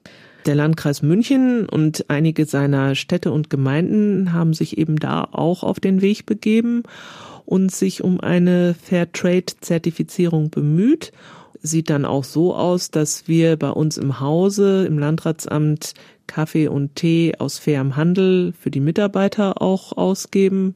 Der 0.45 0.55
Landkreis 0.55 1.01
München 1.01 1.67
und 1.69 2.09
einige 2.09 2.45
seiner 2.45 2.95
Städte 2.95 3.31
und 3.31 3.49
Gemeinden 3.49 4.33
haben 4.33 4.53
sich 4.53 4.77
eben 4.77 4.97
da 4.97 5.27
auch 5.31 5.63
auf 5.63 5.79
den 5.79 6.01
Weg 6.01 6.25
begeben 6.25 6.83
und 7.45 7.71
sich 7.71 8.03
um 8.03 8.19
eine 8.19 8.73
Fairtrade-Zertifizierung 8.73 10.49
bemüht. 10.49 11.13
Sieht 11.61 11.89
dann 11.89 12.03
auch 12.03 12.25
so 12.25 12.53
aus, 12.53 12.91
dass 12.91 13.29
wir 13.29 13.55
bei 13.55 13.69
uns 13.69 13.97
im 13.97 14.19
Hause, 14.19 14.85
im 14.85 14.99
Landratsamt 14.99 15.93
Kaffee 16.27 16.67
und 16.67 16.95
Tee 16.95 17.35
aus 17.39 17.57
fairem 17.57 17.95
Handel 17.95 18.53
für 18.59 18.69
die 18.69 18.81
Mitarbeiter 18.81 19.61
auch 19.61 19.95
ausgeben 19.95 20.73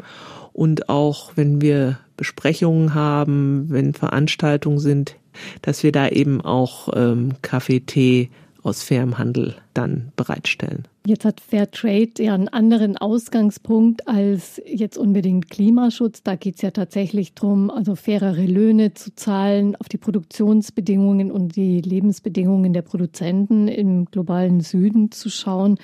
und 0.54 0.88
auch 0.88 1.34
wenn 1.36 1.62
wir 1.62 2.00
Besprechungen 2.18 2.94
haben, 2.94 3.68
wenn 3.70 3.94
Veranstaltungen 3.94 4.80
sind, 4.80 5.16
dass 5.62 5.84
wir 5.84 5.92
da 5.92 6.10
eben 6.10 6.42
auch 6.42 6.90
ähm, 6.96 7.34
Kaffee, 7.42 7.80
Tee 7.82 8.30
aus 8.64 8.84
fairem 8.84 9.18
Handel 9.18 9.56
dann 9.74 10.12
bereitstellen. 10.18 10.84
Jetzt 11.06 11.24
hat 11.24 11.40
Fairtrade 11.40 12.12
ja 12.20 12.34
einen 12.34 12.50
anderen 12.50 12.98
Ausgangspunkt 12.98 14.08
als 14.10 14.62
jetzt 14.66 14.98
unbedingt 14.98 15.50
Klimaschutz. 15.50 16.22
Da 16.22 16.36
geht 16.36 16.56
es 16.56 16.62
ja 16.62 16.72
tatsächlich 16.72 17.34
darum, 17.34 17.70
also 17.70 17.96
fairere 17.96 18.46
Löhne 18.46 18.94
zu 18.94 19.16
zahlen, 19.16 19.78
auf 19.78 19.88
die 19.88 19.98
Produktionsbedingungen 19.98 21.32
und 21.32 21.56
die 21.56 21.80
Lebensbedingungen 21.80 22.74
der 22.74 22.82
Produzenten 22.82 23.70
im 23.70 24.06
globalen 24.06 24.60
Süden 24.60 25.12
zu 25.12 25.30
schauen. 25.30 25.78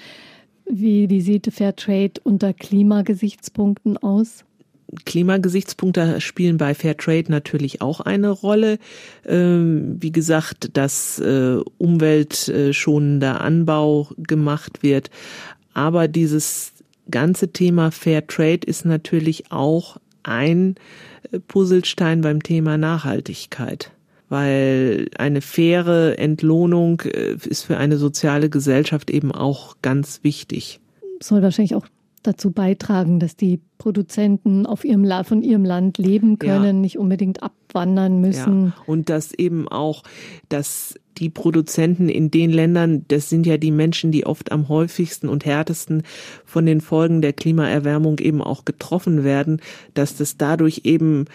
Wie, 0.66 1.10
wie 1.10 1.22
sieht 1.22 1.54
Fairtrade 1.54 2.20
unter 2.24 2.54
Klimagesichtspunkten 2.54 3.98
aus? 3.98 4.44
Klimagesichtspunkte 5.06 6.22
spielen 6.22 6.58
bei 6.58 6.74
Fairtrade 6.74 7.32
natürlich 7.32 7.82
auch 7.82 8.00
eine 8.02 8.30
Rolle. 8.30 8.80
Ähm, 9.26 9.98
wie 10.00 10.12
gesagt, 10.12 10.78
dass 10.78 11.20
äh, 11.20 11.58
umweltschonender 11.78 13.42
Anbau 13.42 14.10
gemacht 14.18 14.84
wird. 14.84 15.10
Aber 15.74 16.08
dieses 16.08 16.74
ganze 17.10 17.52
Thema 17.52 17.92
Fairtrade 17.92 18.66
ist 18.66 18.86
natürlich 18.86 19.52
auch 19.52 19.98
ein 20.24 20.76
äh, 21.32 21.40
Puzzlestein 21.40 22.22
beim 22.22 22.42
Thema 22.42 22.78
Nachhaltigkeit 22.78 23.92
weil 24.30 25.10
eine 25.16 25.42
faire 25.42 26.18
Entlohnung 26.18 27.02
äh, 27.02 27.36
ist 27.46 27.66
für 27.66 27.78
eine 27.78 27.98
soziale 27.98 28.50
Gesellschaft 28.50 29.12
eben 29.12 29.32
auch 29.32 29.76
ganz 29.84 30.22
wichtig. 30.24 30.80
Soll 31.22 31.44
wahrscheinlich 31.44 31.76
auch 31.76 31.86
dazu 32.24 32.52
beitragen, 32.52 33.20
dass 33.20 33.36
die 33.36 33.60
Produzenten 33.78 34.66
auf 34.66 34.86
ihrem 34.86 35.06
von 35.26 35.44
ihrem 35.44 35.66
Land 35.66 35.98
leben 35.98 36.40
können, 36.40 36.64
ja. 36.64 36.74
nicht 36.74 36.98
unbedingt 36.98 37.44
abwandern 37.44 38.22
müssen. 38.22 38.68
Ja. 38.68 38.84
Und 38.86 39.10
dass 39.10 39.34
eben 39.34 39.68
auch, 39.68 40.04
dass 40.50 40.96
die 41.18 41.30
Produzenten 41.30 42.10
in 42.10 42.32
den 42.32 42.50
Ländern, 42.50 43.06
das 43.08 43.30
sind 43.30 43.46
ja 43.46 43.58
die 43.58 43.72
Menschen, 43.72 44.12
die 44.12 44.26
oft 44.26 44.52
am 44.52 44.70
häufigsten 44.70 45.30
und 45.30 45.46
härtesten 45.46 46.04
von 46.46 46.66
den 46.66 46.82
Folgen 46.82 47.22
der 47.22 47.34
Klimaerwärmung 47.34 48.20
eben 48.20 48.42
auch 48.42 48.66
getroffen 48.66 49.24
werden, 49.24 49.62
dass 49.94 50.16
das 50.16 50.38
dadurch 50.38 50.82
eben 50.86 51.26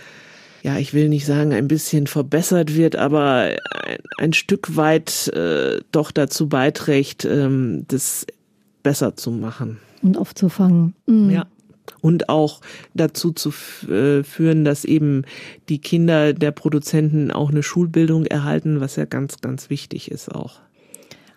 ja, 0.65 0.77
ich 0.77 0.93
will 0.93 1.09
nicht 1.09 1.25
sagen, 1.25 1.53
ein 1.53 1.69
bisschen 1.69 2.09
verbessert 2.09 2.75
wird, 2.75 2.97
aber 2.97 3.57
ein, 3.85 3.99
ein 4.19 4.33
Stück 4.33 4.75
weit 4.77 5.29
äh, 5.29 5.81
doch 5.93 6.11
dazu 6.11 6.49
beiträgt, 6.49 7.25
ähm, 7.25 7.85
das 7.87 8.27
besser 8.83 9.15
zu 9.15 9.31
machen 9.31 9.79
und 10.03 10.17
aufzufangen. 10.17 10.95
Mhm. 11.07 11.31
Ja. 11.31 11.47
Und 12.01 12.29
auch 12.29 12.61
dazu 12.95 13.33
zu 13.33 13.51
äh, 13.91 14.23
führen, 14.23 14.65
dass 14.65 14.85
eben 14.85 15.23
die 15.69 15.79
Kinder 15.79 16.35
der 16.35 16.51
Produzenten 16.51 17.31
auch 17.31 17.51
eine 17.51 17.63
Schulbildung 17.63 18.27
erhalten, 18.27 18.81
was 18.81 18.97
ja 18.97 19.07
ganz, 19.07 19.41
ganz 19.41 19.71
wichtig 19.71 20.11
ist 20.11 20.33
auch. 20.33 20.61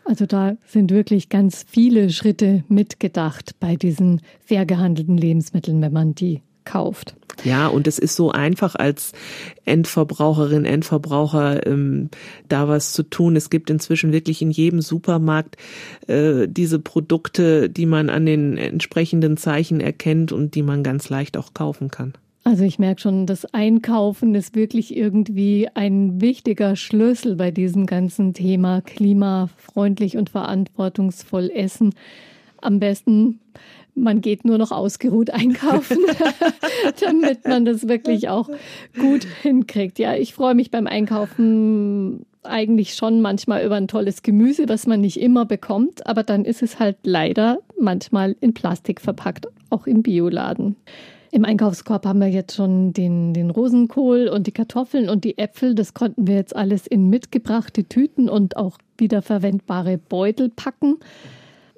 Also 0.04 0.26
da 0.26 0.58
sind 0.68 0.92
wirklich 0.92 1.30
ganz 1.30 1.64
viele 1.68 2.10
Schritte 2.10 2.64
mitgedacht 2.68 3.56
bei 3.60 3.76
diesen 3.76 4.22
fair 4.44 4.66
gehandelten 4.66 5.18
Lebensmitteln, 5.18 5.82
wenn 5.82 5.94
man 5.94 6.16
die 6.16 6.42
kauft. 6.66 7.16
Ja, 7.44 7.68
und 7.68 7.88
es 7.88 7.98
ist 7.98 8.16
so 8.16 8.32
einfach 8.32 8.76
als 8.76 9.14
Endverbraucherin, 9.66 10.66
Endverbraucher 10.66 11.66
ähm, 11.66 12.10
da 12.50 12.68
was 12.68 12.94
zu 12.94 13.04
tun. 13.04 13.36
Es 13.36 13.50
gibt 13.50 13.70
inzwischen 13.70 14.12
wirklich 14.12 14.42
in 14.42 14.52
jedem 14.52 14.82
Supermarkt 14.82 15.58
äh, 16.08 16.48
diese 16.48 16.80
Produkte, 16.80 17.70
die 17.70 17.86
man 17.86 18.10
an 18.10 18.26
den 18.26 18.58
entsprechenden 18.58 19.38
Zeichen 19.38 19.80
erkennt 19.80 20.32
und 20.32 20.56
die 20.56 20.64
man 20.64 20.84
ganz 20.84 21.10
leicht 21.10 21.38
auch 21.38 21.54
kaufen 21.54 21.90
kann. 21.90 22.14
Also 22.44 22.64
ich 22.64 22.80
merke 22.80 23.02
schon, 23.02 23.28
das 23.28 23.46
Einkaufen 23.54 24.34
ist 24.34 24.56
wirklich 24.56 24.96
irgendwie 24.96 25.68
ein 25.76 26.22
wichtiger 26.22 26.76
Schlüssel 26.76 27.36
bei 27.36 27.52
diesem 27.52 27.86
ganzen 27.86 28.34
Thema 28.34 28.82
klimafreundlich 28.82 30.18
und 30.18 30.32
verantwortungsvoll 30.32 31.52
essen. 31.54 31.94
Am 32.60 32.80
besten 32.80 33.40
man 33.96 34.22
geht 34.22 34.46
nur 34.46 34.58
noch 34.58 34.72
ausgeruht 34.72 35.30
einkaufen, 35.34 36.00
damit 37.00 37.48
man 37.48 37.66
das 37.66 37.88
wirklich 37.88 38.30
auch 38.30 38.50
gut 39.00 39.26
hinkriegt. 39.42 40.00
Ja, 40.00 40.16
ich 40.16 40.34
freue 40.34 40.56
mich 40.56 40.72
beim 40.72 40.88
Einkaufen 40.88 42.26
eigentlich 42.44 42.96
schon 42.96 43.22
manchmal 43.22 43.64
über 43.64 43.76
ein 43.76 43.88
tolles 43.88 44.24
Gemüse, 44.24 44.68
was 44.68 44.88
man 44.88 45.02
nicht 45.02 45.20
immer 45.20 45.46
bekommt, 45.46 46.08
aber 46.08 46.24
dann 46.24 46.44
ist 46.44 46.64
es 46.64 46.80
halt 46.80 46.98
leider 47.04 47.60
manchmal 47.80 48.36
in 48.42 48.54
Plastik 48.54 49.00
verpackt, 49.00 49.48
auch 49.70 49.86
im 49.86 50.02
Bioladen. 50.02 50.76
Im 51.34 51.46
Einkaufskorb 51.46 52.06
haben 52.06 52.20
wir 52.20 52.28
jetzt 52.28 52.56
schon 52.56 52.92
den, 52.92 53.34
den 53.34 53.52
Rosenkohl 53.52 54.28
und 54.28 54.48
die 54.48 54.52
Kartoffeln 54.52 55.08
und 55.08 55.24
die 55.24 55.38
Äpfel. 55.38 55.76
Das 55.76 55.94
konnten 55.94 56.28
wir 56.28 56.36
jetzt 56.36 56.56
alles 56.56 56.88
in 56.88 57.10
mitgebrachte 57.10 57.86
Tüten 57.86 58.28
und 58.28 58.58
auch 58.58 58.78
wiederverwendbare 58.98 59.98
Beutel 59.98 60.50
packen. 60.50 60.98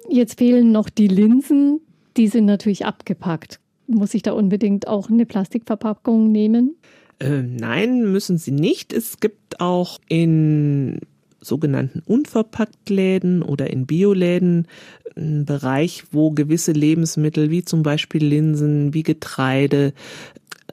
Jetzt 0.08 0.38
fehlen 0.38 0.72
noch 0.72 0.90
die 0.90 1.06
Linsen 1.06 1.80
die 2.16 2.28
sind 2.28 2.46
natürlich 2.46 2.86
abgepackt. 2.86 3.60
Muss 3.86 4.14
ich 4.14 4.22
da 4.22 4.32
unbedingt 4.32 4.88
auch 4.88 5.10
eine 5.10 5.26
Plastikverpackung 5.26 6.32
nehmen? 6.32 6.76
Äh, 7.18 7.42
nein, 7.42 8.10
müssen 8.10 8.38
Sie 8.38 8.50
nicht. 8.50 8.92
Es 8.92 9.20
gibt 9.20 9.60
auch 9.60 9.98
in 10.08 11.00
sogenannten 11.40 12.02
Unverpacktläden 12.06 13.42
oder 13.42 13.70
in 13.70 13.86
Bioläden 13.86 14.66
einen 15.14 15.44
Bereich, 15.44 16.04
wo 16.10 16.30
gewisse 16.30 16.72
Lebensmittel 16.72 17.50
wie 17.50 17.64
zum 17.64 17.82
Beispiel 17.82 18.24
Linsen, 18.24 18.94
wie 18.94 19.02
Getreide 19.02 19.92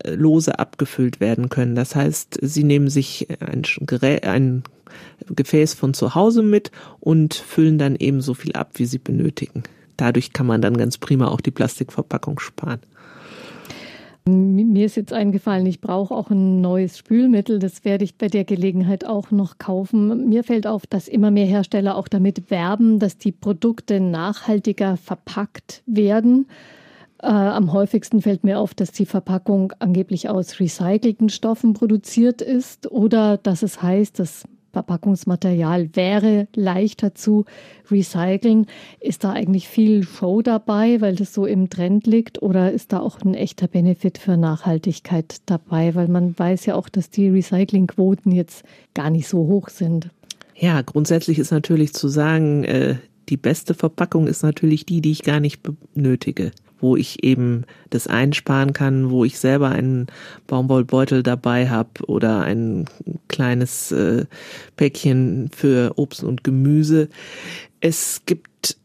äh, 0.04 0.12
lose 0.12 0.58
abgefüllt 0.58 1.20
werden 1.20 1.50
können. 1.50 1.76
Das 1.76 1.96
heißt, 1.96 2.39
Sie 2.42 2.64
nehmen 2.64 2.89
sich 2.89 3.28
ein, 3.42 3.64
Gerät, 3.82 4.26
ein 4.26 4.64
Gefäß 5.28 5.74
von 5.74 5.94
zu 5.94 6.16
Hause 6.16 6.42
mit 6.42 6.72
und 7.00 7.34
füllen 7.34 7.78
dann 7.78 7.96
eben 7.98 8.22
so 8.22 8.34
viel 8.34 8.54
ab, 8.54 8.72
wie 8.76 8.86
Sie 8.86 9.00
benötigen 9.00 9.64
dadurch 9.98 10.34
kann 10.34 10.48
man 10.48 10.62
dann 10.62 10.78
ganz 10.78 10.98
prima 10.98 11.28
auch 11.28 11.42
die 11.42 11.52
Plastikverpackung 11.52 12.39
sparen. 12.39 12.80
Mir 14.24 14.86
ist 14.86 14.98
jetzt 14.98 15.14
eingefallen, 15.14 15.66
ich 15.66 15.82
brauche 15.82 16.14
auch 16.14 16.30
ein 16.30 16.62
neues 16.62 16.96
Spülmittel. 16.96 17.58
Das 17.58 17.84
werde 17.84 18.04
ich 18.04 18.18
bei 18.20 18.28
der 18.28 18.44
Gelegenheit 18.44 19.04
auch 19.04 19.32
noch 19.32 19.58
kaufen. 19.58 20.30
Mir 20.30 20.44
fällt 20.44 20.68
auf, 20.68 20.86
dass 20.86 21.08
immer 21.08 21.32
mehr 21.32 21.48
Hersteller 21.48 21.96
auch 21.96 22.08
damit 22.08 22.52
werben, 22.52 23.00
dass 23.00 23.18
die 23.18 23.32
Produkte 23.32 24.00
nachhaltiger 24.00 24.98
verpackt 24.98 25.82
werden. 25.88 26.46
Äh, 27.22 27.28
am 27.28 27.74
häufigsten 27.74 28.22
fällt 28.22 28.44
mir 28.44 28.60
auf, 28.60 28.76
dass 28.76 28.92
die 28.92 29.08
Verpackung 29.08 29.74
angeblich 29.80 30.30
aus 30.30 30.60
recycelten 30.60 31.30
Stoffen 31.30 31.74
produziert 31.74 32.44
ist 32.44 32.92
oder 32.92 33.38
dass 33.38 33.64
es 33.64 33.82
heißt, 33.82 34.20
dass 34.20 34.44
Verpackungsmaterial 34.72 35.89
wäre 35.95 36.47
leichter 36.55 37.15
zu 37.15 37.45
recyceln. 37.89 38.67
Ist 38.99 39.24
da 39.24 39.32
eigentlich 39.32 39.67
viel 39.67 40.03
Show 40.03 40.41
dabei, 40.41 41.01
weil 41.01 41.15
das 41.15 41.34
so 41.34 41.45
im 41.45 41.69
Trend 41.69 42.07
liegt? 42.07 42.41
Oder 42.41 42.72
ist 42.72 42.93
da 42.93 42.99
auch 42.99 43.22
ein 43.22 43.34
echter 43.34 43.67
Benefit 43.67 44.17
für 44.17 44.38
Nachhaltigkeit 44.38 45.38
dabei? 45.45 45.95
Weil 45.95 46.07
man 46.07 46.38
weiß 46.38 46.65
ja 46.65 46.76
auch, 46.76 46.89
dass 46.89 47.09
die 47.09 47.30
Recyclingquoten 47.30 48.32
jetzt 48.32 48.63
gar 48.93 49.09
nicht 49.09 49.28
so 49.28 49.39
hoch 49.39 49.69
sind. 49.69 50.09
Ja, 50.55 50.82
grundsätzlich 50.82 51.39
ist 51.39 51.51
natürlich 51.51 51.93
zu 51.93 52.07
sagen, 52.07 52.63
äh, 52.63 52.95
die 53.30 53.38
beste 53.38 53.74
Verpackung 53.74 54.28
ist 54.28 54.43
natürlich 54.43 54.86
die, 54.86 55.01
die 55.01 55.11
ich 55.11 55.24
gar 55.24 55.39
nicht 55.39 55.61
benötige 55.93 56.51
wo 56.82 56.95
ich 56.95 57.23
eben 57.23 57.63
das 57.89 58.07
einsparen 58.07 58.73
kann, 58.73 59.09
wo 59.09 59.23
ich 59.23 59.39
selber 59.39 59.69
einen 59.69 60.07
Baumwollbeutel 60.47 61.23
dabei 61.23 61.69
habe 61.69 61.89
oder 62.07 62.41
ein 62.41 62.86
kleines 63.27 63.91
äh, 63.91 64.25
Päckchen 64.75 65.49
für 65.55 65.93
Obst 65.97 66.23
und 66.23 66.43
Gemüse. 66.43 67.09
Es 67.79 68.23
gibt 68.25 68.77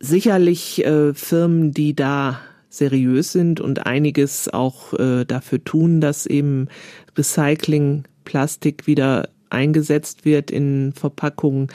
sicherlich 0.00 0.84
äh, 0.84 1.14
Firmen, 1.14 1.72
die 1.72 1.94
da 1.94 2.40
seriös 2.68 3.32
sind 3.32 3.60
und 3.60 3.86
einiges 3.86 4.52
auch 4.52 4.92
äh, 4.94 5.24
dafür 5.24 5.62
tun, 5.62 6.00
dass 6.00 6.26
eben 6.26 6.68
Recycling 7.16 8.04
Plastik 8.24 8.86
wieder 8.86 9.28
eingesetzt 9.50 10.24
wird 10.24 10.50
in 10.50 10.92
Verpackungen. 10.92 11.68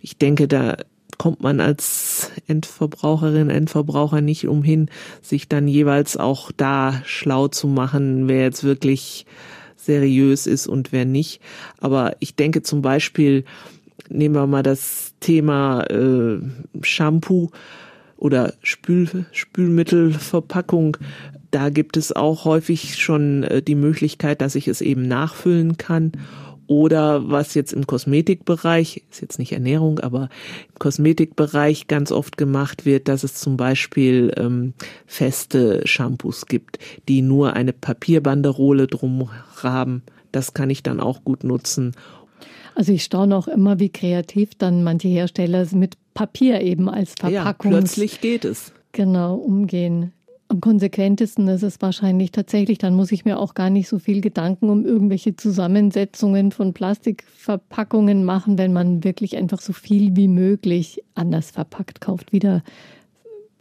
Ich 0.00 0.18
denke, 0.18 0.48
da 0.48 0.76
kommt 1.22 1.40
man 1.40 1.60
als 1.60 2.32
Endverbraucherin, 2.48 3.48
Endverbraucher 3.48 4.20
nicht 4.20 4.48
umhin, 4.48 4.90
sich 5.20 5.48
dann 5.48 5.68
jeweils 5.68 6.16
auch 6.16 6.50
da 6.50 7.00
schlau 7.04 7.46
zu 7.46 7.68
machen, 7.68 8.26
wer 8.26 8.42
jetzt 8.42 8.64
wirklich 8.64 9.24
seriös 9.76 10.48
ist 10.48 10.66
und 10.66 10.90
wer 10.90 11.04
nicht. 11.04 11.40
Aber 11.78 12.16
ich 12.18 12.34
denke 12.34 12.62
zum 12.62 12.82
Beispiel, 12.82 13.44
nehmen 14.08 14.34
wir 14.34 14.48
mal 14.48 14.64
das 14.64 15.14
Thema 15.20 15.84
äh, 15.84 16.40
Shampoo 16.82 17.52
oder 18.16 18.54
Spül, 18.64 19.24
Spülmittelverpackung. 19.30 20.96
Da 21.52 21.70
gibt 21.70 21.96
es 21.96 22.10
auch 22.10 22.44
häufig 22.44 22.96
schon 22.98 23.44
äh, 23.44 23.62
die 23.62 23.76
Möglichkeit, 23.76 24.40
dass 24.40 24.56
ich 24.56 24.66
es 24.66 24.80
eben 24.80 25.06
nachfüllen 25.06 25.76
kann. 25.76 26.10
Oder 26.72 27.28
was 27.28 27.52
jetzt 27.52 27.74
im 27.74 27.86
Kosmetikbereich, 27.86 29.02
ist 29.10 29.20
jetzt 29.20 29.38
nicht 29.38 29.52
Ernährung, 29.52 29.98
aber 29.98 30.30
im 30.70 30.78
Kosmetikbereich 30.78 31.86
ganz 31.86 32.10
oft 32.10 32.38
gemacht 32.38 32.86
wird, 32.86 33.08
dass 33.08 33.24
es 33.24 33.34
zum 33.34 33.58
Beispiel 33.58 34.32
ähm, 34.38 34.72
feste 35.04 35.86
Shampoos 35.86 36.46
gibt, 36.46 36.78
die 37.10 37.20
nur 37.20 37.52
eine 37.52 37.74
Papierbanderole 37.74 38.86
drum 38.86 39.28
haben. 39.62 40.02
Das 40.32 40.54
kann 40.54 40.70
ich 40.70 40.82
dann 40.82 40.98
auch 40.98 41.24
gut 41.24 41.44
nutzen. 41.44 41.92
Also 42.74 42.94
ich 42.94 43.04
staune 43.04 43.36
auch 43.36 43.48
immer, 43.48 43.78
wie 43.78 43.90
kreativ 43.90 44.54
dann 44.54 44.82
manche 44.82 45.08
Hersteller 45.08 45.66
mit 45.72 45.98
Papier 46.14 46.62
eben 46.62 46.88
als 46.88 47.12
Verpackung. 47.20 47.70
Ja, 47.70 47.78
plötzlich 47.80 48.22
geht 48.22 48.46
es. 48.46 48.72
Genau, 48.92 49.34
umgehen. 49.34 50.12
Am 50.52 50.60
konsequentesten 50.60 51.48
ist 51.48 51.62
es 51.62 51.80
wahrscheinlich 51.80 52.30
tatsächlich, 52.30 52.76
dann 52.76 52.94
muss 52.94 53.10
ich 53.10 53.24
mir 53.24 53.38
auch 53.38 53.54
gar 53.54 53.70
nicht 53.70 53.88
so 53.88 53.98
viel 53.98 54.20
Gedanken 54.20 54.68
um 54.68 54.84
irgendwelche 54.84 55.34
Zusammensetzungen 55.34 56.52
von 56.52 56.74
Plastikverpackungen 56.74 58.22
machen, 58.22 58.58
wenn 58.58 58.70
man 58.70 59.02
wirklich 59.02 59.38
einfach 59.38 59.62
so 59.62 59.72
viel 59.72 60.14
wie 60.14 60.28
möglich 60.28 61.02
anders 61.14 61.52
verpackt 61.52 62.02
kauft, 62.02 62.34
wieder 62.34 62.62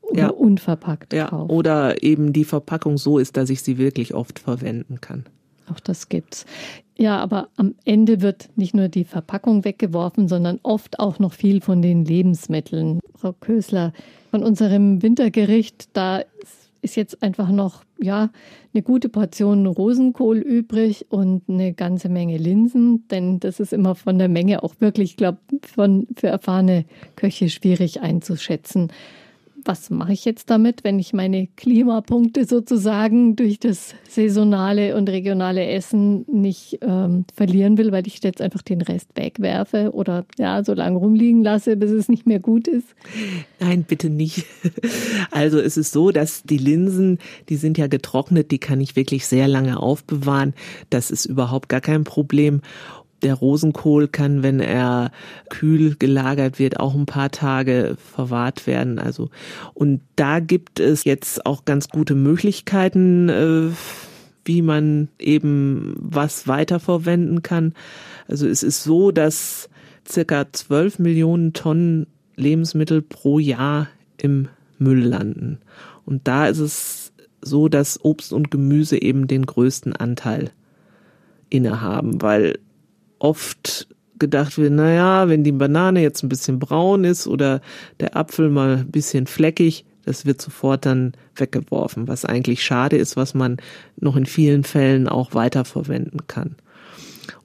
oder 0.02 0.20
ja. 0.20 0.28
unverpackt 0.28 1.14
ja. 1.14 1.30
kauft. 1.30 1.50
Oder 1.50 2.04
eben 2.04 2.34
die 2.34 2.44
Verpackung 2.44 2.98
so 2.98 3.20
ist, 3.20 3.38
dass 3.38 3.50
ich 3.50 3.62
sie 3.62 3.78
wirklich 3.78 4.14
oft 4.14 4.39
verwenden 4.39 5.00
kann. 5.00 5.24
Auch 5.72 5.80
das 5.80 6.10
gibt's. 6.10 6.46
Ja, 6.98 7.20
aber 7.20 7.48
am 7.56 7.76
Ende 7.86 8.22
wird 8.22 8.50
nicht 8.58 8.76
nur 8.76 8.89
die 8.89 9.06
Verpackung 9.06 9.64
weggeworfen, 9.64 10.28
sondern 10.28 10.60
oft 10.62 11.00
auch 11.00 11.20
noch 11.20 11.32
viel 11.32 11.62
von 11.62 11.82
den 11.82 12.04
Lebensmitteln. 12.04 13.00
Frau 13.16 13.32
Kösler, 13.32 13.94
von 14.30 14.44
unserem 14.44 15.02
Wintergericht, 15.02 15.88
da 15.94 16.22
ist 16.82 16.96
jetzt 16.96 17.22
einfach 17.22 17.50
noch 17.50 17.84
ja 18.00 18.30
eine 18.74 18.84
gute 18.84 19.10
Portion 19.10 19.66
Rosenkohl 19.66 20.38
übrig 20.38 21.06
und 21.10 21.44
eine 21.48 21.74
ganze 21.74 22.10
Menge 22.10 22.38
Linsen, 22.38 23.08
denn 23.10 23.40
das 23.40 23.60
ist 23.60 23.74
immer 23.74 23.96
von 23.96 24.18
der 24.18 24.30
Menge 24.30 24.64
auch 24.64 24.76
wirklich, 24.80 25.12
ich 25.12 25.18
glaube, 25.18 25.40
für 26.16 26.28
erfahrene 26.28 26.86
Köche 27.16 27.50
schwierig 27.50 28.02
einzuschätzen 28.02 28.92
was 29.66 29.89
mache 29.89 30.14
ich 30.14 30.26
jetzt 30.26 30.49
damit, 30.49 30.84
wenn 30.84 30.99
ich 30.99 31.14
meine 31.14 31.47
Klimapunkte 31.47 32.45
sozusagen 32.45 33.36
durch 33.36 33.59
das 33.59 33.95
saisonale 34.09 34.95
und 34.95 35.09
regionale 35.09 35.66
Essen 35.66 36.26
nicht 36.32 36.80
ähm, 36.82 37.26
verlieren 37.34 37.78
will, 37.78 37.91
weil 37.91 38.07
ich 38.07 38.24
jetzt 38.24 38.41
einfach 38.41 38.62
den 38.62 38.82
Rest 38.82 39.09
wegwerfe 39.16 39.91
oder 39.93 40.26
ja, 40.38 40.64
so 40.64 40.74
lange 40.74 40.97
rumliegen 40.97 41.43
lasse, 41.43 41.78
bis 41.78 41.91
es 41.91 42.09
nicht 42.09 42.26
mehr 42.26 42.39
gut 42.39 42.68
ist? 42.68 42.88
Nein, 43.59 43.84
bitte 43.88 44.09
nicht. 44.09 44.45
Also 45.32 45.59
es 45.59 45.78
ist 45.78 45.91
so, 45.91 46.12
dass 46.12 46.43
die 46.43 46.57
Linsen, 46.57 47.20
die 47.49 47.55
sind 47.55 47.78
ja 47.78 47.88
getrocknet, 47.88 48.51
die 48.51 48.57
kann 48.57 48.82
ich 48.82 48.95
wirklich 48.95 49.26
sehr 49.26 49.47
lange 49.47 49.80
aufbewahren. 49.80 50.53
Das 50.89 51.09
ist 51.09 51.26
überhaupt 51.26 51.70
gar 51.70 51.82
kein 51.82 52.03
Problem. 52.03 52.62
Der 53.22 53.36
Rosenkohl 53.36 54.07
kann, 54.07 54.41
wenn 54.43 54.59
er 54.59 55.11
kühl 55.49 55.95
gelagert 55.97 56.57
wird, 56.59 56.80
auch 56.80 56.95
ein 56.95 57.05
paar 57.05 57.30
Tage 57.30 57.95
verwahrt 57.97 58.65
werden. 58.65 58.97
Also, 58.99 59.30
und 59.74 60.01
da 60.15 60.39
gibt 60.39 60.80
es 60.80 61.03
jetzt 61.03 61.45
auch 61.45 61.65
ganz 61.65 61.89
gute 61.89 62.15
Möglichkeiten, 62.15 63.30
äh, 63.30 63.69
wie 64.45 64.61
man 64.61 65.09
eben 65.19 65.95
was 65.99 66.47
weiterverwenden 66.47 67.43
kann. 67.43 67.74
Also 68.28 68.47
es 68.47 68.63
ist 68.63 68.84
so, 68.84 69.11
dass 69.11 69.69
circa 70.07 70.51
12 70.51 70.99
Millionen 70.99 71.53
Tonnen 71.53 72.07
Lebensmittel 72.36 73.01
pro 73.01 73.39
Jahr 73.39 73.88
im 74.17 74.47
Müll 74.78 75.03
landen. 75.03 75.59
Und 76.05 76.28
da 76.28 76.47
ist 76.47 76.59
es 76.59 77.13
so, 77.41 77.67
dass 77.67 78.03
Obst 78.03 78.34
und 78.34 78.51
Gemüse 78.51 79.01
eben 79.01 79.28
den 79.28 79.45
größten 79.45 79.95
Anteil 79.95 80.51
innehaben, 81.49 82.22
weil 82.22 82.59
oft 83.22 83.88
gedacht 84.19 84.57
wird, 84.57 84.72
naja, 84.72 85.28
wenn 85.30 85.43
die 85.43 85.51
Banane 85.51 86.01
jetzt 86.01 86.24
ein 86.24 86.30
bisschen 86.30 86.59
braun 86.59 87.03
ist 87.03 87.28
oder 87.28 87.61
der 87.99 88.15
Apfel 88.15 88.49
mal 88.49 88.78
ein 88.78 88.91
bisschen 88.91 89.28
fleckig, 89.28 89.86
das 90.05 90.26
wird 90.26 90.41
sofort 90.41 90.86
dann 90.86 91.13
weggeworfen, 91.36 92.07
was 92.07 92.26
eigentlich 92.26 92.63
schade 92.63 92.97
ist, 92.97 93.17
was 93.17 93.34
man 93.34 93.57
noch 93.99 94.15
in 94.15 94.26
vielen 94.26 94.63
Fällen 94.63 95.07
auch 95.07 95.34
weiterverwenden 95.34 96.28
kann. 96.28 96.55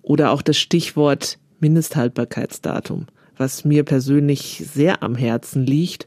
Oder 0.03 0.31
auch 0.33 0.43
das 0.43 0.59
Stichwort 0.59 1.39
Mindesthaltbarkeitsdatum, 1.61 3.07
was 3.37 3.65
mir 3.65 3.85
persönlich 3.85 4.63
sehr 4.73 5.03
am 5.03 5.15
Herzen 5.15 5.65
liegt. 5.65 6.07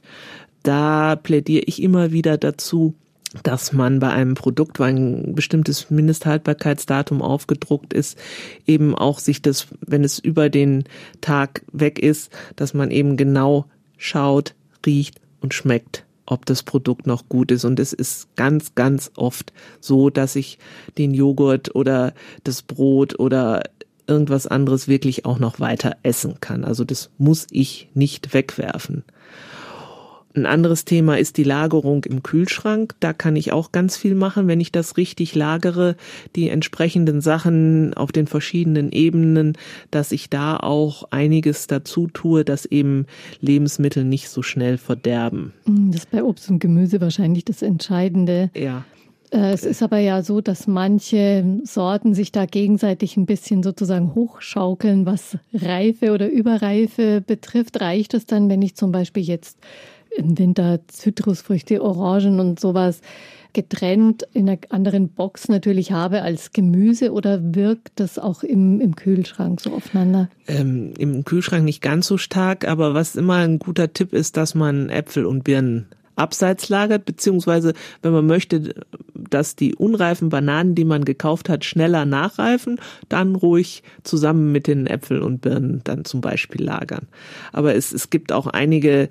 Da 0.63 1.15
plädiere 1.15 1.63
ich 1.65 1.81
immer 1.81 2.11
wieder 2.11 2.37
dazu, 2.37 2.95
dass 3.43 3.73
man 3.73 3.99
bei 3.99 4.09
einem 4.09 4.33
Produkt, 4.33 4.79
wo 4.79 4.83
ein 4.83 5.35
bestimmtes 5.35 5.89
Mindesthaltbarkeitsdatum 5.89 7.21
aufgedruckt 7.21 7.93
ist, 7.93 8.17
eben 8.65 8.95
auch 8.95 9.19
sich 9.19 9.41
das, 9.41 9.67
wenn 9.81 10.03
es 10.03 10.19
über 10.19 10.49
den 10.49 10.85
Tag 11.21 11.63
weg 11.71 11.99
ist, 11.99 12.31
dass 12.55 12.73
man 12.73 12.91
eben 12.91 13.17
genau 13.17 13.65
schaut, 13.97 14.55
riecht 14.85 15.21
und 15.41 15.53
schmeckt, 15.53 16.05
ob 16.25 16.45
das 16.45 16.63
Produkt 16.63 17.05
noch 17.05 17.29
gut 17.29 17.51
ist. 17.51 17.65
Und 17.65 17.79
es 17.79 17.93
ist 17.93 18.35
ganz, 18.35 18.73
ganz 18.75 19.11
oft 19.15 19.53
so, 19.79 20.09
dass 20.09 20.35
ich 20.35 20.57
den 20.97 21.13
Joghurt 21.13 21.75
oder 21.75 22.13
das 22.43 22.63
Brot 22.63 23.19
oder 23.19 23.63
irgendwas 24.07 24.47
anderes 24.47 24.87
wirklich 24.87 25.25
auch 25.25 25.37
noch 25.37 25.59
weiter 25.59 25.97
essen 26.01 26.39
kann. 26.41 26.65
Also 26.65 26.83
das 26.83 27.11
muss 27.19 27.45
ich 27.51 27.89
nicht 27.93 28.33
wegwerfen. 28.33 29.03
Ein 30.35 30.45
anderes 30.45 30.85
Thema 30.85 31.17
ist 31.17 31.37
die 31.37 31.43
Lagerung 31.43 32.03
im 32.03 32.21
Kühlschrank. 32.21 32.93
Da 32.99 33.13
kann 33.13 33.35
ich 33.35 33.51
auch 33.51 33.71
ganz 33.71 33.97
viel 33.97 34.13
machen, 34.13 34.47
wenn 34.47 34.59
ich 34.59 34.71
das 34.71 34.95
richtig 34.95 35.33
lagere, 35.33 35.95
die 36.35 36.49
entsprechenden 36.49 37.19
Sachen 37.19 37.95
auf 37.95 38.11
den 38.11 38.27
verschiedenen 38.27 38.91
Ebenen, 38.91 39.57
dass 39.89 40.11
ich 40.11 40.29
da 40.29 40.57
auch 40.57 41.05
einiges 41.11 41.65
dazu 41.65 42.07
tue, 42.07 42.45
dass 42.45 42.65
eben 42.65 43.07
Lebensmittel 43.41 44.03
nicht 44.03 44.29
so 44.29 44.43
schnell 44.43 44.77
verderben. 44.77 45.51
Mm, 45.65 45.91
das 45.91 46.01
ist 46.01 46.11
bei 46.11 46.23
Obst 46.23 46.49
und 46.51 46.59
Gemüse 46.59 47.01
wahrscheinlich 47.01 47.45
das 47.45 47.63
Entscheidende. 47.63 48.51
Ja. 48.55 48.85
Äh, 49.31 49.51
es 49.53 49.63
ist 49.63 49.81
aber 49.81 49.99
ja 49.99 50.21
so, 50.21 50.41
dass 50.41 50.67
manche 50.67 51.43
Sorten 51.63 52.13
sich 52.13 52.31
da 52.31 52.45
gegenseitig 52.45 53.17
ein 53.17 53.25
bisschen 53.25 53.63
sozusagen 53.63 54.15
hochschaukeln, 54.15 55.05
was 55.05 55.37
Reife 55.53 56.11
oder 56.11 56.29
Überreife 56.29 57.21
betrifft. 57.25 57.81
Reicht 57.81 58.13
es 58.13 58.25
dann, 58.25 58.49
wenn 58.49 58.61
ich 58.61 58.75
zum 58.75 58.91
Beispiel 58.91 59.23
jetzt 59.23 59.57
im 60.15 60.37
Winter 60.37 60.79
Zitrusfrüchte, 60.87 61.81
Orangen 61.81 62.39
und 62.39 62.59
sowas 62.59 63.01
getrennt 63.53 64.27
in 64.33 64.47
einer 64.47 64.59
anderen 64.69 65.09
Box 65.09 65.49
natürlich 65.49 65.91
habe 65.91 66.21
als 66.21 66.51
Gemüse 66.51 67.11
oder 67.11 67.55
wirkt 67.55 67.99
das 67.99 68.19
auch 68.19 68.43
im, 68.43 68.79
im 68.79 68.95
Kühlschrank 68.95 69.59
so 69.59 69.73
aufeinander? 69.73 70.29
Ähm, 70.47 70.93
Im 70.97 71.25
Kühlschrank 71.25 71.63
nicht 71.63 71.81
ganz 71.81 72.07
so 72.07 72.17
stark, 72.17 72.67
aber 72.67 72.93
was 72.93 73.15
immer 73.15 73.37
ein 73.37 73.57
guter 73.57 73.91
Tipp 73.91 74.13
ist, 74.13 74.37
dass 74.37 74.53
man 74.53 74.89
Äpfel 74.89 75.25
und 75.25 75.43
Birnen 75.43 75.87
abseits 76.19 76.69
lagert, 76.69 77.05
beziehungsweise 77.05 77.73
wenn 78.01 78.11
man 78.11 78.27
möchte, 78.27 78.75
dass 79.13 79.55
die 79.55 79.75
unreifen 79.75 80.29
Bananen, 80.29 80.75
die 80.75 80.85
man 80.85 81.05
gekauft 81.05 81.49
hat, 81.49 81.65
schneller 81.65 82.05
nachreifen, 82.05 82.79
dann 83.07 83.35
ruhig 83.35 83.83
zusammen 84.03 84.51
mit 84.51 84.67
den 84.67 84.87
Äpfeln 84.87 85.21
und 85.21 85.41
Birnen 85.41 85.81
dann 85.83 86.05
zum 86.05 86.21
Beispiel 86.21 86.63
lagern. 86.63 87.07
Aber 87.51 87.75
es, 87.75 87.91
es 87.91 88.09
gibt 88.09 88.31
auch 88.31 88.47
einige 88.47 89.09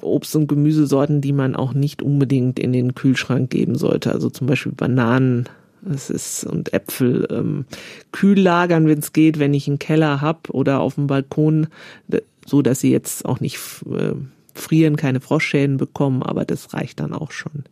Obst- 0.00 0.36
und 0.36 0.46
Gemüsesorten, 0.46 1.20
die 1.20 1.32
man 1.32 1.54
auch 1.54 1.74
nicht 1.74 2.02
unbedingt 2.02 2.58
in 2.58 2.72
den 2.72 2.94
Kühlschrank 2.94 3.50
geben 3.50 3.76
sollte. 3.76 4.12
Also 4.12 4.30
zum 4.30 4.46
Beispiel 4.46 4.72
Bananen 4.72 5.48
Es 5.88 6.10
ist 6.10 6.44
und 6.44 6.72
Äpfel 6.72 7.26
ähm, 7.30 7.64
kühl 8.10 8.38
lagern, 8.38 8.86
wenn 8.88 8.98
es 8.98 9.12
geht, 9.12 9.38
wenn 9.38 9.54
ich 9.54 9.68
einen 9.68 9.78
Keller 9.78 10.20
hab 10.20 10.50
oder 10.50 10.80
auf 10.80 10.96
dem 10.96 11.06
Balkon, 11.06 11.68
so 12.46 12.62
dass 12.62 12.80
sie 12.80 12.90
jetzt 12.90 13.24
auch 13.24 13.40
nicht 13.40 13.58
äh, 13.86 14.14
frieren, 14.58 14.96
keine 14.96 15.20
Froschschäden 15.20 15.76
bekommen, 15.76 16.22
aber 16.22 16.44
das 16.44 16.74
reicht 16.74 17.00
dann 17.00 17.12
auch 17.12 17.30
schon. 17.30 17.64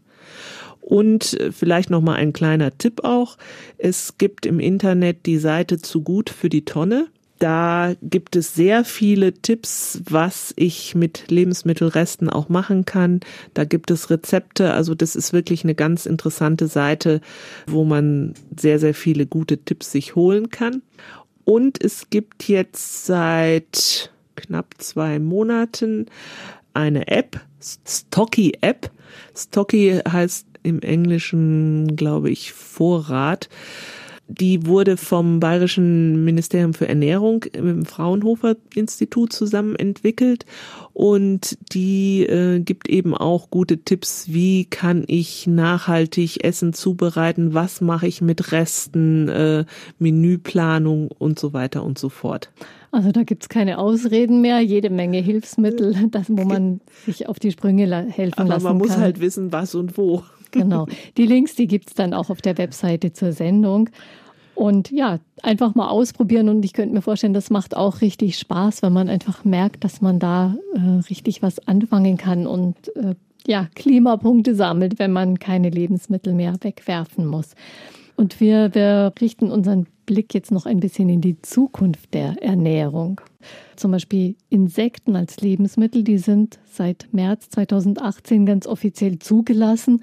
Und 0.80 1.38
äh, 1.40 1.50
vielleicht 1.50 1.90
noch 1.90 2.00
mal 2.00 2.14
ein 2.14 2.32
kleiner 2.32 2.76
Tipp 2.78 3.04
auch: 3.04 3.36
Es 3.76 4.18
gibt 4.18 4.46
im 4.46 4.60
Internet 4.60 5.26
die 5.26 5.38
Seite 5.38 5.78
zu 5.78 6.02
gut 6.02 6.30
für 6.30 6.48
die 6.48 6.64
Tonne. 6.64 7.08
Da 7.38 7.94
gibt 8.00 8.34
es 8.34 8.54
sehr 8.54 8.84
viele 8.84 9.34
Tipps, 9.34 10.00
was 10.08 10.54
ich 10.56 10.94
mit 10.94 11.30
Lebensmittelresten 11.30 12.30
auch 12.30 12.48
machen 12.48 12.86
kann. 12.86 13.20
Da 13.52 13.64
gibt 13.64 13.90
es 13.90 14.08
Rezepte. 14.08 14.72
Also 14.72 14.94
das 14.94 15.16
ist 15.16 15.34
wirklich 15.34 15.62
eine 15.62 15.74
ganz 15.74 16.06
interessante 16.06 16.66
Seite, 16.66 17.20
wo 17.66 17.84
man 17.84 18.32
sehr, 18.58 18.78
sehr 18.78 18.94
viele 18.94 19.26
gute 19.26 19.58
Tipps 19.58 19.92
sich 19.92 20.14
holen 20.14 20.48
kann. 20.48 20.80
Und 21.44 21.82
es 21.84 22.08
gibt 22.08 22.48
jetzt 22.48 23.04
seit 23.04 24.10
knapp 24.36 24.74
zwei 24.78 25.18
Monaten 25.18 26.06
eine 26.76 27.08
App, 27.08 27.40
Stocky 27.60 28.52
App. 28.60 28.90
Stocky 29.34 30.00
heißt 30.06 30.46
im 30.62 30.80
Englischen, 30.80 31.96
glaube 31.96 32.30
ich, 32.30 32.52
Vorrat. 32.52 33.48
Die 34.28 34.66
wurde 34.66 34.96
vom 34.96 35.38
Bayerischen 35.38 36.24
Ministerium 36.24 36.74
für 36.74 36.88
Ernährung 36.88 37.42
dem 37.42 37.86
Fraunhofer 37.86 38.56
Institut 38.74 39.32
zusammen 39.32 39.76
entwickelt 39.76 40.46
und 40.92 41.56
die 41.72 42.24
äh, 42.24 42.58
gibt 42.58 42.88
eben 42.88 43.16
auch 43.16 43.50
gute 43.50 43.78
Tipps, 43.78 44.24
wie 44.26 44.64
kann 44.64 45.04
ich 45.06 45.46
nachhaltig 45.46 46.42
Essen 46.42 46.72
zubereiten, 46.72 47.54
was 47.54 47.80
mache 47.80 48.08
ich 48.08 48.20
mit 48.20 48.50
Resten, 48.50 49.28
äh, 49.28 49.64
Menüplanung 50.00 51.08
und 51.08 51.38
so 51.38 51.52
weiter 51.52 51.84
und 51.84 51.96
so 51.96 52.08
fort. 52.08 52.50
Also 52.96 53.12
da 53.12 53.24
gibt 53.24 53.42
es 53.42 53.50
keine 53.50 53.76
Ausreden 53.76 54.40
mehr, 54.40 54.60
jede 54.60 54.88
Menge 54.88 55.18
Hilfsmittel, 55.18 56.08
das, 56.10 56.30
wo 56.30 56.44
man 56.44 56.80
sich 57.04 57.28
auf 57.28 57.38
die 57.38 57.50
Sprünge 57.52 57.84
helfen 57.84 58.38
Aber 58.38 58.48
lassen 58.48 58.48
kann. 58.48 58.52
Aber 58.52 58.62
man 58.70 58.78
muss 58.78 58.96
halt 58.96 59.20
wissen, 59.20 59.52
was 59.52 59.74
und 59.74 59.98
wo. 59.98 60.22
Genau. 60.52 60.86
Die 61.18 61.26
Links, 61.26 61.54
die 61.56 61.66
gibt 61.66 61.88
es 61.88 61.94
dann 61.94 62.14
auch 62.14 62.30
auf 62.30 62.40
der 62.40 62.56
Webseite 62.56 63.12
zur 63.12 63.32
Sendung. 63.32 63.90
Und 64.54 64.90
ja, 64.90 65.18
einfach 65.42 65.74
mal 65.74 65.88
ausprobieren. 65.88 66.48
Und 66.48 66.64
ich 66.64 66.72
könnte 66.72 66.94
mir 66.94 67.02
vorstellen, 67.02 67.34
das 67.34 67.50
macht 67.50 67.76
auch 67.76 68.00
richtig 68.00 68.38
Spaß, 68.38 68.80
wenn 68.80 68.92
man 68.94 69.10
einfach 69.10 69.44
merkt, 69.44 69.84
dass 69.84 70.00
man 70.00 70.18
da 70.18 70.56
äh, 70.74 70.78
richtig 71.10 71.42
was 71.42 71.66
anfangen 71.68 72.16
kann 72.16 72.46
und 72.46 72.76
äh, 72.96 73.16
ja, 73.46 73.68
Klimapunkte 73.74 74.54
sammelt, 74.54 74.98
wenn 74.98 75.12
man 75.12 75.38
keine 75.38 75.68
Lebensmittel 75.68 76.32
mehr 76.32 76.54
wegwerfen 76.62 77.26
muss. 77.26 77.50
Und 78.16 78.40
wir, 78.40 78.74
wir 78.74 79.12
richten 79.20 79.50
unseren 79.50 79.86
Blick 80.06 80.32
jetzt 80.32 80.50
noch 80.50 80.66
ein 80.66 80.80
bisschen 80.80 81.08
in 81.08 81.20
die 81.20 81.40
Zukunft 81.42 82.14
der 82.14 82.42
Ernährung. 82.42 83.20
Zum 83.76 83.90
Beispiel 83.90 84.36
Insekten 84.48 85.16
als 85.16 85.40
Lebensmittel, 85.40 86.02
die 86.02 86.18
sind 86.18 86.58
seit 86.64 87.08
März 87.12 87.50
2018 87.50 88.46
ganz 88.46 88.66
offiziell 88.66 89.18
zugelassen. 89.18 90.02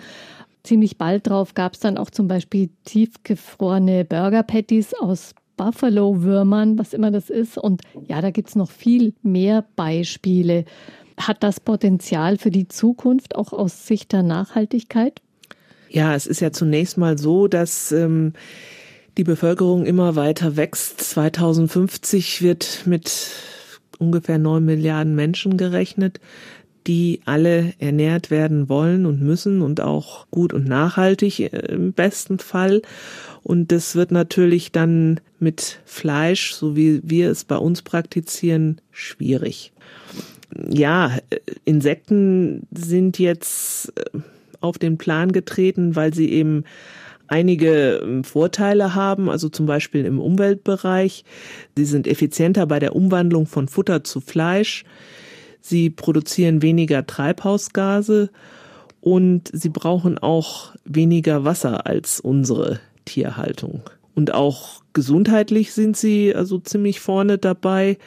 Ziemlich 0.63 0.97
bald 0.97 1.27
drauf 1.27 1.55
gab 1.55 1.73
es 1.73 1.79
dann 1.79 1.97
auch 1.97 2.09
zum 2.09 2.27
Beispiel 2.27 2.69
tiefgefrorene 2.85 4.05
Burger 4.05 4.43
Patties 4.43 4.93
aus 4.93 5.33
Buffalo-Würmern, 5.57 6.77
was 6.77 6.93
immer 6.93 7.11
das 7.11 7.29
ist. 7.29 7.57
Und 7.57 7.81
ja, 8.07 8.21
da 8.21 8.31
gibt 8.31 8.49
es 8.49 8.55
noch 8.55 8.71
viel 8.71 9.13
mehr 9.23 9.65
Beispiele. 9.75 10.65
Hat 11.17 11.43
das 11.43 11.59
Potenzial 11.59 12.37
für 12.37 12.51
die 12.51 12.67
Zukunft 12.67 13.35
auch 13.35 13.53
aus 13.53 13.87
Sicht 13.87 14.13
der 14.13 14.23
Nachhaltigkeit? 14.23 15.21
Ja, 15.93 16.15
es 16.15 16.25
ist 16.25 16.39
ja 16.39 16.51
zunächst 16.51 16.97
mal 16.97 17.19
so, 17.19 17.47
dass 17.47 17.91
ähm, 17.91 18.33
die 19.15 19.23
Bevölkerung 19.23 19.85
immer 19.85 20.15
weiter 20.15 20.57
wächst. 20.57 20.99
2050 21.01 22.41
wird 22.41 22.81
mit 22.85 23.29
ungefähr 23.99 24.39
neun 24.39 24.65
Milliarden 24.65 25.13
Menschen 25.13 25.55
gerechnet, 25.55 26.19
die 26.87 27.21
alle 27.25 27.73
ernährt 27.77 28.31
werden 28.31 28.69
wollen 28.69 29.05
und 29.05 29.21
müssen 29.21 29.61
und 29.61 29.81
auch 29.81 30.25
gut 30.31 30.51
und 30.51 30.67
nachhaltig 30.67 31.39
äh, 31.41 31.71
im 31.71 31.93
besten 31.93 32.39
Fall. 32.39 32.81
Und 33.43 33.71
das 33.71 33.95
wird 33.95 34.09
natürlich 34.09 34.71
dann 34.71 35.19
mit 35.39 35.79
Fleisch, 35.85 36.53
so 36.53 36.75
wie 36.75 37.01
wir 37.03 37.29
es 37.29 37.43
bei 37.43 37.57
uns 37.57 37.83
praktizieren, 37.83 38.81
schwierig. 38.91 39.73
Ja, 40.71 41.19
äh, 41.29 41.37
Insekten 41.65 42.65
sind 42.71 43.19
jetzt 43.19 43.93
äh, 43.95 44.19
auf 44.63 44.77
den 44.77 44.97
Plan 44.97 45.31
getreten, 45.31 45.95
weil 45.95 46.13
sie 46.13 46.31
eben 46.31 46.63
einige 47.27 48.01
ähm, 48.03 48.23
Vorteile 48.23 48.95
haben, 48.95 49.29
also 49.29 49.49
zum 49.49 49.65
Beispiel 49.65 50.05
im 50.05 50.19
Umweltbereich. 50.19 51.23
Sie 51.75 51.85
sind 51.85 52.07
effizienter 52.07 52.65
bei 52.65 52.79
der 52.79 52.95
Umwandlung 52.95 53.45
von 53.47 53.67
Futter 53.67 54.03
zu 54.03 54.21
Fleisch. 54.21 54.83
Sie 55.61 55.89
produzieren 55.89 56.61
weniger 56.61 57.05
Treibhausgase 57.05 58.29
und 58.99 59.49
sie 59.53 59.69
brauchen 59.69 60.17
auch 60.17 60.73
weniger 60.85 61.45
Wasser 61.45 61.87
als 61.87 62.19
unsere 62.19 62.79
Tierhaltung. 63.05 63.81
Und 64.15 64.33
auch 64.33 64.83
gesundheitlich 64.93 65.73
sind 65.73 65.97
sie 65.97 66.35
also 66.35 66.59
ziemlich 66.59 66.99
vorne 66.99 67.37
dabei. 67.37 67.97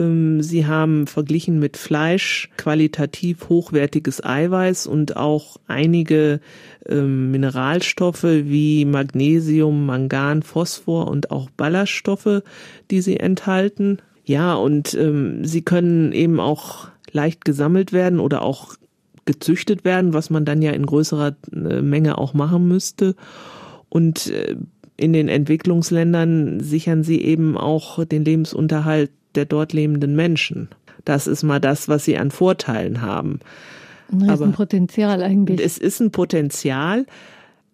Ähm, 0.00 0.42
sie 0.42 0.66
haben 0.66 1.06
verglichen 1.06 1.58
mit 1.58 1.76
Fleisch 1.76 2.48
qualitativ 2.56 3.48
hochwertiges 3.48 4.24
Eiweiß 4.24 4.86
und 4.86 5.16
auch 5.16 5.58
einige 5.66 6.40
ähm, 6.88 7.30
Mineralstoffe 7.30 8.24
wie 8.24 8.84
Magnesium, 8.86 9.86
Mangan, 9.86 10.42
Phosphor 10.42 11.08
und 11.08 11.30
auch 11.30 11.50
Ballaststoffe, 11.50 12.42
die 12.90 13.02
sie 13.02 13.18
enthalten. 13.18 13.98
Ja, 14.24 14.54
und 14.54 14.94
ähm, 14.94 15.44
sie 15.44 15.62
können 15.62 16.12
eben 16.12 16.40
auch 16.40 16.88
leicht 17.12 17.44
gesammelt 17.44 17.92
werden 17.92 18.20
oder 18.20 18.42
auch 18.42 18.74
gezüchtet 19.26 19.84
werden, 19.84 20.14
was 20.14 20.30
man 20.30 20.44
dann 20.44 20.62
ja 20.62 20.72
in 20.72 20.86
größerer 20.86 21.36
äh, 21.52 21.82
Menge 21.82 22.16
auch 22.18 22.32
machen 22.32 22.66
müsste. 22.68 23.14
Und 23.88 24.28
äh, 24.28 24.56
in 24.96 25.12
den 25.12 25.28
Entwicklungsländern 25.28 26.60
sichern 26.60 27.02
sie 27.02 27.22
eben 27.22 27.56
auch 27.56 28.04
den 28.04 28.24
Lebensunterhalt 28.24 29.10
der 29.34 29.44
dort 29.44 29.72
lebenden 29.72 30.16
Menschen. 30.16 30.68
Das 31.04 31.26
ist 31.26 31.42
mal 31.42 31.60
das, 31.60 31.88
was 31.88 32.04
sie 32.04 32.16
an 32.16 32.30
Vorteilen 32.30 33.02
haben. 33.02 33.40
Ein 34.12 34.22
Riesenpotenzial 34.22 35.22
eigentlich. 35.22 35.64
Es 35.64 35.78
ist 35.78 36.00
ein 36.00 36.10
Potenzial. 36.10 37.06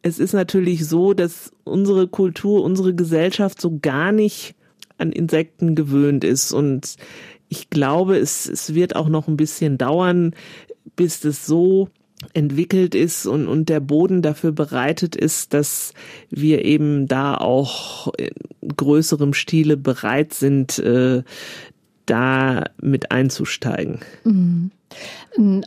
Es 0.02 0.18
ist 0.18 0.32
natürlich 0.32 0.86
so, 0.86 1.14
dass 1.14 1.52
unsere 1.64 2.06
Kultur, 2.08 2.62
unsere 2.62 2.94
Gesellschaft 2.94 3.60
so 3.60 3.78
gar 3.80 4.12
nicht 4.12 4.54
an 4.98 5.12
Insekten 5.12 5.74
gewöhnt 5.74 6.24
ist. 6.24 6.52
Und 6.52 6.96
ich 7.48 7.70
glaube, 7.70 8.16
es, 8.16 8.48
es 8.48 8.74
wird 8.74 8.96
auch 8.96 9.08
noch 9.08 9.28
ein 9.28 9.36
bisschen 9.36 9.78
dauern, 9.78 10.34
bis 10.94 11.20
das 11.20 11.46
so 11.46 11.88
entwickelt 12.32 12.94
ist 12.94 13.26
und, 13.26 13.46
und 13.46 13.68
der 13.68 13.80
Boden 13.80 14.22
dafür 14.22 14.52
bereitet 14.52 15.16
ist, 15.16 15.52
dass 15.54 15.92
wir 16.30 16.64
eben 16.64 17.08
da 17.08 17.36
auch 17.36 18.12
in 18.16 18.30
größerem 18.76 19.34
Stile 19.34 19.76
bereit 19.76 20.32
sind, 20.32 20.78
äh, 20.78 21.22
da 22.06 22.64
mit 22.80 23.10
einzusteigen. 23.10 24.00
Mhm. 24.24 24.70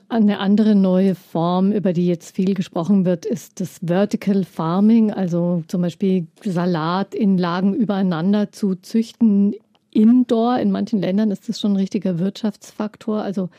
Eine 0.07 0.39
andere 0.39 0.73
neue 0.73 1.13
Form, 1.13 1.71
über 1.71 1.93
die 1.93 2.07
jetzt 2.07 2.35
viel 2.35 2.53
gesprochen 2.53 3.05
wird, 3.05 3.25
ist 3.25 3.59
das 3.59 3.79
Vertical 3.85 4.43
Farming, 4.45 5.11
also 5.11 5.63
zum 5.67 5.81
Beispiel 5.81 6.25
Salat 6.43 7.13
in 7.13 7.37
Lagen 7.37 7.75
übereinander 7.75 8.51
zu 8.51 8.75
züchten. 8.75 9.53
Indoor, 9.91 10.59
in 10.59 10.71
manchen 10.71 10.99
Ländern 10.99 11.31
ist 11.31 11.49
das 11.49 11.59
schon 11.59 11.73
ein 11.73 11.77
richtiger 11.77 12.17
Wirtschaftsfaktor. 12.17 13.21
Also 13.21 13.49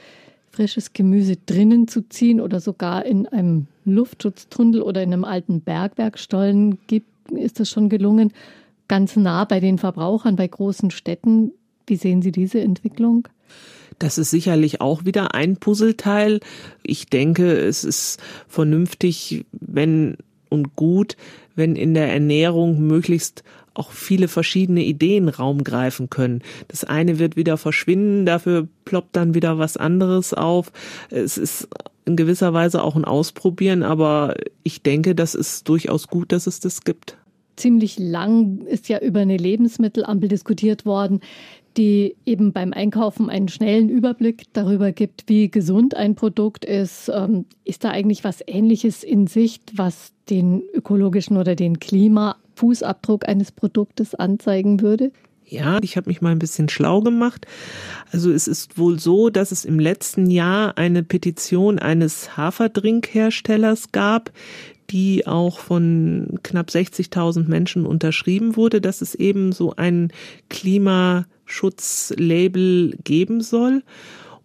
frisches 0.51 0.93
Gemüse 0.93 1.37
drinnen 1.47 1.89
zu 1.89 2.09
ziehen 2.09 2.41
oder 2.41 2.61
sogar 2.61 3.07
in 3.07 3.27
einem 3.29 3.67
Luftschutztunnel 3.85 4.83
oder 4.83 5.03
in 5.03 5.13
einem 5.13 5.25
alten 5.25 5.61
Bergwerkstollen 5.61 6.79
gibt, 6.87 7.31
ist 7.31 7.61
es 7.61 7.71
schon 7.71 7.89
gelungen. 7.89 8.33
Ganz 8.89 9.17
nah 9.17 9.45
bei 9.45 9.61
den 9.61 9.79
Verbrauchern, 9.79 10.37
bei 10.37 10.49
großen 10.49 10.91
Städten. 10.91 11.53
Wie 11.87 11.97
sehen 11.97 12.23
Sie 12.23 12.33
diese 12.33 12.61
Entwicklung? 12.61 13.29
Das 13.99 14.19
ist 14.19 14.31
sicherlich 14.31 14.81
auch 14.81 15.05
wieder 15.05 15.35
ein 15.35 15.57
Puzzleteil. 15.57 16.41
Ich 16.83 17.07
denke, 17.07 17.53
es 17.53 17.85
ist 17.85 18.21
vernünftig, 18.49 19.45
wenn 19.53 20.17
und 20.49 20.75
gut, 20.75 21.17
wenn 21.55 21.77
in 21.77 21.95
der 21.95 22.13
Ernährung 22.13 22.87
möglichst 22.87 23.45
auch 23.81 23.93
viele 23.93 24.29
verschiedene 24.29 24.85
Ideen 24.85 25.31
Raum 25.31 25.65
greifen 25.65 26.11
können. 26.11 26.43
Das 26.69 26.85
eine 26.85 27.19
wird 27.19 27.35
wieder 27.37 27.57
verschwinden, 27.57 28.27
dafür 28.27 28.69
ploppt 28.85 29.17
dann 29.17 29.35
wieder 29.35 29.59
was 29.59 29.79
anderes 29.79 30.35
auf. 30.35 30.71
Es 31.09 31.39
ist 31.39 31.69
in 32.05 32.17
gewisser 32.17 32.53
Weise 32.53 32.83
auch 32.83 32.95
ein 32.95 33.07
Ausprobieren, 33.07 33.83
aber 33.83 34.35
ich 34.63 34.83
denke, 34.83 35.15
das 35.15 35.35
ist 35.35 35.69
durchaus 35.69 36.09
gut, 36.09 36.33
dass 36.33 36.47
es 36.47 36.61
das 36.61 36.83
gibt. 36.83 37.17
Ziemlich 37.57 37.99
lang 37.99 38.67
ist 38.67 38.89
ja 38.89 38.99
über 38.99 39.21
eine 39.21 39.37
Lebensmittelampel 39.37 40.29
diskutiert 40.29 40.85
worden. 40.85 41.21
die 41.77 42.17
eben 42.27 42.53
beim 42.53 42.73
Einkaufen 42.73 43.31
einen 43.31 43.47
schnellen 43.47 43.89
Überblick 43.89 44.53
darüber 44.55 44.91
gibt, 44.91 45.29
wie 45.29 45.49
gesund 45.49 45.95
ein 45.95 46.17
Produkt 46.17 46.65
ist. 46.65 47.09
Ähm, 47.15 47.45
ist 47.65 47.85
da 47.85 47.91
eigentlich 47.91 48.25
was 48.25 48.43
Ähnliches 48.45 49.05
in 49.05 49.29
Sicht, 49.29 49.79
was 49.79 50.13
den 50.29 50.63
ökologischen 50.75 51.37
oder 51.37 51.55
den 51.55 51.79
Klimafußabdruck 52.61 53.29
eines 53.29 53.53
Produktes 53.53 54.15
anzeigen 54.15 54.81
würde? 54.81 55.13
Ja, 55.47 55.79
ich 55.83 55.97
habe 55.97 56.09
mich 56.09 56.21
mal 56.21 56.31
ein 56.31 56.39
bisschen 56.39 56.69
schlau 56.69 57.01
gemacht. 57.01 57.47
Also 58.13 58.31
es 58.31 58.47
ist 58.47 58.79
wohl 58.79 59.01
so, 59.01 59.31
dass 59.31 59.51
es 59.51 59.65
im 59.65 59.81
letzten 59.81 60.31
Jahr 60.31 60.79
eine 60.79 61.03
Petition 61.03 61.81
eines 61.81 62.37
Haferdrinkherstellers 62.37 63.91
gab, 63.91 64.31
die 64.91 65.27
auch 65.27 65.59
von 65.59 66.39
knapp 66.45 66.69
60.000 66.69 67.49
Menschen 67.49 67.85
unterschrieben 67.87 68.55
wurde, 68.57 68.81
dass 68.81 69.01
es 69.01 69.17
eben 69.17 69.51
so 69.51 69.75
ein 69.75 70.13
Klimaschutzlabel 70.51 72.97
geben 73.03 73.41
soll. 73.41 73.83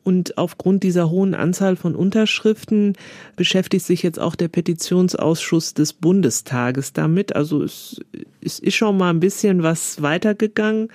Und 0.06 0.38
aufgrund 0.38 0.84
dieser 0.84 1.10
hohen 1.10 1.34
Anzahl 1.34 1.76
von 1.76 1.96
Unterschriften 1.96 2.94
beschäftigt 3.36 3.84
sich 3.84 4.04
jetzt 4.04 4.20
auch 4.20 4.36
der 4.36 4.50
Petitionsausschuss 4.50 5.74
des 5.74 5.94
Bundestages 5.94 6.94
damit. 6.94 7.36
Also 7.36 7.64
es, 7.64 8.00
es 8.40 8.60
ist 8.60 8.76
schon 8.76 8.98
mal 8.98 9.10
ein 9.10 9.20
bisschen 9.20 9.64
was 9.64 10.04
weitergegangen. 10.04 10.90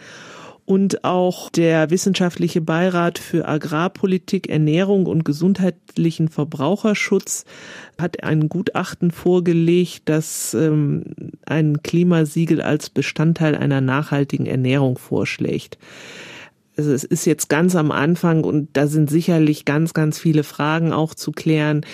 Und 0.65 1.03
auch 1.03 1.51
der 1.51 1.91
Wissenschaftliche 1.91 2.61
Beirat 2.61 3.19
für 3.19 3.49
Agrarpolitik, 3.49 4.49
Ernährung 4.49 5.07
und 5.07 5.25
gesundheitlichen 5.25 6.29
Verbraucherschutz 6.29 7.45
hat 7.99 8.23
ein 8.23 8.49
Gutachten 8.49 9.11
vorgelegt, 9.11 10.03
das 10.05 10.55
ähm, 10.55 11.03
ein 11.45 11.83
Klimasiegel 11.83 12.63
als 12.63 12.89
Bestandteil 12.89 13.57
einer 13.57 13.81
nachhaltigen 13.81 14.47
Ernährung 14.47 14.97
vorschlägt. 14.97 15.79
Also 16.81 16.95
es 16.95 17.05
ist 17.05 17.27
jetzt 17.27 17.51
ganz 17.51 17.77
am 17.77 17.91
Anfang 17.91 18.43
und 18.43 18.71
da 18.73 18.87
sind 18.87 19.11
sicherlich 19.11 19.67
ganz, 19.67 19.93
ganz 19.93 20.19
viele 20.19 20.45
Fragen 20.45 20.95
auch 20.95 21.15
zu 21.15 21.31
klären. 21.31 21.85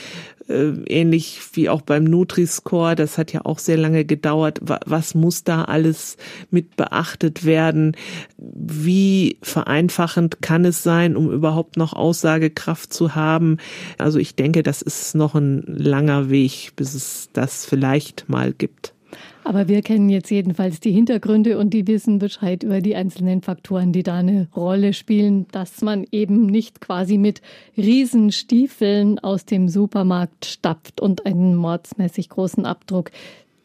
Äh, 0.48 0.74
ähnlich 0.86 1.40
wie 1.54 1.68
auch 1.68 1.82
beim 1.82 2.04
Nutri-Score, 2.04 2.94
das 2.94 3.18
hat 3.18 3.32
ja 3.32 3.40
auch 3.44 3.58
sehr 3.58 3.78
lange 3.78 4.04
gedauert. 4.04 4.60
Was 4.62 5.16
muss 5.16 5.42
da 5.42 5.64
alles 5.64 6.18
mit 6.52 6.76
beachtet 6.76 7.44
werden? 7.44 7.96
Wie 8.38 9.38
vereinfachend 9.42 10.40
kann 10.40 10.64
es 10.64 10.84
sein, 10.84 11.16
um 11.16 11.32
überhaupt 11.32 11.76
noch 11.76 11.92
Aussagekraft 11.92 12.92
zu 12.92 13.16
haben? 13.16 13.56
Also 13.98 14.20
ich 14.20 14.36
denke, 14.36 14.62
das 14.62 14.82
ist 14.82 15.16
noch 15.16 15.34
ein 15.34 15.64
langer 15.66 16.30
Weg, 16.30 16.74
bis 16.76 16.94
es 16.94 17.28
das 17.32 17.66
vielleicht 17.66 18.28
mal 18.28 18.52
gibt. 18.52 18.95
Aber 19.44 19.68
wir 19.68 19.82
kennen 19.82 20.08
jetzt 20.08 20.30
jedenfalls 20.30 20.80
die 20.80 20.90
Hintergründe 20.90 21.58
und 21.58 21.70
die 21.70 21.86
wissen 21.86 22.18
Bescheid 22.18 22.62
über 22.62 22.80
die 22.80 22.96
einzelnen 22.96 23.42
Faktoren, 23.42 23.92
die 23.92 24.02
da 24.02 24.16
eine 24.16 24.48
Rolle 24.56 24.92
spielen, 24.92 25.46
dass 25.52 25.82
man 25.82 26.04
eben 26.10 26.46
nicht 26.46 26.80
quasi 26.80 27.16
mit 27.16 27.42
Riesenstiefeln 27.76 29.18
aus 29.20 29.44
dem 29.44 29.68
Supermarkt 29.68 30.46
stapft 30.46 31.00
und 31.00 31.26
einen 31.26 31.54
mordsmäßig 31.54 32.28
großen 32.28 32.66
Abdruck, 32.66 33.12